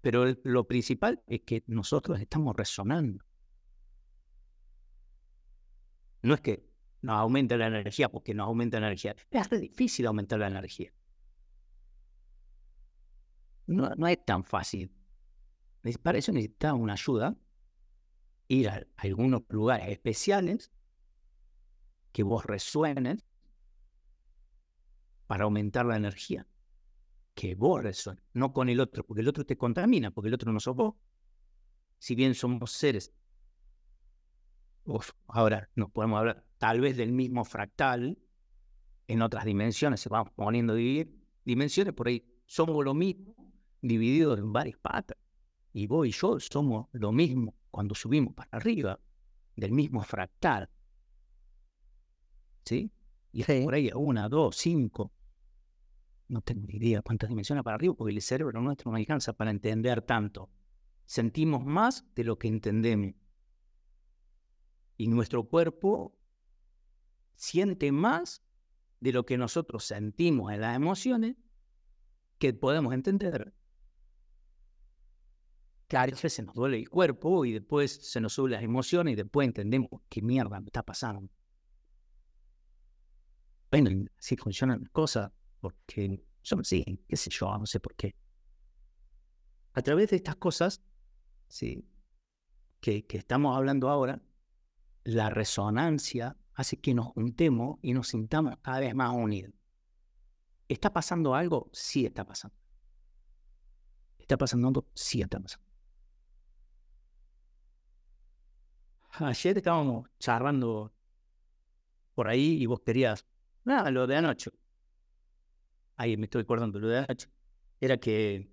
Pero 0.00 0.24
lo 0.44 0.66
principal 0.66 1.22
es 1.26 1.42
que 1.42 1.64
nosotros 1.66 2.20
estamos 2.20 2.54
resonando. 2.54 3.24
No 6.22 6.34
es 6.34 6.40
que 6.40 6.65
nos 7.02 7.16
aumente 7.16 7.56
la 7.56 7.66
energía 7.66 8.08
porque 8.08 8.34
nos 8.34 8.46
aumenta 8.46 8.80
la 8.80 8.88
energía. 8.88 9.14
Es 9.30 9.50
difícil 9.50 10.06
aumentar 10.06 10.38
la 10.38 10.48
energía. 10.48 10.92
No, 13.66 13.90
no 13.96 14.06
es 14.06 14.24
tan 14.24 14.44
fácil. 14.44 14.92
Para 16.02 16.18
eso 16.18 16.32
necesitamos 16.32 16.82
una 16.82 16.94
ayuda, 16.94 17.36
ir 18.48 18.68
a 18.68 18.86
algunos 18.96 19.42
lugares 19.48 19.88
especiales 19.88 20.72
que 22.12 22.22
vos 22.22 22.44
resuenen 22.44 23.22
para 25.26 25.44
aumentar 25.44 25.86
la 25.86 25.96
energía. 25.96 26.46
Que 27.34 27.54
vos 27.54 27.82
resuenes, 27.82 28.24
no 28.32 28.52
con 28.52 28.68
el 28.68 28.80
otro, 28.80 29.04
porque 29.04 29.20
el 29.20 29.28
otro 29.28 29.44
te 29.44 29.58
contamina, 29.58 30.10
porque 30.10 30.28
el 30.28 30.34
otro 30.34 30.52
no 30.52 30.58
sos 30.58 30.74
vos. 30.74 30.94
Si 31.98 32.14
bien 32.14 32.34
somos 32.34 32.72
seres, 32.72 33.12
ahora 35.28 35.68
nos 35.74 35.90
podemos 35.90 36.18
hablar 36.18 36.45
tal 36.58 36.80
vez 36.80 36.96
del 36.96 37.12
mismo 37.12 37.44
fractal, 37.44 38.18
en 39.08 39.22
otras 39.22 39.44
dimensiones 39.44 40.00
se 40.00 40.08
van 40.08 40.24
poniendo 40.34 40.74
dimensiones, 41.44 41.94
por 41.94 42.08
ahí 42.08 42.24
somos 42.44 42.84
lo 42.84 42.94
mismo, 42.94 43.34
divididos 43.80 44.38
en 44.38 44.52
varias 44.52 44.78
patas. 44.78 45.18
Y 45.72 45.86
vos 45.86 46.06
y 46.06 46.10
yo 46.10 46.40
somos 46.40 46.88
lo 46.92 47.12
mismo 47.12 47.54
cuando 47.70 47.94
subimos 47.94 48.34
para 48.34 48.50
arriba, 48.52 48.98
del 49.54 49.72
mismo 49.72 50.02
fractal. 50.02 50.70
¿Sí? 52.64 52.90
Y 53.32 53.44
por 53.44 53.74
ahí 53.74 53.90
una, 53.94 54.28
dos, 54.28 54.56
cinco, 54.56 55.12
no 56.28 56.40
tengo 56.40 56.66
ni 56.66 56.76
idea 56.76 57.02
cuántas 57.02 57.28
dimensiones 57.28 57.62
para 57.62 57.76
arriba, 57.76 57.94
porque 57.94 58.14
el 58.14 58.22
cerebro 58.22 58.60
nuestro 58.60 58.90
no 58.90 58.96
alcanza 58.96 59.34
para 59.34 59.50
entender 59.50 60.02
tanto. 60.02 60.50
Sentimos 61.04 61.64
más 61.64 62.04
de 62.14 62.24
lo 62.24 62.38
que 62.38 62.48
entendemos. 62.48 63.14
Y 64.96 65.08
nuestro 65.08 65.44
cuerpo 65.44 66.16
siente 67.36 67.92
más 67.92 68.42
de 69.00 69.12
lo 69.12 69.24
que 69.24 69.38
nosotros 69.38 69.84
sentimos 69.84 70.52
en 70.52 70.60
las 70.62 70.74
emociones 70.74 71.36
que 72.38 72.52
podemos 72.52 72.92
entender. 72.92 73.54
Claro, 75.88 76.12
a 76.12 76.14
veces 76.14 76.32
se 76.32 76.42
nos 76.42 76.54
duele 76.54 76.78
el 76.78 76.88
cuerpo 76.88 77.44
y 77.44 77.52
después 77.52 77.92
se 77.92 78.20
nos 78.20 78.32
suben 78.32 78.52
las 78.52 78.62
emociones 78.62 79.12
y 79.12 79.16
después 79.16 79.46
entendemos 79.46 79.88
qué 80.08 80.20
mierda 80.20 80.58
me 80.58 80.66
está 80.66 80.82
pasando. 80.82 81.30
Bueno, 83.70 84.06
así 84.18 84.36
funcionan 84.36 84.80
las 84.80 84.90
cosas 84.90 85.30
porque 85.60 86.24
yo 86.42 86.56
sí, 86.64 86.84
qué 87.08 87.16
sé 87.16 87.30
yo, 87.30 87.56
no 87.58 87.66
sé 87.66 87.78
por 87.78 87.94
qué. 87.94 88.16
A 89.74 89.82
través 89.82 90.10
de 90.10 90.16
estas 90.16 90.36
cosas, 90.36 90.82
sí, 91.48 91.86
que, 92.80 93.06
que 93.06 93.18
estamos 93.18 93.56
hablando 93.56 93.88
ahora, 93.88 94.22
la 95.04 95.30
resonancia 95.30 96.36
hace 96.56 96.78
que 96.78 96.92
nos 96.92 97.06
juntemos 97.06 97.78
y 97.82 97.92
nos 97.92 98.08
sintamos 98.08 98.56
cada 98.62 98.80
vez 98.80 98.94
más 98.94 99.14
unidos. 99.14 99.54
¿Está 100.68 100.92
pasando 100.92 101.34
algo? 101.34 101.70
Sí 101.72 102.04
está 102.04 102.24
pasando. 102.24 102.56
¿Está 104.18 104.36
pasando 104.36 104.68
algo? 104.68 104.88
Sí 104.94 105.22
está 105.22 105.38
pasando. 105.38 105.64
Ayer 109.18 109.56
estábamos 109.56 110.10
charlando 110.18 110.92
por 112.14 112.28
ahí 112.28 112.60
y 112.60 112.66
vos 112.66 112.80
querías, 112.80 113.24
nada, 113.64 113.90
lo 113.90 114.06
de 114.06 114.16
anoche 114.16 114.50
ahí 115.96 116.16
me 116.16 116.24
estoy 116.24 116.42
acordando 116.42 116.78
lo 116.78 116.88
de 116.88 116.98
anoche, 116.98 117.28
era 117.80 117.96
que 117.98 118.48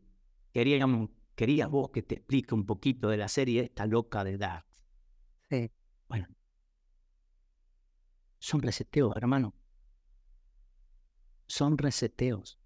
queríamos, 0.54 1.10
querías 1.36 1.70
vos 1.70 1.90
que 1.92 2.02
te 2.02 2.16
explique 2.16 2.54
un 2.54 2.66
poquito 2.66 3.10
de 3.10 3.18
la 3.18 3.28
serie 3.28 3.64
esta 3.64 3.86
loca 3.86 4.24
de 4.24 4.38
Dark. 4.38 4.66
Sí. 5.50 5.72
Bueno. 6.08 6.28
Son 8.44 8.62
reseteos, 8.62 9.16
hermano. 9.16 9.56
Son 11.48 11.78
reseteos. 11.78 12.60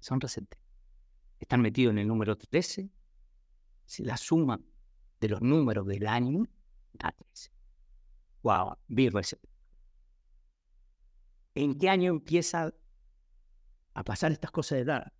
Son 0.00 0.20
reseteos. 0.20 0.64
Están 1.38 1.60
metidos 1.60 1.92
en 1.92 1.98
el 1.98 2.08
número 2.08 2.36
13. 2.36 2.90
Si 3.84 4.02
la 4.02 4.16
suma 4.16 4.60
de 5.20 5.28
los 5.28 5.40
números 5.40 5.86
del 5.86 6.08
año 6.08 6.48
da 6.94 7.12
13. 7.12 7.52
Wow, 8.42 8.76
vi 8.88 9.08
reseteo. 9.08 9.52
¿En 11.54 11.78
qué 11.78 11.88
año 11.88 12.10
empieza 12.10 12.74
a 13.94 14.02
pasar 14.02 14.32
estas 14.32 14.50
cosas 14.50 14.78
de 14.78 14.82
edad? 14.82 15.12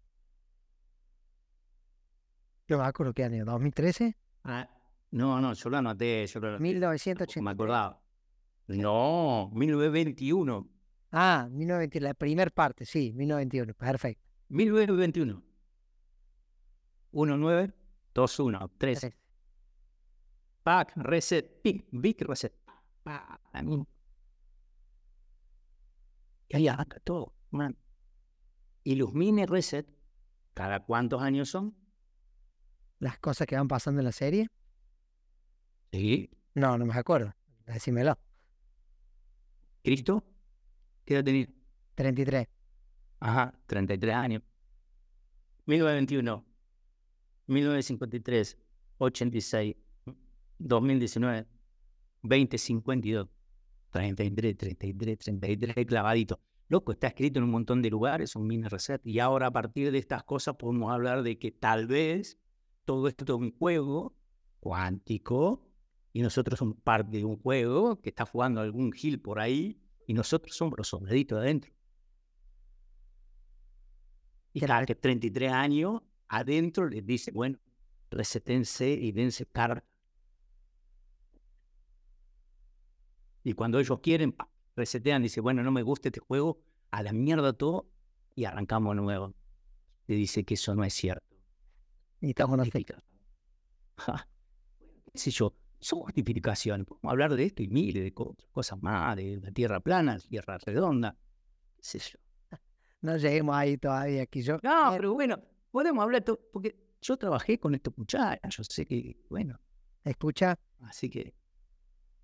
Yo 2.66 2.78
me 2.78 2.84
acuerdo 2.84 3.14
qué 3.14 3.22
año, 3.22 3.44
¿2013? 3.44 4.16
Ah, 4.42 4.68
no, 5.12 5.40
no, 5.40 5.52
yo 5.52 5.70
lo 5.70 5.76
anoté. 5.76 6.26
Yo 6.26 6.40
lo 6.40 6.58
1980. 6.58 7.44
Me 7.44 7.50
acordaba. 7.52 8.02
No, 8.68 9.50
1921. 9.54 10.68
Ah, 11.12 11.48
1921, 11.50 12.04
la 12.04 12.14
primera 12.14 12.50
parte, 12.50 12.84
sí, 12.84 13.12
1921, 13.12 13.74
perfecto. 13.74 14.22
1921. 14.48 15.42
1921, 17.12 18.70
3. 18.78 19.10
Back, 20.64 20.92
reset, 20.96 21.62
big, 21.62 21.86
big 21.92 22.20
reset. 22.22 22.52
Y 26.48 26.56
ahí 26.56 26.68
arranca 26.68 26.98
todo. 27.00 27.32
Y 28.82 28.96
los 28.96 29.14
mini 29.14 29.46
reset, 29.46 29.88
¿cada 30.54 30.84
cuántos 30.84 31.22
años 31.22 31.48
son? 31.48 31.76
¿Las 32.98 33.18
cosas 33.18 33.46
que 33.46 33.56
van 33.56 33.68
pasando 33.68 34.00
en 34.00 34.06
la 34.06 34.12
serie? 34.12 34.48
Sí. 35.92 36.30
No, 36.54 36.76
no 36.78 36.86
me 36.86 36.94
acuerdo. 36.94 37.34
Decímelo. 37.66 38.18
¿Cristo? 39.87 40.24
¿Qué 41.05 41.14
edad 41.14 41.22
tenía? 41.22 41.47
33. 41.95 42.49
Ajá, 43.20 43.57
33 43.66 44.14
años. 44.16 44.43
1921, 45.66 46.45
1953, 47.47 48.59
86, 48.99 49.76
2019, 50.59 51.47
2052. 52.20 53.28
33, 53.93 54.57
33, 54.57 55.18
33 55.18 55.87
clavadito. 55.87 56.41
Loco, 56.66 56.91
está 56.91 57.07
escrito 57.07 57.39
en 57.39 57.45
un 57.45 57.53
montón 57.53 57.80
de 57.80 57.91
lugares, 57.91 58.34
un 58.34 58.49
mini 58.49 58.66
reset. 58.66 59.01
Y 59.07 59.20
ahora 59.20 59.47
a 59.47 59.53
partir 59.53 59.93
de 59.93 59.99
estas 59.99 60.24
cosas 60.24 60.57
podemos 60.57 60.91
hablar 60.91 61.22
de 61.22 61.39
que 61.39 61.53
tal 61.53 61.87
vez 61.87 62.41
todo 62.84 63.07
esto 63.07 63.24
es 63.24 63.30
un 63.30 63.57
juego 63.57 64.16
cuántico 64.59 65.65
y 66.16 66.22
nosotros 66.22 66.58
somos 66.58 66.78
parte 66.82 67.18
de 67.18 67.24
un 67.26 67.36
juego 67.36 68.00
que 68.00 68.08
está 68.08 68.24
jugando 68.24 68.62
algún 68.62 68.90
gil 68.90 69.20
por 69.20 69.38
ahí 69.38 69.78
y 70.06 70.14
nosotros 70.14 70.56
somos 70.56 70.78
los 70.78 70.88
soldaditos 70.88 71.38
adentro. 71.38 71.74
Y 74.54 74.60
claro, 74.60 74.86
que 74.86 74.94
33 74.94 75.52
años 75.52 76.00
adentro 76.28 76.88
les 76.88 77.04
dice, 77.04 77.32
bueno, 77.32 77.58
resetense 78.08 78.88
y 78.88 79.12
dense 79.12 79.44
carga 79.44 79.84
Y 83.44 83.52
cuando 83.52 83.78
ellos 83.78 84.00
quieren, 84.00 84.34
resetean, 84.74 85.22
dice, 85.22 85.42
bueno, 85.42 85.62
no 85.62 85.70
me 85.70 85.82
gusta 85.82 86.08
este 86.08 86.20
juego, 86.20 86.62
a 86.92 87.02
la 87.02 87.12
mierda 87.12 87.52
todo, 87.52 87.90
y 88.34 88.46
arrancamos 88.46 88.96
de 88.96 89.02
nuevo. 89.02 89.34
Le 90.06 90.14
dice 90.14 90.46
que 90.46 90.54
eso 90.54 90.74
no 90.74 90.82
es 90.82 90.94
cierto. 90.94 91.26
Y 92.22 92.30
estamos 92.30 92.58
en 92.58 92.70
¿Qué 92.72 92.86
sé 95.14 95.30
yo? 95.30 95.54
Justificaciones. 95.91 96.87
Podemos 96.87 97.11
hablar 97.11 97.34
de 97.34 97.45
esto 97.45 97.62
y 97.62 97.68
miles 97.68 98.03
de 98.03 98.12
cosas 98.12 98.82
más, 98.82 99.16
de 99.16 99.39
la 99.43 99.51
tierra 99.51 99.80
plana, 99.80 100.18
tierra 100.18 100.59
redonda. 100.59 101.16
¿Qué 101.76 101.82
sé 101.82 101.99
yo? 101.99 102.18
No 103.03 103.16
lleguemos 103.16 103.55
ahí 103.55 103.76
todavía, 103.76 104.22
aquí 104.22 104.43
yo. 104.43 104.59
No, 104.62 104.91
pero 104.91 105.12
bueno, 105.12 105.39
podemos 105.70 106.03
hablar, 106.03 106.24
porque 106.53 106.76
yo 107.01 107.16
trabajé 107.16 107.61
con 107.61 107.74
estos 107.74 107.97
muchachos, 107.97 108.57
yo 108.57 108.64
sé 108.64 108.87
que, 108.87 109.16
bueno. 109.28 109.61
Escucha. 110.03 110.59
Así 110.80 111.09
que 111.11 111.34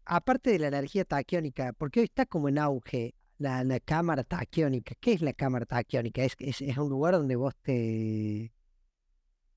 aparte 0.04 0.50
de 0.50 0.58
la 0.58 0.68
energía 0.68 1.04
taquiónica, 1.04 1.72
porque 1.72 2.00
hoy 2.00 2.04
está 2.04 2.26
como 2.26 2.48
en 2.48 2.58
auge 2.58 3.14
la, 3.38 3.80
cámara 3.80 4.24
taquiónica. 4.24 4.94
¿Qué 5.00 5.12
es 5.12 5.22
la 5.22 5.32
cámara 5.32 5.66
taquiónica? 5.66 6.22
¿Es, 6.24 6.36
es, 6.38 6.78
un 6.78 6.88
lugar 6.88 7.14
donde 7.14 7.36
vos 7.36 7.54
te... 7.56 8.52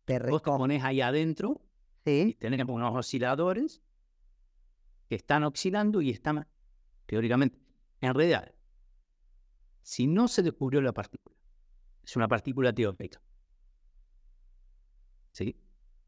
te 0.05 0.19
vos 0.19 0.41
te 0.41 0.51
pones 0.51 0.83
ahí 0.83 1.01
adentro 1.01 1.61
Y 2.05 2.09
Sí. 2.09 2.37
tenemos 2.39 2.75
unos 2.75 2.95
osciladores 2.95 3.81
que 5.07 5.15
están 5.15 5.43
oscilando 5.43 6.01
y 6.01 6.09
están, 6.09 6.47
teóricamente, 7.05 7.59
en 8.01 8.13
realidad, 8.13 8.53
si 9.81 10.07
no 10.07 10.27
se 10.27 10.41
descubrió 10.41 10.81
la 10.81 10.93
partícula, 10.93 11.35
es 12.03 12.15
una 12.15 12.27
partícula 12.27 12.73
teórica. 12.73 13.21
¿Sí? 15.31 15.59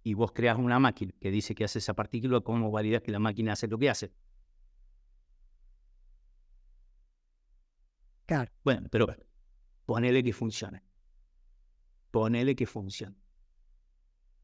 Y 0.04 0.14
vos 0.14 0.32
creas 0.32 0.58
una 0.58 0.80
máquina 0.80 1.14
que 1.20 1.32
dice 1.32 1.54
que 1.54 1.66
hace 1.66 1.80
esa 1.80 1.94
partícula, 1.94 2.40
¿cómo 2.42 2.72
validas 2.72 3.02
que 3.02 3.12
la 3.12 3.20
máquina 3.20 3.54
hace 3.54 3.68
lo 3.68 3.78
que 3.78 3.90
hace? 3.90 4.14
Claro. 8.26 8.52
Bueno, 8.64 8.88
pero 8.90 9.08
ponele 9.86 10.24
que 10.24 10.34
funcione. 10.34 10.84
Ponele 12.12 12.56
que 12.56 12.66
funcione. 12.66 13.16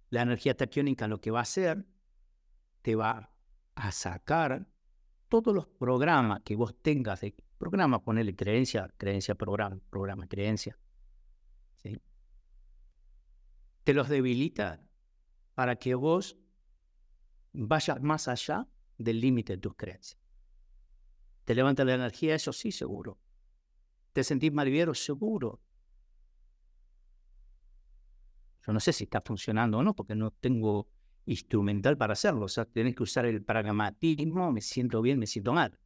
La 0.09 0.21
energía 0.21 0.55
taquiónica 0.55 1.07
lo 1.07 1.19
que 1.19 1.31
va 1.31 1.39
a 1.39 1.43
hacer, 1.43 1.85
te 2.81 2.95
va 2.95 3.32
a 3.75 3.91
sacar 3.91 4.67
todos 5.29 5.53
los 5.53 5.67
programas 5.67 6.41
que 6.43 6.55
vos 6.55 6.75
tengas 6.81 7.21
de 7.21 7.35
programa, 7.57 8.03
ponele 8.03 8.35
creencia, 8.35 8.93
creencia, 8.97 9.35
programa, 9.35 9.79
programa, 9.89 10.27
creencia. 10.27 10.77
Te 13.83 13.93
los 13.93 14.07
debilita 14.07 14.81
para 15.55 15.75
que 15.75 15.95
vos 15.95 16.37
vayas 17.51 18.01
más 18.01 18.27
allá 18.27 18.67
del 18.97 19.19
límite 19.19 19.53
de 19.53 19.59
tus 19.59 19.75
creencias. 19.75 20.19
Te 21.43 21.55
levanta 21.55 21.83
la 21.83 21.95
energía, 21.95 22.35
eso 22.35 22.53
sí, 22.53 22.71
seguro. 22.71 23.19
¿Te 24.13 24.23
sentís 24.23 24.53
más 24.53 24.65
liviano? 24.65 24.93
Seguro. 24.93 25.61
Yo 28.65 28.71
no 28.71 28.79
sé 28.79 28.93
si 28.93 29.03
está 29.03 29.19
funcionando 29.19 29.79
o 29.79 29.83
no, 29.83 29.93
porque 29.93 30.15
no 30.15 30.31
tengo 30.31 30.87
instrumental 31.25 31.97
para 31.97 32.13
hacerlo. 32.13 32.45
O 32.45 32.49
sea, 32.49 32.65
tenés 32.65 32.95
que 32.95 33.03
usar 33.03 33.25
el 33.25 33.43
pragmatismo, 33.43 34.51
me 34.51 34.61
siento 34.61 35.01
bien, 35.01 35.19
me 35.19 35.27
siento 35.27 35.53
mal. 35.53 35.77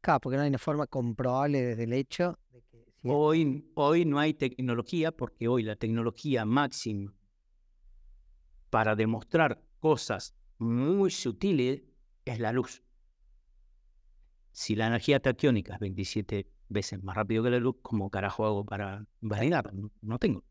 Claro, 0.00 0.20
porque 0.20 0.36
no 0.36 0.42
hay 0.42 0.48
una 0.48 0.58
forma 0.58 0.86
comprobable 0.86 1.60
desde 1.60 1.84
el 1.84 1.92
hecho 1.92 2.38
de 2.50 2.62
que 2.62 2.80
Hoy, 3.02 3.70
hoy 3.74 4.04
no 4.04 4.18
hay 4.18 4.34
tecnología, 4.34 5.10
porque 5.10 5.48
hoy 5.48 5.62
la 5.62 5.76
tecnología 5.76 6.44
máxima 6.44 7.14
para 8.68 8.94
demostrar 8.94 9.62
cosas 9.78 10.34
muy 10.58 11.10
sutiles 11.10 11.82
es 12.26 12.38
la 12.38 12.52
luz. 12.52 12.82
Si 14.52 14.76
la 14.76 14.86
energía 14.86 15.20
taquiónica 15.20 15.74
es 15.74 15.80
27 15.80 16.46
veces 16.68 17.02
más 17.02 17.16
rápido 17.16 17.42
que 17.42 17.50
la 17.50 17.58
luz, 17.58 17.76
¿cómo 17.80 18.10
carajo 18.10 18.44
hago 18.44 18.64
para 18.66 19.06
validar? 19.20 19.72
No, 19.72 19.90
no 20.02 20.18
tengo. 20.18 20.44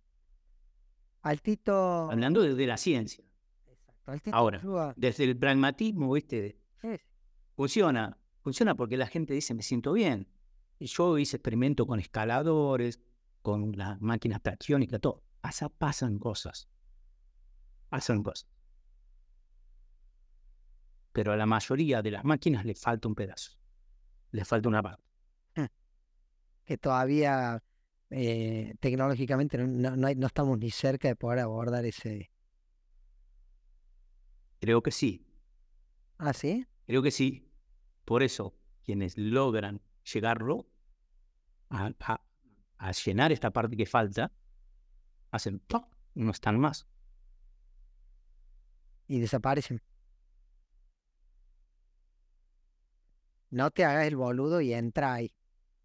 Altito. 1.22 2.10
Hablando 2.12 2.42
desde 2.42 2.66
la 2.66 2.78
ciencia. 2.78 3.24
Exacto, 4.08 4.32
Ahora, 4.34 4.94
Desde 4.96 5.24
el 5.26 5.38
pragmatismo, 5.38 6.12
¿viste? 6.14 6.58
es- 6.82 7.02
Funciona. 7.56 8.18
Funciona 8.42 8.74
porque 8.76 8.96
la 8.98 9.06
gente 9.08 9.34
dice, 9.34 9.54
me 9.54 9.62
siento 9.64 9.94
bien. 9.94 10.28
Y 10.80 10.86
yo 10.86 11.18
hice 11.18 11.36
experimento 11.38 11.86
con 11.86 12.00
escaladores, 12.00 13.02
con 13.42 13.74
las 13.78 14.00
máquinas 14.02 14.42
taquiónicas, 14.42 15.02
todo. 15.02 15.24
Pasa, 15.42 15.70
pasan 15.70 16.20
cosas. 16.20 16.70
Pasan 17.90 18.24
cosas. 18.24 18.50
Pero 21.12 21.34
a 21.34 21.38
la 21.38 21.46
mayoría 21.46 22.02
de 22.02 22.12
las 22.12 22.24
máquinas 22.24 22.66
le 22.66 22.76
falta 22.76 23.08
un 23.08 23.16
pedazo. 23.16 23.52
Le 24.32 24.46
falta 24.46 24.70
una 24.70 24.82
parte. 24.82 25.04
que 26.66 26.78
todavía 26.78 27.62
eh, 28.12 28.76
tecnológicamente 28.80 29.58
no, 29.58 29.68
no- 29.68 29.96
no 29.96 30.08
hay- 30.08 30.16
no 30.16 30.28
estamos 30.28 30.58
ni 30.58 30.72
cerca 30.72 31.08
de 31.08 31.16
poder 31.16 31.40
abordar 31.40 31.86
ese. 31.86 32.32
Creo 34.60 34.82
que 34.84 34.92
sí. 34.92 35.26
Ah, 36.18 36.34
sí. 36.34 36.66
Creo 36.86 37.02
que 37.02 37.12
sí. 37.12 37.50
Por 38.06 38.24
eso, 38.24 38.56
quienes 38.84 39.18
logran 39.18 39.82
llegarlo 40.12 40.68
a, 41.70 41.92
a- 42.00 42.22
a 42.78 42.92
llenar 42.92 43.32
esta 43.32 43.52
parte 43.52 43.78
que 43.78 43.86
falta, 43.86 44.32
hacen 45.32 45.60
¡toc! 45.60 45.88
no 46.16 46.32
están 46.32 46.60
más. 46.60 46.88
Y 49.08 49.20
desaparecen. 49.20 49.82
No 53.52 53.72
te 53.72 53.84
hagas 53.84 54.08
el 54.08 54.16
boludo 54.16 54.62
y 54.62 54.74
entra 54.74 55.14
ahí. 55.14 55.34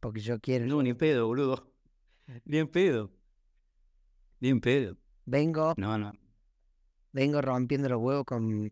Porque 0.01 0.21
yo 0.21 0.39
quiero. 0.41 0.67
No, 0.67 0.83
ni 0.83 0.93
pedo, 0.95 1.27
boludo. 1.27 1.74
Ni 2.45 2.59
en 2.59 2.69
pedo. 2.69 3.11
Ni 4.41 4.49
en 4.49 4.61
pedo. 4.61 4.97
Vengo, 5.27 5.75
No, 5.77 5.97
no. 5.99 6.13
vengo 7.13 7.41
rompiendo 7.41 7.89
los 7.89 8.01
huevos 8.01 8.25
con, 8.25 8.71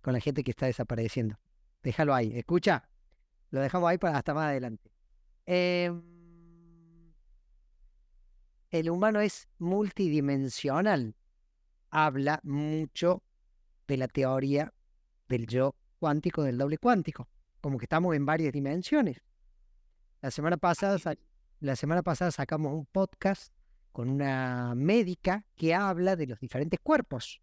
con 0.00 0.12
la 0.12 0.20
gente 0.20 0.42
que 0.42 0.50
está 0.50 0.66
desapareciendo. 0.66 1.38
Déjalo 1.82 2.14
ahí. 2.14 2.36
Escucha. 2.36 2.88
Lo 3.50 3.60
dejamos 3.60 3.88
ahí 3.90 3.98
para 3.98 4.16
hasta 4.18 4.34
más 4.34 4.46
adelante. 4.48 4.90
Em, 5.46 6.02
el 8.70 8.90
humano 8.90 9.20
es 9.20 9.48
multidimensional. 9.58 11.14
Habla 11.90 12.40
mucho 12.44 13.22
de 13.88 13.96
la 13.96 14.06
teoría 14.06 14.72
del 15.28 15.46
yo 15.46 15.74
cuántico, 15.98 16.42
del 16.44 16.58
doble 16.58 16.78
cuántico. 16.78 17.28
Como 17.60 17.78
que 17.78 17.84
estamos 17.86 18.14
en 18.14 18.24
varias 18.24 18.52
dimensiones. 18.52 19.20
La 20.22 20.30
semana 20.30 20.56
pasada, 20.56 20.98
sa- 20.98 21.16
la 21.60 21.76
semana 21.76 22.02
pasada 22.02 22.30
sacamos 22.30 22.72
un 22.72 22.86
podcast 22.86 23.52
con 23.92 24.08
una 24.08 24.74
médica 24.74 25.44
que 25.56 25.74
habla 25.74 26.16
de 26.16 26.26
los 26.26 26.38
diferentes 26.40 26.80
cuerpos. 26.80 27.40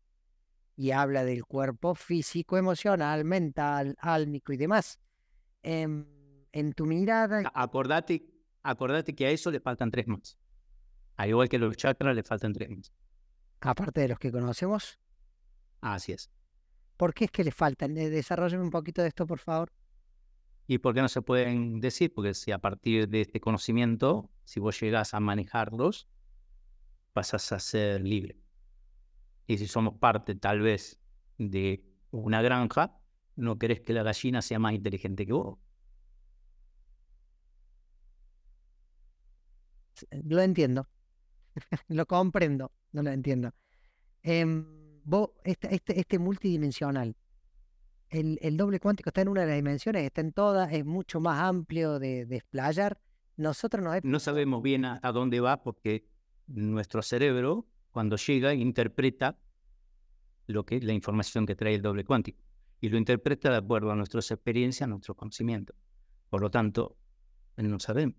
Y 0.75 0.91
habla 0.91 1.23
del 1.23 1.43
cuerpo 1.45 1.95
físico, 1.95 2.57
emocional, 2.57 3.25
mental, 3.25 3.95
álmico 3.99 4.53
y 4.53 4.57
demás. 4.57 4.99
Em, 5.63 6.05
en 6.51 6.73
tu 6.73 6.85
mirada, 6.85 7.43
Acordate, 7.53 8.23
acordate 8.61 9.15
que 9.15 9.25
a 9.25 9.31
eso 9.31 9.49
le 9.49 9.59
faltan 9.59 9.89
tres 9.89 10.07
más. 10.07 10.37
Al 11.15 11.29
igual 11.29 11.49
que 11.49 11.57
los 11.57 11.75
chakras, 11.75 12.15
le 12.15 12.21
faltan 12.23 12.53
tres 12.53 12.69
más. 12.69 12.91
aparte 13.61 14.01
de 14.01 14.07
los 14.09 14.19
que 14.19 14.31
conocemos, 14.31 14.99
Así 15.81 16.11
es. 16.11 16.29
¿por 16.95 17.13
qué 17.13 17.25
es 17.25 17.31
que 17.31 17.43
le 17.43 17.51
faltan? 17.51 17.95
Eh, 17.97 18.09
Desarrollame 18.09 18.63
un 18.63 18.71
poquito 18.71 19.01
de 19.01 19.07
esto, 19.09 19.25
por 19.27 19.39
favor. 19.39 19.71
¿Y 20.67 20.79
por 20.79 20.93
qué 20.93 21.01
no 21.01 21.07
se 21.07 21.21
pueden 21.21 21.79
decir? 21.79 22.13
Porque 22.13 22.33
si 22.33 22.51
a 22.51 22.59
partir 22.59 23.07
de 23.07 23.21
este 23.21 23.39
conocimiento, 23.39 24.29
si 24.43 24.59
vos 24.59 24.79
llegás 24.79 25.13
a 25.13 25.19
manejarlos, 25.21 26.09
pasas 27.13 27.51
a 27.53 27.59
ser 27.59 28.01
libre. 28.01 28.37
Y 29.47 29.57
si 29.57 29.67
somos 29.67 29.97
parte, 29.97 30.35
tal 30.35 30.59
vez, 30.59 30.99
de 31.37 31.83
una 32.11 32.41
granja, 32.41 32.99
no 33.37 33.57
querés 33.57 33.79
que 33.79 33.93
la 33.93 34.03
gallina 34.03 34.41
sea 34.41 34.59
más 34.59 34.73
inteligente 34.73 35.25
que 35.25 35.31
vos. 35.31 35.57
Eh, 40.11 40.21
Lo 40.25 40.41
entiendo. 40.41 40.87
lo 41.87 42.05
comprendo, 42.05 42.71
no 42.91 43.03
lo 43.03 43.09
entiendo. 43.11 43.51
Em, 44.21 44.65
vos, 45.03 45.29
este, 45.43 45.73
este, 45.73 45.99
este 45.99 46.19
multidimensional, 46.19 47.15
el, 48.09 48.39
el 48.41 48.57
doble 48.57 48.79
cuántico 48.79 49.09
está 49.09 49.21
en 49.21 49.29
una 49.29 49.41
de 49.41 49.47
las 49.47 49.55
dimensiones, 49.55 50.03
está 50.03 50.21
en 50.21 50.31
todas, 50.31 50.71
es 50.71 50.85
mucho 50.85 51.19
más 51.19 51.39
amplio 51.41 51.99
de, 51.99 52.25
de 52.25 52.35
explayar. 52.37 52.99
Nosotros 53.35 53.83
nos 53.83 54.03
No 54.03 54.19
sabemos 54.19 54.63
bien 54.63 54.85
a, 54.85 54.99
a 55.03 55.11
dónde 55.11 55.39
va 55.39 55.61
porque 55.61 56.07
nuestro 56.47 57.01
cerebro, 57.01 57.67
cuando 57.91 58.15
llega, 58.17 58.53
interpreta 58.53 59.37
lo 60.47 60.65
que 60.65 60.79
la 60.79 60.93
información 60.93 61.45
que 61.45 61.55
trae 61.55 61.75
el 61.75 61.81
doble 61.81 62.03
cuántico 62.03 62.41
y 62.79 62.89
lo 62.89 62.97
interpreta 62.97 63.49
de 63.51 63.57
acuerdo 63.57 63.91
a 63.91 63.95
nuestras 63.95 64.31
experiencias, 64.31 64.87
a 64.87 64.87
nuestro 64.87 65.15
conocimiento. 65.15 65.73
Por 66.29 66.41
lo 66.41 66.49
tanto, 66.49 66.97
no 67.57 67.79
sabemos. 67.79 68.15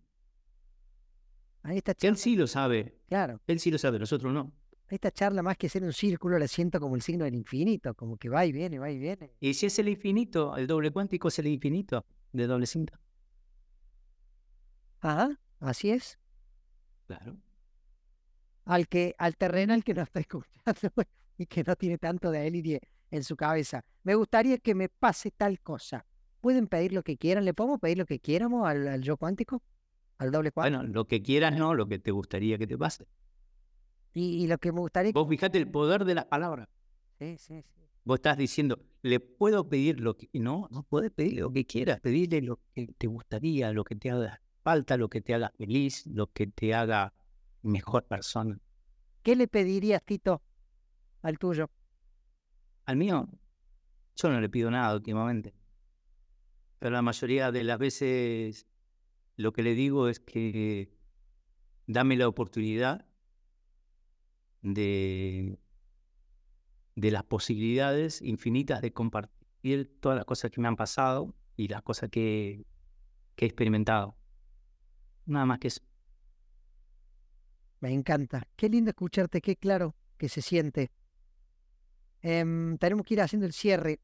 Ahí 1.62 1.82
él 2.00 2.16
sí 2.16 2.36
lo 2.36 2.46
sabe, 2.46 2.98
claro, 3.08 3.40
él 3.46 3.60
sí 3.60 3.70
lo 3.70 3.78
sabe, 3.78 3.98
nosotros 3.98 4.32
no. 4.32 4.52
Esta 4.96 5.10
charla 5.10 5.42
más 5.42 5.56
que 5.56 5.68
ser 5.68 5.84
un 5.84 5.92
círculo 5.92 6.38
la 6.38 6.48
siento 6.48 6.80
como 6.80 6.96
el 6.96 7.02
signo 7.02 7.24
del 7.24 7.34
infinito, 7.34 7.94
como 7.94 8.16
que 8.16 8.28
va 8.28 8.46
y 8.46 8.52
viene, 8.52 8.78
va 8.78 8.90
y 8.90 8.98
viene. 8.98 9.32
Y 9.40 9.54
si 9.54 9.66
es 9.66 9.78
el 9.78 9.88
infinito, 9.88 10.56
el 10.56 10.66
doble 10.66 10.90
cuántico 10.90 11.28
es 11.28 11.38
el 11.38 11.46
infinito 11.46 12.06
de 12.32 12.46
doble 12.46 12.66
cinta. 12.66 12.98
Ajá, 15.00 15.38
así 15.60 15.90
es. 15.90 16.18
Claro. 17.06 17.36
Al 18.64 18.88
que, 18.88 19.14
al 19.18 19.36
terrenal 19.36 19.84
que 19.84 19.94
no 19.94 20.02
está 20.02 20.20
escuchando 20.20 20.52
y 21.38 21.46
que 21.46 21.64
no 21.64 21.76
tiene 21.76 21.98
tanto 21.98 22.30
de 22.30 22.46
élite 22.46 22.80
en 23.10 23.24
su 23.24 23.36
cabeza. 23.36 23.84
Me 24.02 24.14
gustaría 24.14 24.58
que 24.58 24.74
me 24.74 24.88
pase 24.88 25.30
tal 25.30 25.60
cosa. 25.60 26.04
Pueden 26.40 26.66
pedir 26.66 26.92
lo 26.92 27.02
que 27.02 27.16
quieran, 27.16 27.44
le 27.44 27.54
podemos 27.54 27.80
pedir 27.80 27.98
lo 27.98 28.06
que 28.06 28.20
quieramos 28.20 28.66
al, 28.66 28.86
al 28.88 29.02
yo 29.02 29.16
cuántico, 29.16 29.62
al 30.18 30.30
doble 30.30 30.52
cuántico. 30.52 30.78
Bueno, 30.78 30.92
lo 30.92 31.06
que 31.06 31.22
quieras 31.22 31.56
no, 31.56 31.74
lo 31.74 31.86
que 31.88 31.98
te 31.98 32.10
gustaría 32.10 32.58
que 32.58 32.66
te 32.66 32.78
pase. 32.78 33.06
Y, 34.18 34.42
y 34.42 34.46
lo 34.48 34.58
que 34.58 34.72
me 34.72 34.80
gustaría. 34.80 35.12
Vos 35.12 35.28
fijate 35.28 35.58
el 35.58 35.70
poder 35.70 36.04
de 36.04 36.14
las 36.16 36.24
palabras. 36.24 36.68
Sí, 37.18 37.36
sí, 37.38 37.62
sí. 37.62 37.82
Vos 38.04 38.16
estás 38.16 38.36
diciendo, 38.36 38.80
le 39.02 39.20
puedo 39.20 39.68
pedir 39.68 40.00
lo 40.00 40.16
que... 40.16 40.28
No, 40.32 40.66
no 40.70 40.82
puedes 40.82 41.12
pedir 41.12 41.40
lo 41.40 41.52
que 41.52 41.66
quieras, 41.66 42.00
pedirle 42.00 42.42
lo 42.42 42.58
que 42.74 42.88
te 42.98 43.06
gustaría, 43.06 43.72
lo 43.72 43.84
que 43.84 43.94
te 43.94 44.10
haga 44.10 44.40
falta, 44.62 44.96
lo 44.96 45.08
que 45.08 45.20
te 45.20 45.34
haga 45.34 45.52
feliz, 45.56 46.06
lo 46.06 46.26
que 46.26 46.48
te 46.48 46.74
haga 46.74 47.12
mejor 47.62 48.04
persona. 48.06 48.58
¿Qué 49.22 49.36
le 49.36 49.46
pedirías, 49.46 50.02
Tito? 50.02 50.42
al 51.22 51.38
tuyo. 51.38 51.70
Al 52.86 52.96
mío, 52.96 53.28
yo 54.16 54.30
no 54.30 54.40
le 54.40 54.48
pido 54.48 54.70
nada 54.70 54.94
últimamente. 54.94 55.54
Pero 56.78 56.92
la 56.92 57.02
mayoría 57.02 57.52
de 57.52 57.64
las 57.64 57.78
veces 57.78 58.66
lo 59.36 59.52
que 59.52 59.62
le 59.62 59.74
digo 59.74 60.08
es 60.08 60.20
que 60.20 60.90
dame 61.86 62.16
la 62.16 62.28
oportunidad 62.28 63.06
de, 64.62 65.58
de 66.96 67.10
las 67.10 67.24
posibilidades 67.24 68.22
infinitas 68.22 68.80
de 68.80 68.92
compartir 68.92 69.98
todas 70.00 70.16
las 70.16 70.24
cosas 70.24 70.50
que 70.50 70.60
me 70.60 70.68
han 70.68 70.76
pasado 70.76 71.34
y 71.56 71.68
las 71.68 71.82
cosas 71.82 72.10
que, 72.10 72.64
que 73.34 73.44
he 73.44 73.48
experimentado. 73.48 74.16
Nada 75.26 75.46
más 75.46 75.58
que 75.58 75.68
eso. 75.68 75.82
Me 77.80 77.92
encanta. 77.92 78.48
Qué 78.56 78.68
lindo 78.68 78.90
escucharte, 78.90 79.40
qué 79.40 79.56
claro 79.56 79.94
que 80.16 80.28
se 80.28 80.42
siente. 80.42 80.90
Em, 82.22 82.76
tenemos 82.78 83.06
que 83.06 83.14
ir 83.14 83.20
haciendo 83.20 83.46
el 83.46 83.52
cierre. 83.52 84.00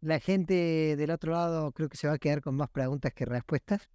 La 0.00 0.20
gente 0.20 0.96
del 0.96 1.10
otro 1.10 1.32
lado 1.32 1.72
creo 1.72 1.88
que 1.88 1.96
se 1.96 2.06
va 2.06 2.14
a 2.14 2.18
quedar 2.18 2.42
con 2.42 2.54
más 2.54 2.68
preguntas 2.68 3.12
que 3.14 3.24
respuestas, 3.24 3.88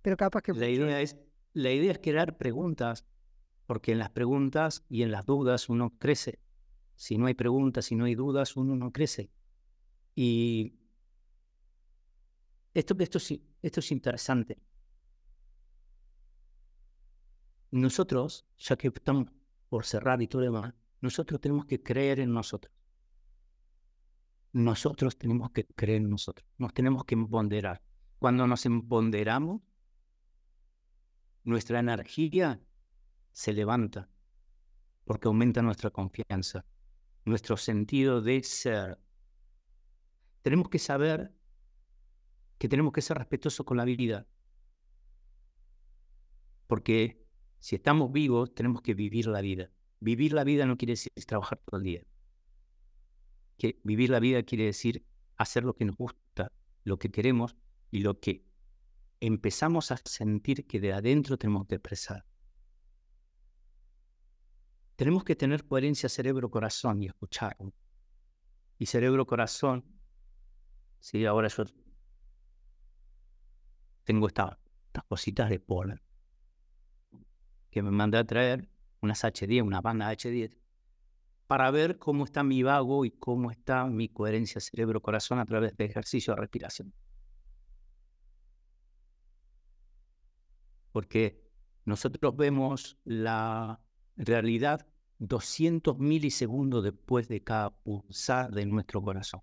pero 0.00 0.16
capaz 0.16 0.42
que... 0.42 0.52
La 0.54 0.68
idea 0.68 1.00
es, 1.00 1.16
la 1.52 1.70
idea 1.70 1.92
es 1.92 1.98
crear 1.98 2.38
preguntas, 2.38 3.04
porque 3.70 3.92
en 3.92 4.00
las 4.00 4.10
preguntas 4.10 4.84
y 4.88 5.04
en 5.04 5.12
las 5.12 5.26
dudas 5.26 5.68
uno 5.68 5.96
crece. 5.96 6.40
Si 6.96 7.18
no 7.18 7.26
hay 7.26 7.34
preguntas, 7.34 7.84
si 7.84 7.94
no 7.94 8.06
hay 8.06 8.16
dudas, 8.16 8.56
uno 8.56 8.74
no 8.74 8.90
crece. 8.90 9.30
Y 10.16 10.74
esto, 12.74 12.96
esto, 12.98 13.20
esto 13.62 13.78
es 13.78 13.92
interesante. 13.92 14.58
Nosotros, 17.70 18.44
ya 18.58 18.74
que 18.76 18.88
estamos 18.88 19.28
por 19.68 19.86
cerrar 19.86 20.20
y 20.20 20.26
todo 20.26 20.42
demás, 20.42 20.74
nosotros 21.00 21.40
tenemos 21.40 21.64
que 21.66 21.80
creer 21.80 22.18
en 22.18 22.32
nosotros. 22.32 22.74
Nosotros 24.50 25.16
tenemos 25.16 25.52
que 25.52 25.64
creer 25.64 26.02
en 26.02 26.10
nosotros. 26.10 26.44
Nos 26.58 26.74
tenemos 26.74 27.04
que 27.04 27.14
empoderar. 27.14 27.80
Cuando 28.18 28.48
nos 28.48 28.66
empoderamos, 28.66 29.62
nuestra 31.44 31.78
energía 31.78 32.60
se 33.32 33.52
levanta 33.52 34.08
porque 35.04 35.28
aumenta 35.28 35.62
nuestra 35.62 35.90
confianza, 35.90 36.64
nuestro 37.24 37.56
sentido 37.56 38.22
de 38.22 38.42
ser. 38.42 38.98
Tenemos 40.42 40.68
que 40.68 40.78
saber 40.78 41.34
que 42.58 42.68
tenemos 42.68 42.92
que 42.92 43.02
ser 43.02 43.18
respetuosos 43.18 43.66
con 43.66 43.76
la 43.76 43.84
vida. 43.84 44.26
Porque 46.66 47.26
si 47.58 47.74
estamos 47.74 48.12
vivos, 48.12 48.54
tenemos 48.54 48.82
que 48.82 48.94
vivir 48.94 49.26
la 49.26 49.40
vida. 49.40 49.72
Vivir 49.98 50.32
la 50.32 50.44
vida 50.44 50.66
no 50.66 50.76
quiere 50.76 50.92
decir 50.92 51.10
trabajar 51.26 51.60
todo 51.64 51.78
el 51.78 51.84
día. 51.84 52.02
Que 53.58 53.80
vivir 53.82 54.10
la 54.10 54.20
vida 54.20 54.42
quiere 54.44 54.66
decir 54.66 55.04
hacer 55.36 55.64
lo 55.64 55.74
que 55.74 55.84
nos 55.84 55.96
gusta, 55.96 56.52
lo 56.84 56.98
que 56.98 57.10
queremos 57.10 57.56
y 57.90 58.00
lo 58.00 58.20
que 58.20 58.44
empezamos 59.20 59.90
a 59.90 59.96
sentir 60.04 60.66
que 60.66 60.80
de 60.80 60.92
adentro 60.92 61.36
tenemos 61.36 61.66
que 61.66 61.74
expresar. 61.74 62.24
Tenemos 65.00 65.24
que 65.24 65.34
tener 65.34 65.64
coherencia 65.64 66.10
cerebro-corazón 66.10 67.02
y 67.02 67.06
escuchar. 67.06 67.56
Y 68.76 68.84
cerebro-corazón, 68.84 69.82
sí, 70.98 71.24
ahora 71.24 71.48
yo 71.48 71.64
tengo 74.04 74.26
estas 74.26 74.58
cositas 75.08 75.48
de 75.48 75.58
polen 75.58 76.02
que 77.70 77.82
me 77.82 77.90
mandé 77.90 78.18
a 78.18 78.26
traer 78.26 78.68
unas 79.00 79.24
H10, 79.24 79.62
una 79.62 79.80
banda 79.80 80.12
H10, 80.12 80.54
para 81.46 81.70
ver 81.70 81.98
cómo 81.98 82.24
está 82.26 82.42
mi 82.42 82.62
vago 82.62 83.06
y 83.06 83.10
cómo 83.10 83.50
está 83.50 83.86
mi 83.86 84.10
coherencia 84.10 84.60
cerebro-corazón 84.60 85.38
a 85.38 85.46
través 85.46 85.74
de 85.78 85.86
ejercicio 85.86 86.34
de 86.34 86.42
respiración. 86.42 86.92
Porque 90.92 91.42
nosotros 91.86 92.36
vemos 92.36 92.98
la 93.04 93.80
realidad 94.26 94.86
200 95.18 95.98
milisegundos 95.98 96.84
después 96.84 97.28
de 97.28 97.42
cada 97.42 97.70
pulsar 97.70 98.52
de 98.52 98.66
nuestro 98.66 99.02
corazón. 99.02 99.42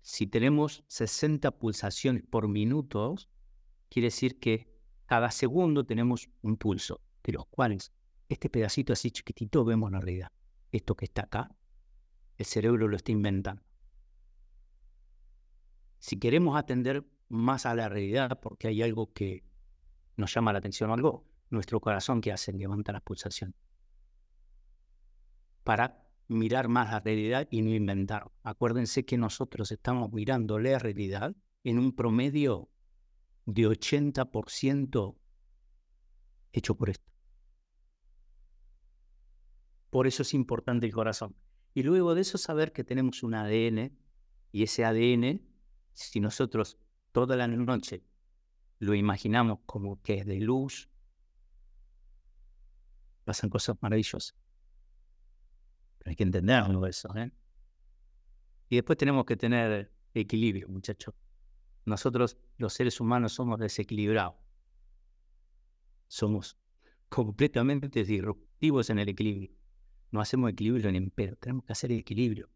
Si 0.00 0.26
tenemos 0.26 0.84
60 0.88 1.58
pulsaciones 1.58 2.24
por 2.24 2.48
minuto, 2.48 3.14
quiere 3.88 4.06
decir 4.06 4.40
que 4.40 4.68
cada 5.06 5.30
segundo 5.30 5.84
tenemos 5.84 6.28
un 6.42 6.56
pulso, 6.56 7.00
de 7.22 7.32
los 7.32 7.46
cuales 7.46 7.92
este 8.28 8.48
pedacito 8.48 8.92
así 8.92 9.10
chiquitito 9.10 9.64
vemos 9.64 9.92
la 9.92 10.00
realidad. 10.00 10.32
Esto 10.72 10.96
que 10.96 11.04
está 11.04 11.22
acá, 11.22 11.54
el 12.38 12.46
cerebro 12.46 12.88
lo 12.88 12.96
está 12.96 13.12
inventando. 13.12 13.62
Si 15.98 16.18
queremos 16.18 16.56
atender 16.56 17.06
más 17.28 17.64
a 17.66 17.74
la 17.74 17.88
realidad, 17.88 18.40
porque 18.40 18.68
hay 18.68 18.82
algo 18.82 19.12
que 19.12 19.44
nos 20.16 20.34
llama 20.34 20.52
la 20.52 20.58
atención 20.58 20.90
o 20.90 20.94
algo, 20.94 21.31
nuestro 21.52 21.80
corazón 21.80 22.20
que 22.20 22.32
hace 22.32 22.52
levanta 22.52 22.92
las 22.92 23.02
pulsaciones. 23.02 23.56
Para 25.64 26.02
mirar 26.28 26.68
más 26.68 26.90
la 26.90 27.00
realidad 27.00 27.46
y 27.50 27.62
no 27.62 27.70
inventar. 27.70 28.30
Acuérdense 28.42 29.04
que 29.04 29.18
nosotros 29.18 29.70
estamos 29.70 30.12
mirando 30.12 30.58
la 30.58 30.78
realidad 30.78 31.36
en 31.62 31.78
un 31.78 31.94
promedio 31.94 32.68
de 33.44 33.68
80% 33.68 35.16
hecho 36.52 36.74
por 36.74 36.90
esto. 36.90 37.12
Por 39.90 40.06
eso 40.06 40.22
es 40.22 40.34
importante 40.34 40.86
el 40.86 40.92
corazón. 40.92 41.36
Y 41.74 41.82
luego 41.82 42.14
de 42.14 42.22
eso 42.22 42.38
saber 42.38 42.72
que 42.72 42.84
tenemos 42.84 43.22
un 43.22 43.34
ADN 43.34 43.96
y 44.50 44.62
ese 44.62 44.84
ADN, 44.84 45.42
si 45.92 46.20
nosotros 46.20 46.78
toda 47.12 47.36
la 47.36 47.46
noche 47.46 48.04
lo 48.78 48.94
imaginamos 48.94 49.60
como 49.66 50.00
que 50.02 50.18
es 50.18 50.26
de 50.26 50.40
luz, 50.40 50.90
pasan 53.24 53.50
cosas 53.50 53.76
maravillosas. 53.80 54.34
Pero 55.98 56.10
hay 56.10 56.16
que 56.16 56.24
entenderlo 56.24 56.86
eso. 56.86 57.14
¿eh? 57.16 57.30
Y 58.68 58.76
después 58.76 58.98
tenemos 58.98 59.24
que 59.24 59.36
tener 59.36 59.92
equilibrio, 60.14 60.68
muchachos. 60.68 61.14
Nosotros, 61.84 62.36
los 62.58 62.72
seres 62.72 63.00
humanos, 63.00 63.34
somos 63.34 63.58
desequilibrados. 63.58 64.36
Somos 66.08 66.56
completamente 67.08 68.04
disruptivos 68.04 68.90
en 68.90 68.98
el 68.98 69.08
equilibrio. 69.08 69.50
No 70.10 70.20
hacemos 70.20 70.50
equilibrio 70.50 70.88
en 70.90 71.10
pedo. 71.10 71.36
Tenemos 71.36 71.64
que 71.64 71.72
hacer 71.72 71.92
equilibrio. 71.92 72.50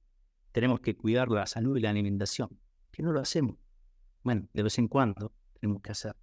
Tenemos 0.53 0.81
que 0.81 0.97
cuidar 0.97 1.29
la 1.29 1.47
salud 1.47 1.77
y 1.77 1.81
la 1.81 1.91
alimentación. 1.91 2.59
¿Qué 2.91 3.03
no 3.03 3.13
lo 3.13 3.21
hacemos? 3.21 3.57
Bueno, 4.23 4.49
de 4.53 4.63
vez 4.63 4.79
en 4.79 4.89
cuando 4.89 5.33
tenemos 5.61 5.83
que 5.83 5.93
hacer. 5.93 6.17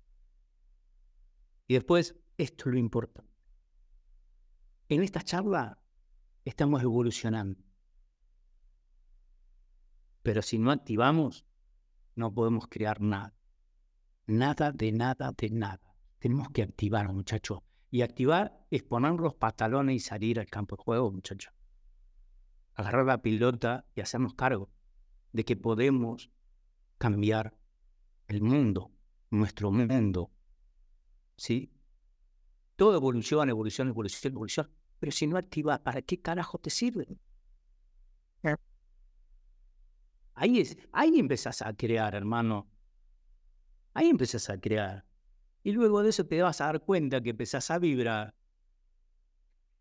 Y 1.67 1.75
después, 1.75 2.15
esto 2.37 2.69
es 2.69 2.73
lo 2.73 2.79
importante. 2.79 3.32
En 4.89 5.01
esta 5.01 5.21
charla 5.21 5.79
estamos 6.43 6.81
evolucionando. 6.81 7.63
Pero 10.21 10.41
si 10.41 10.59
no 10.59 10.71
activamos, 10.71 11.45
no 12.15 12.33
podemos 12.33 12.67
crear 12.67 12.99
nada. 12.99 13.33
Nada 14.27 14.71
de 14.71 14.91
nada 14.91 15.33
de 15.37 15.49
nada. 15.49 15.95
Tenemos 16.19 16.49
que 16.49 16.63
activar, 16.63 17.11
muchachos. 17.13 17.59
Y 17.91 18.01
activar 18.01 18.65
es 18.71 18.83
poner 18.83 19.13
los 19.13 19.35
pantalones 19.35 19.95
y 19.95 19.99
salir 19.99 20.39
al 20.39 20.47
campo 20.47 20.75
de 20.75 20.83
juego, 20.83 21.11
muchachos. 21.11 21.53
Agarrar 22.73 23.05
la 23.05 23.21
pilota 23.21 23.85
y 23.95 24.01
hacernos 24.01 24.33
cargo 24.33 24.69
de 25.31 25.45
que 25.45 25.55
podemos 25.55 26.29
cambiar 26.97 27.57
el 28.27 28.41
mundo, 28.41 28.91
nuestro 29.29 29.71
mundo. 29.71 30.31
¿Sí? 31.37 31.73
Todo 32.75 32.95
evolución, 32.95 33.49
evolución, 33.49 33.89
evolución, 33.89 34.33
evolución. 34.33 34.69
Pero 34.99 35.11
si 35.11 35.27
no 35.27 35.37
activas, 35.37 35.79
¿para 35.79 36.01
qué 36.01 36.21
carajo 36.21 36.57
te 36.57 36.69
sirve? 36.69 37.07
Ahí, 40.35 40.59
es, 40.59 40.77
ahí 40.91 41.19
empezás 41.19 41.61
a 41.61 41.73
crear, 41.73 42.15
hermano. 42.15 42.67
Ahí 43.93 44.09
empezás 44.09 44.49
a 44.49 44.59
crear. 44.59 45.05
Y 45.61 45.71
luego 45.71 46.01
de 46.01 46.09
eso 46.09 46.25
te 46.25 46.41
vas 46.41 46.59
a 46.61 46.65
dar 46.65 46.81
cuenta 46.81 47.21
que 47.21 47.29
empezás 47.29 47.69
a 47.69 47.77
vibrar. 47.77 48.33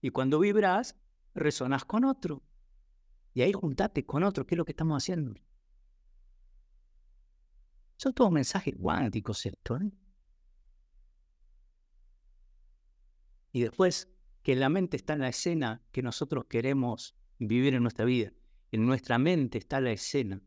Y 0.01 0.11
cuando 0.11 0.39
vibras, 0.39 0.97
resonás 1.35 1.85
con 1.85 2.05
otro. 2.05 2.43
Y 3.35 3.43
ahí 3.43 3.53
juntate 3.53 4.05
con 4.05 4.23
otro, 4.25 4.47
¿qué 4.47 4.55
es 4.55 4.59
lo 4.59 4.65
que 4.65 4.73
estamos 4.73 5.03
haciendo? 5.03 5.35
Son 7.97 8.13
todos 8.13 8.31
mensajes 8.31 8.75
cuánticos 8.79 9.47
esto, 9.47 9.77
¿eh? 9.79 9.91
Y 13.53 13.61
después, 13.61 14.09
que 14.43 14.57
la 14.57 14.69
mente 14.69 14.97
está 14.97 15.13
en 15.13 15.21
la 15.21 15.29
escena 15.29 15.83
que 15.93 16.03
nosotros 16.03 16.47
queremos 16.47 17.15
vivir 17.39 17.75
en 17.75 17.83
nuestra 17.83 18.05
vida. 18.05 18.33
En 18.73 18.87
nuestra 18.87 19.19
mente 19.19 19.59
está 19.59 19.81
la 19.81 19.93
escena 19.93 20.43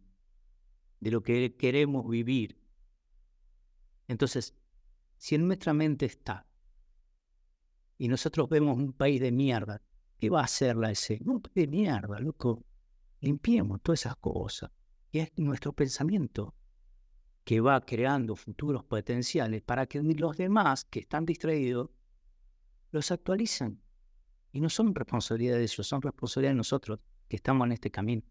de 1.00 1.12
lo 1.12 1.24
que 1.24 1.56
queremos 1.56 2.10
vivir. 2.10 2.58
Entonces, 4.08 4.56
si 5.18 5.36
en 5.36 5.48
nuestra 5.48 5.74
mente 5.74 6.06
está 6.06 6.48
y 7.98 8.08
nosotros 8.08 8.50
vemos 8.50 8.78
un 8.78 8.92
país 8.92 9.22
de 9.22 9.32
mierda, 9.32 9.82
¿Qué 10.20 10.30
va 10.30 10.42
a 10.42 10.46
hacer 10.46 10.78
la 10.78 10.92
ESE? 10.92 11.20
No, 11.24 11.42
de 11.54 11.68
mierda, 11.68 12.20
loco. 12.20 12.64
Limpiemos 13.22 13.82
todas 13.82 14.02
esas 14.02 14.16
cosas. 14.18 14.72
Y 15.12 15.20
es 15.20 15.32
nuestro 15.38 15.74
pensamiento 15.74 16.56
que 17.44 17.60
va 17.60 17.86
creando 17.86 18.36
futuros 18.36 18.84
potenciales 18.86 19.62
para 19.62 19.86
que 19.86 20.02
los 20.02 20.38
demás 20.38 20.86
que 20.86 21.00
están 21.00 21.26
distraídos 21.26 21.90
los 22.96 23.12
actualicen. 23.12 23.82
Y 24.52 24.62
no 24.62 24.70
son 24.70 24.96
responsabilidad 24.96 25.58
de 25.58 25.64
ellos, 25.64 25.86
son 25.86 26.02
responsabilidad 26.02 26.52
de 26.52 26.58
nosotros 26.58 27.00
que 27.28 27.36
estamos 27.36 27.66
en 27.66 27.74
este 27.74 27.92
camino. 27.92 28.24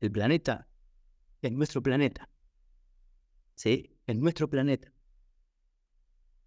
El 0.00 0.12
planeta 0.12 0.68
es 1.40 1.52
nuestro 1.52 1.82
planeta. 1.82 2.28
¿Sí? 3.54 3.98
Es 4.06 4.16
nuestro 4.16 4.48
planeta. 4.48 4.92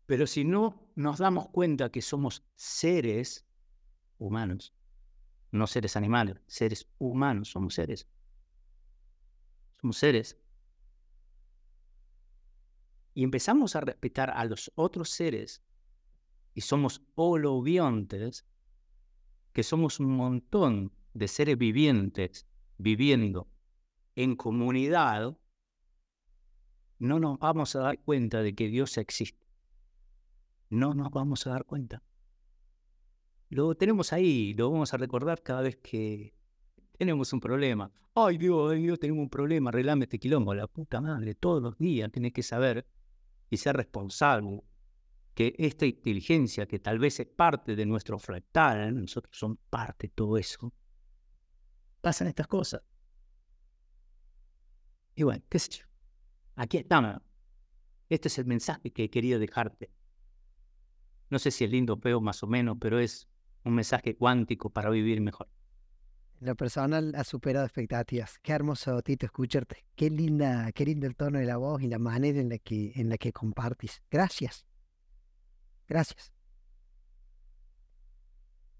Pero 0.05 0.28
si 0.28 0.43
no 0.43 0.91
nos 0.95 1.17
damos 1.17 1.49
cuenta 1.49 1.89
que 1.89 2.01
somos 2.01 2.45
seres 2.55 3.47
humanos, 4.19 4.76
no 5.51 5.65
seres 5.65 5.95
animales, 5.95 6.38
seres 6.45 6.88
humanos, 6.99 7.49
somos 7.49 7.73
seres. 7.73 8.07
Somos 9.82 9.97
seres. 9.97 10.38
Y 13.16 13.24
empezamos 13.24 13.76
a 13.76 13.82
respetar 13.82 14.30
a 14.30 14.45
los 14.45 14.72
otros 14.76 15.09
seres 15.09 15.63
y 16.53 16.61
somos 16.61 17.01
holobiontes, 17.16 18.45
que 19.53 19.63
somos 19.63 19.99
un 20.01 20.11
montón 20.11 20.91
de 21.13 21.30
seres 21.30 21.57
vivientes 21.57 22.45
viviendo 22.78 23.49
en 24.16 24.36
comunidad, 24.36 25.38
no 26.99 27.20
nos 27.20 27.39
vamos 27.39 27.74
a 27.78 27.80
dar 27.80 27.99
cuenta 27.99 28.41
de 28.41 28.53
que 28.53 28.68
Dios 28.68 28.97
existe. 28.97 29.47
No 30.70 30.93
nos 30.93 31.09
vamos 31.09 31.47
a 31.47 31.51
dar 31.51 31.66
cuenta. 31.66 32.03
Lo 33.49 33.76
tenemos 33.76 34.11
ahí, 34.11 34.53
lo 34.55 34.72
vamos 34.72 34.93
a 34.93 34.97
recordar 34.97 35.41
cada 35.41 35.61
vez 35.61 35.78
que 35.78 36.36
tenemos 36.97 37.32
un 37.32 37.39
problema. 37.39 37.89
Ay 38.13 38.38
Dios, 38.38 38.74
ay 38.74 38.82
Dios, 38.82 38.99
tenemos 38.99 39.24
un 39.24 39.30
problema, 39.30 39.70
arreglame 39.70 40.03
este 40.03 40.20
quilombo. 40.20 40.53
La 40.53 40.68
puta 40.68 40.99
madre, 40.99 41.34
todos 41.36 41.61
los 41.63 41.78
días 41.78 42.11
tienes 42.11 42.34
que 42.34 42.43
saber 42.43 42.86
y 43.50 43.58
ser 43.58 43.76
responsable 43.76 44.64
que 45.34 45.54
esta 45.58 45.86
inteligencia, 45.86 46.66
que 46.66 46.80
tal 46.80 46.98
vez 46.98 47.20
es 47.20 47.28
parte 47.28 47.76
de 47.76 47.86
nuestro 47.86 48.18
fractal, 48.18 48.96
nosotros 48.96 49.38
somos 49.38 49.58
parte 49.70 50.08
de 50.08 50.14
todo 50.14 50.38
eso, 50.38 50.74
pasan 52.02 52.28
estas 52.28 52.48
cosas. 52.48 52.82
Y 55.16 55.24
bueno, 55.24 55.43
qué 55.50 55.60
sé 55.60 55.72
yo. 55.72 55.86
Aquí 56.56 56.78
estamos. 56.78 57.22
Este 58.10 58.28
es 58.28 58.38
el 58.38 58.46
mensaje 58.46 58.91
que 58.91 59.10
querido 59.10 59.39
dejarte. 59.39 59.91
No 61.30 61.39
sé 61.39 61.52
si 61.52 61.64
es 61.66 61.72
lindo 61.72 61.98
feo 61.98 62.22
más 62.22 62.43
o 62.43 62.48
menos, 62.48 62.78
pero 62.80 63.00
es 63.00 63.28
un 63.64 63.74
mensaje 63.74 64.16
cuántico 64.16 64.70
para 64.70 64.89
vivir 64.89 65.22
mejor. 65.22 65.50
Lo 66.42 66.56
personal 66.56 67.14
ha 67.16 67.24
superado 67.24 67.66
expectativas. 67.66 68.40
Qué 68.40 68.52
hermoso, 68.52 69.02
Tito, 69.02 69.26
escucharte. 69.26 69.86
Qué 69.96 70.10
linda, 70.10 70.72
qué 70.74 70.86
lindo 70.86 71.08
el 71.08 71.16
tono 71.16 71.40
de 71.40 71.46
la 71.46 71.58
voz 71.58 71.82
y 71.82 71.88
la 71.88 71.98
manera 71.98 72.40
en 72.40 72.50
la 72.50 72.58
que, 72.58 72.92
en 72.96 73.10
la 73.10 73.18
que 73.18 73.32
compartís. 73.32 74.04
Gracias. 74.12 74.66
Gracias. 75.88 76.34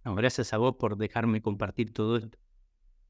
gracias 0.04 0.54
a 0.54 0.58
vos 0.58 0.76
por 0.76 0.98
dejarme 0.98 1.42
compartir 1.42 1.94
todo 1.94 2.18
esto. 2.18 2.38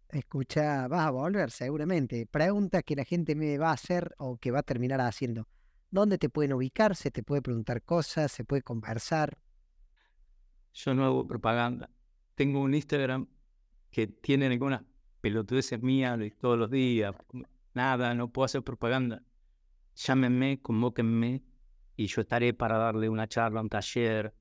Escucha, 0.10 0.88
vas 0.88 1.08
a 1.08 1.12
volver 1.12 1.50
seguramente. 1.50 2.28
Pregunta 2.28 2.84
que 2.84 2.96
la 2.96 3.04
gente 3.04 3.36
me 3.36 3.58
va 3.58 3.72
a 3.72 3.74
hacer 3.74 4.14
o 4.18 4.38
que 4.38 4.52
va 4.52 4.60
a 4.60 4.64
terminar 4.64 5.02
haciendo. 5.02 5.48
¿Dónde 5.89 6.18
te 6.18 6.30
pueden 6.30 6.54
ubicar? 6.54 6.96
¿Se 6.96 7.10
te 7.10 7.24
puede 7.24 7.41
preguntar 7.41 7.82
cosas? 7.84 8.32
¿Se 8.32 8.43
puede 8.43 8.62
conversar? 8.62 9.38
Yo 10.74 10.93
no 10.93 11.06
hago 11.06 11.26
propaganda. 11.26 11.89
Tengo 12.36 12.62
un 12.62 12.74
Instagram 12.76 13.28
que 13.96 14.08
tiene 14.08 14.48
algunas 14.48 14.82
pelotudeces 15.22 15.82
mías 15.82 16.20
todos 16.41 16.60
los 16.60 16.70
días. 16.70 17.16
Nada, 17.74 18.14
no 18.14 18.30
puedo 18.30 18.43
hacer 18.43 18.62
propaganda. 18.62 19.24
Llámenme, 19.96 20.60
convóquenme 20.62 21.41
y 21.96 22.08
yo 22.08 22.20
estaré 22.20 22.54
para 22.54 22.78
darle 22.78 23.08
una 23.08 23.30
charla, 23.30 23.62
un 23.62 23.70
taller, 23.70 24.34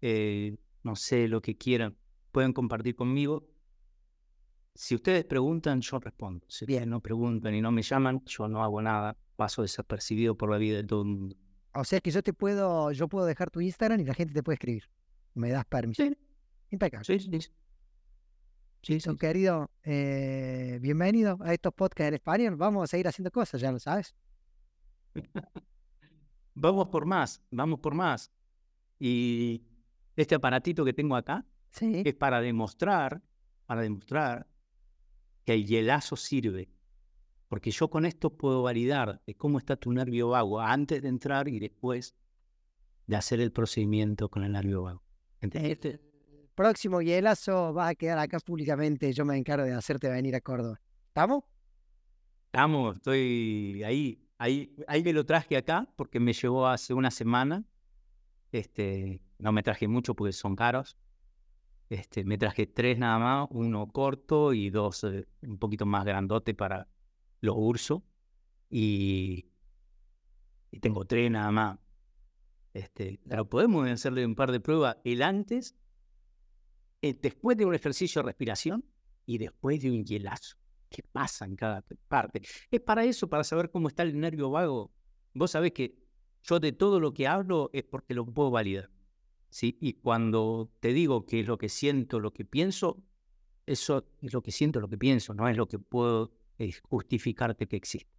eh, 0.00 0.56
no 0.84 0.94
sé, 0.94 1.26
lo 1.26 1.42
que 1.42 1.56
quieran. 1.56 1.96
Pueden 2.30 2.52
compartir 2.52 2.94
conmigo. 2.94 3.48
Si 4.76 4.94
ustedes 4.94 5.24
preguntan, 5.24 5.80
yo 5.80 5.98
respondo. 5.98 6.46
Si 6.48 6.64
bien 6.64 6.88
no 6.88 7.00
preguntan 7.00 7.52
y 7.56 7.60
no 7.60 7.72
me 7.72 7.82
llaman, 7.82 8.22
yo 8.26 8.46
no 8.46 8.62
hago 8.62 8.80
nada. 8.80 9.16
Paso 9.34 9.62
desapercibido 9.62 10.36
por 10.36 10.52
la 10.52 10.58
vida 10.58 10.76
de 10.76 10.84
todo 10.84 11.02
el 11.02 11.08
mundo. 11.08 11.36
O 11.74 11.82
sea 11.82 12.00
que 12.00 12.12
yo 12.12 12.22
te 12.22 12.32
puedo, 12.32 12.92
yo 12.92 13.08
puedo 13.08 13.26
dejar 13.26 13.50
tu 13.50 13.60
Instagram 13.60 13.98
y 13.98 14.04
la 14.04 14.14
gente 14.14 14.34
te 14.34 14.44
puede 14.44 14.54
escribir. 14.54 14.84
Me 15.34 15.50
das 15.50 15.64
permiso. 15.64 16.04
Sí. 16.04 16.16
Impecable. 16.70 17.04
Sí, 17.04 17.18
sí. 17.18 17.40
Sí, 17.40 17.50
sí, 18.82 18.98
querido, 19.18 19.70
eh, 19.82 20.78
bienvenido 20.80 21.38
a 21.42 21.52
estos 21.52 21.72
podcasts 21.74 22.08
en 22.08 22.14
español. 22.14 22.56
Vamos 22.56 22.84
a 22.84 22.86
seguir 22.86 23.08
haciendo 23.08 23.30
cosas, 23.30 23.60
ya 23.60 23.72
lo 23.72 23.78
sabes. 23.78 24.14
vamos 26.54 26.88
por 26.88 27.06
más, 27.06 27.42
vamos 27.50 27.80
por 27.80 27.94
más. 27.94 28.30
Y 28.98 29.62
este 30.16 30.34
aparatito 30.34 30.84
que 30.84 30.92
tengo 30.92 31.16
acá 31.16 31.46
es 31.80 32.14
para 32.14 32.40
demostrar, 32.40 33.22
para 33.66 33.82
demostrar 33.82 34.46
que 35.44 35.54
el 35.54 35.66
hielazo 35.66 36.16
sirve. 36.16 36.70
Porque 37.48 37.70
yo 37.70 37.90
con 37.90 38.06
esto 38.06 38.36
puedo 38.36 38.62
validar 38.62 39.22
de 39.26 39.34
cómo 39.34 39.58
está 39.58 39.76
tu 39.76 39.92
nervio 39.92 40.28
vago 40.28 40.60
antes 40.60 41.02
de 41.02 41.08
entrar 41.08 41.48
y 41.48 41.58
después 41.58 42.14
de 43.06 43.16
hacer 43.16 43.40
el 43.40 43.50
procedimiento 43.50 44.28
con 44.28 44.44
el 44.44 44.52
nervio 44.52 44.82
vago. 44.82 45.02
Este 45.40 46.09
próximo 46.60 47.00
hielazo 47.00 47.72
va 47.72 47.88
a 47.88 47.94
quedar 47.94 48.18
acá 48.18 48.38
públicamente. 48.38 49.14
Yo 49.14 49.24
me 49.24 49.34
encargo 49.34 49.64
de 49.64 49.72
hacerte 49.72 50.10
venir 50.10 50.34
a 50.34 50.42
Córdoba. 50.42 50.78
¿Estamos? 51.08 51.44
Estamos, 52.44 52.96
estoy 52.96 53.82
ahí. 53.82 54.22
Ahí, 54.36 54.74
ahí 54.86 55.02
me 55.02 55.14
lo 55.14 55.24
traje 55.24 55.56
acá 55.56 55.88
porque 55.96 56.20
me 56.20 56.34
llegó 56.34 56.66
hace 56.66 56.92
una 56.92 57.10
semana. 57.10 57.64
Este, 58.52 59.22
no 59.38 59.52
me 59.52 59.62
traje 59.62 59.88
mucho 59.88 60.14
porque 60.14 60.32
son 60.34 60.54
caros. 60.54 60.98
Este, 61.88 62.24
me 62.24 62.36
traje 62.36 62.66
tres 62.66 62.98
nada 62.98 63.18
más, 63.18 63.48
uno 63.52 63.86
corto 63.86 64.52
y 64.52 64.68
dos 64.68 65.02
eh, 65.04 65.26
un 65.40 65.56
poquito 65.58 65.86
más 65.86 66.04
grandote 66.04 66.52
para 66.52 66.88
los 67.40 67.54
ursos. 67.56 68.02
Y, 68.68 69.46
y 70.70 70.80
tengo 70.80 71.06
tres 71.06 71.30
nada 71.30 71.50
más. 71.50 71.78
Este, 72.74 73.18
pero 73.26 73.48
podemos 73.48 73.88
hacerle 73.88 74.26
un 74.26 74.34
par 74.34 74.52
de 74.52 74.60
pruebas 74.60 74.98
el 75.04 75.22
antes, 75.22 75.74
eh, 77.02 77.18
después 77.20 77.56
de 77.56 77.66
un 77.66 77.74
ejercicio 77.74 78.22
de 78.22 78.26
respiración 78.26 78.84
y 79.26 79.38
después 79.38 79.80
de 79.80 79.90
un 79.90 80.04
hielazo 80.04 80.60
qué 80.90 81.02
pasa 81.04 81.46
en 81.46 81.56
cada 81.56 81.82
parte. 82.08 82.42
Es 82.70 82.80
para 82.80 83.04
eso, 83.04 83.28
para 83.28 83.44
saber 83.44 83.70
cómo 83.70 83.88
está 83.88 84.02
el 84.02 84.18
nervio 84.18 84.50
vago. 84.50 84.92
Vos 85.32 85.52
sabés 85.52 85.72
que 85.72 85.96
yo 86.42 86.58
de 86.60 86.72
todo 86.72 87.00
lo 87.00 87.14
que 87.14 87.26
hablo 87.26 87.70
es 87.72 87.84
porque 87.84 88.12
lo 88.12 88.26
puedo 88.26 88.50
validar. 88.50 88.90
¿sí? 89.48 89.78
Y 89.80 89.94
cuando 89.94 90.70
te 90.80 90.92
digo 90.92 91.24
que 91.24 91.40
es 91.40 91.46
lo 91.46 91.56
que 91.56 91.68
siento, 91.68 92.18
lo 92.18 92.32
que 92.32 92.44
pienso, 92.44 93.02
eso 93.66 94.04
es 94.20 94.32
lo 94.32 94.42
que 94.42 94.50
siento, 94.50 94.80
lo 94.80 94.88
que 94.88 94.98
pienso, 94.98 95.32
no 95.32 95.48
es 95.48 95.56
lo 95.56 95.68
que 95.68 95.78
puedo 95.78 96.32
justificarte 96.88 97.66
que 97.66 97.76
existe. 97.76 98.10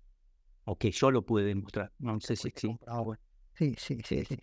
O 0.63 0.77
que 0.77 0.91
yo 0.91 1.11
lo 1.11 1.25
puedo 1.25 1.45
demostrar. 1.45 1.91
No 1.99 2.19
sé 2.19 2.36
si 2.36 2.47
existe. 2.47 2.86
Sí, 3.55 3.75
sí, 3.77 4.01
sí, 4.05 4.25
sí. 4.25 4.38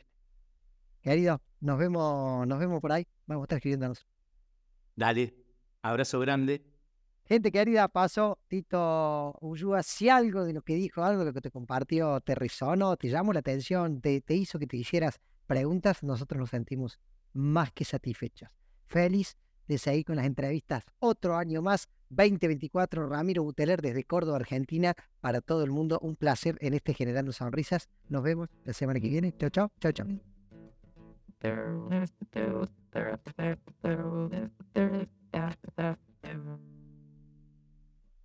Querido, 1.00 1.40
nos 1.60 1.78
vemos, 1.78 2.46
nos 2.46 2.58
vemos 2.58 2.80
por 2.80 2.92
ahí. 2.92 3.06
Vamos 3.26 3.42
a 3.42 3.44
estar 3.44 3.56
escribiéndonos. 3.56 4.06
Dale, 4.98 5.32
abrazo 5.80 6.18
grande. 6.18 6.60
Gente 7.24 7.52
querida, 7.52 7.86
paso, 7.86 8.40
Tito 8.48 9.36
Ullúa, 9.40 9.84
si 9.84 10.08
algo 10.08 10.44
de 10.44 10.52
lo 10.52 10.62
que 10.62 10.74
dijo, 10.74 11.04
algo 11.04 11.20
de 11.20 11.26
lo 11.26 11.32
que 11.32 11.40
te 11.40 11.52
compartió 11.52 12.20
te 12.20 12.34
resonó, 12.34 12.96
te 12.96 13.08
llamó 13.08 13.32
la 13.32 13.38
atención, 13.38 14.00
te, 14.00 14.20
te 14.20 14.34
hizo 14.34 14.58
que 14.58 14.66
te 14.66 14.76
hicieras 14.76 15.20
preguntas, 15.46 16.02
nosotros 16.02 16.40
nos 16.40 16.50
sentimos 16.50 16.98
más 17.32 17.70
que 17.70 17.84
satisfechos. 17.84 18.48
Feliz 18.88 19.36
de 19.68 19.78
seguir 19.78 20.04
con 20.04 20.16
las 20.16 20.26
entrevistas 20.26 20.82
otro 20.98 21.36
año 21.36 21.62
más, 21.62 21.88
2024, 22.08 23.08
Ramiro 23.08 23.44
Buteler 23.44 23.80
desde 23.80 24.02
Córdoba, 24.02 24.38
Argentina, 24.38 24.94
para 25.20 25.40
todo 25.40 25.62
el 25.62 25.70
mundo. 25.70 26.00
Un 26.02 26.16
placer 26.16 26.56
en 26.60 26.74
este 26.74 26.92
Generando 26.92 27.30
Sonrisas. 27.30 27.88
Nos 28.08 28.24
vemos 28.24 28.48
la 28.64 28.72
semana 28.72 28.98
que 28.98 29.08
viene. 29.08 29.32
Chao, 29.38 29.50
chao, 29.50 29.70
chao, 29.78 29.92
chao. 29.92 30.37
there, 31.40 31.76
there, 31.88 32.06
there, 32.32 32.68
there, 32.92 33.18
there, 33.36 33.36
there, 33.36 33.58
there, 33.82 33.82
there, 33.82 33.98
there, 34.22 34.50
there, 34.74 34.74
there, 34.74 34.88
there, 34.88 35.06
there, 35.32 35.56
there, 35.76 35.96
there, 36.22 36.38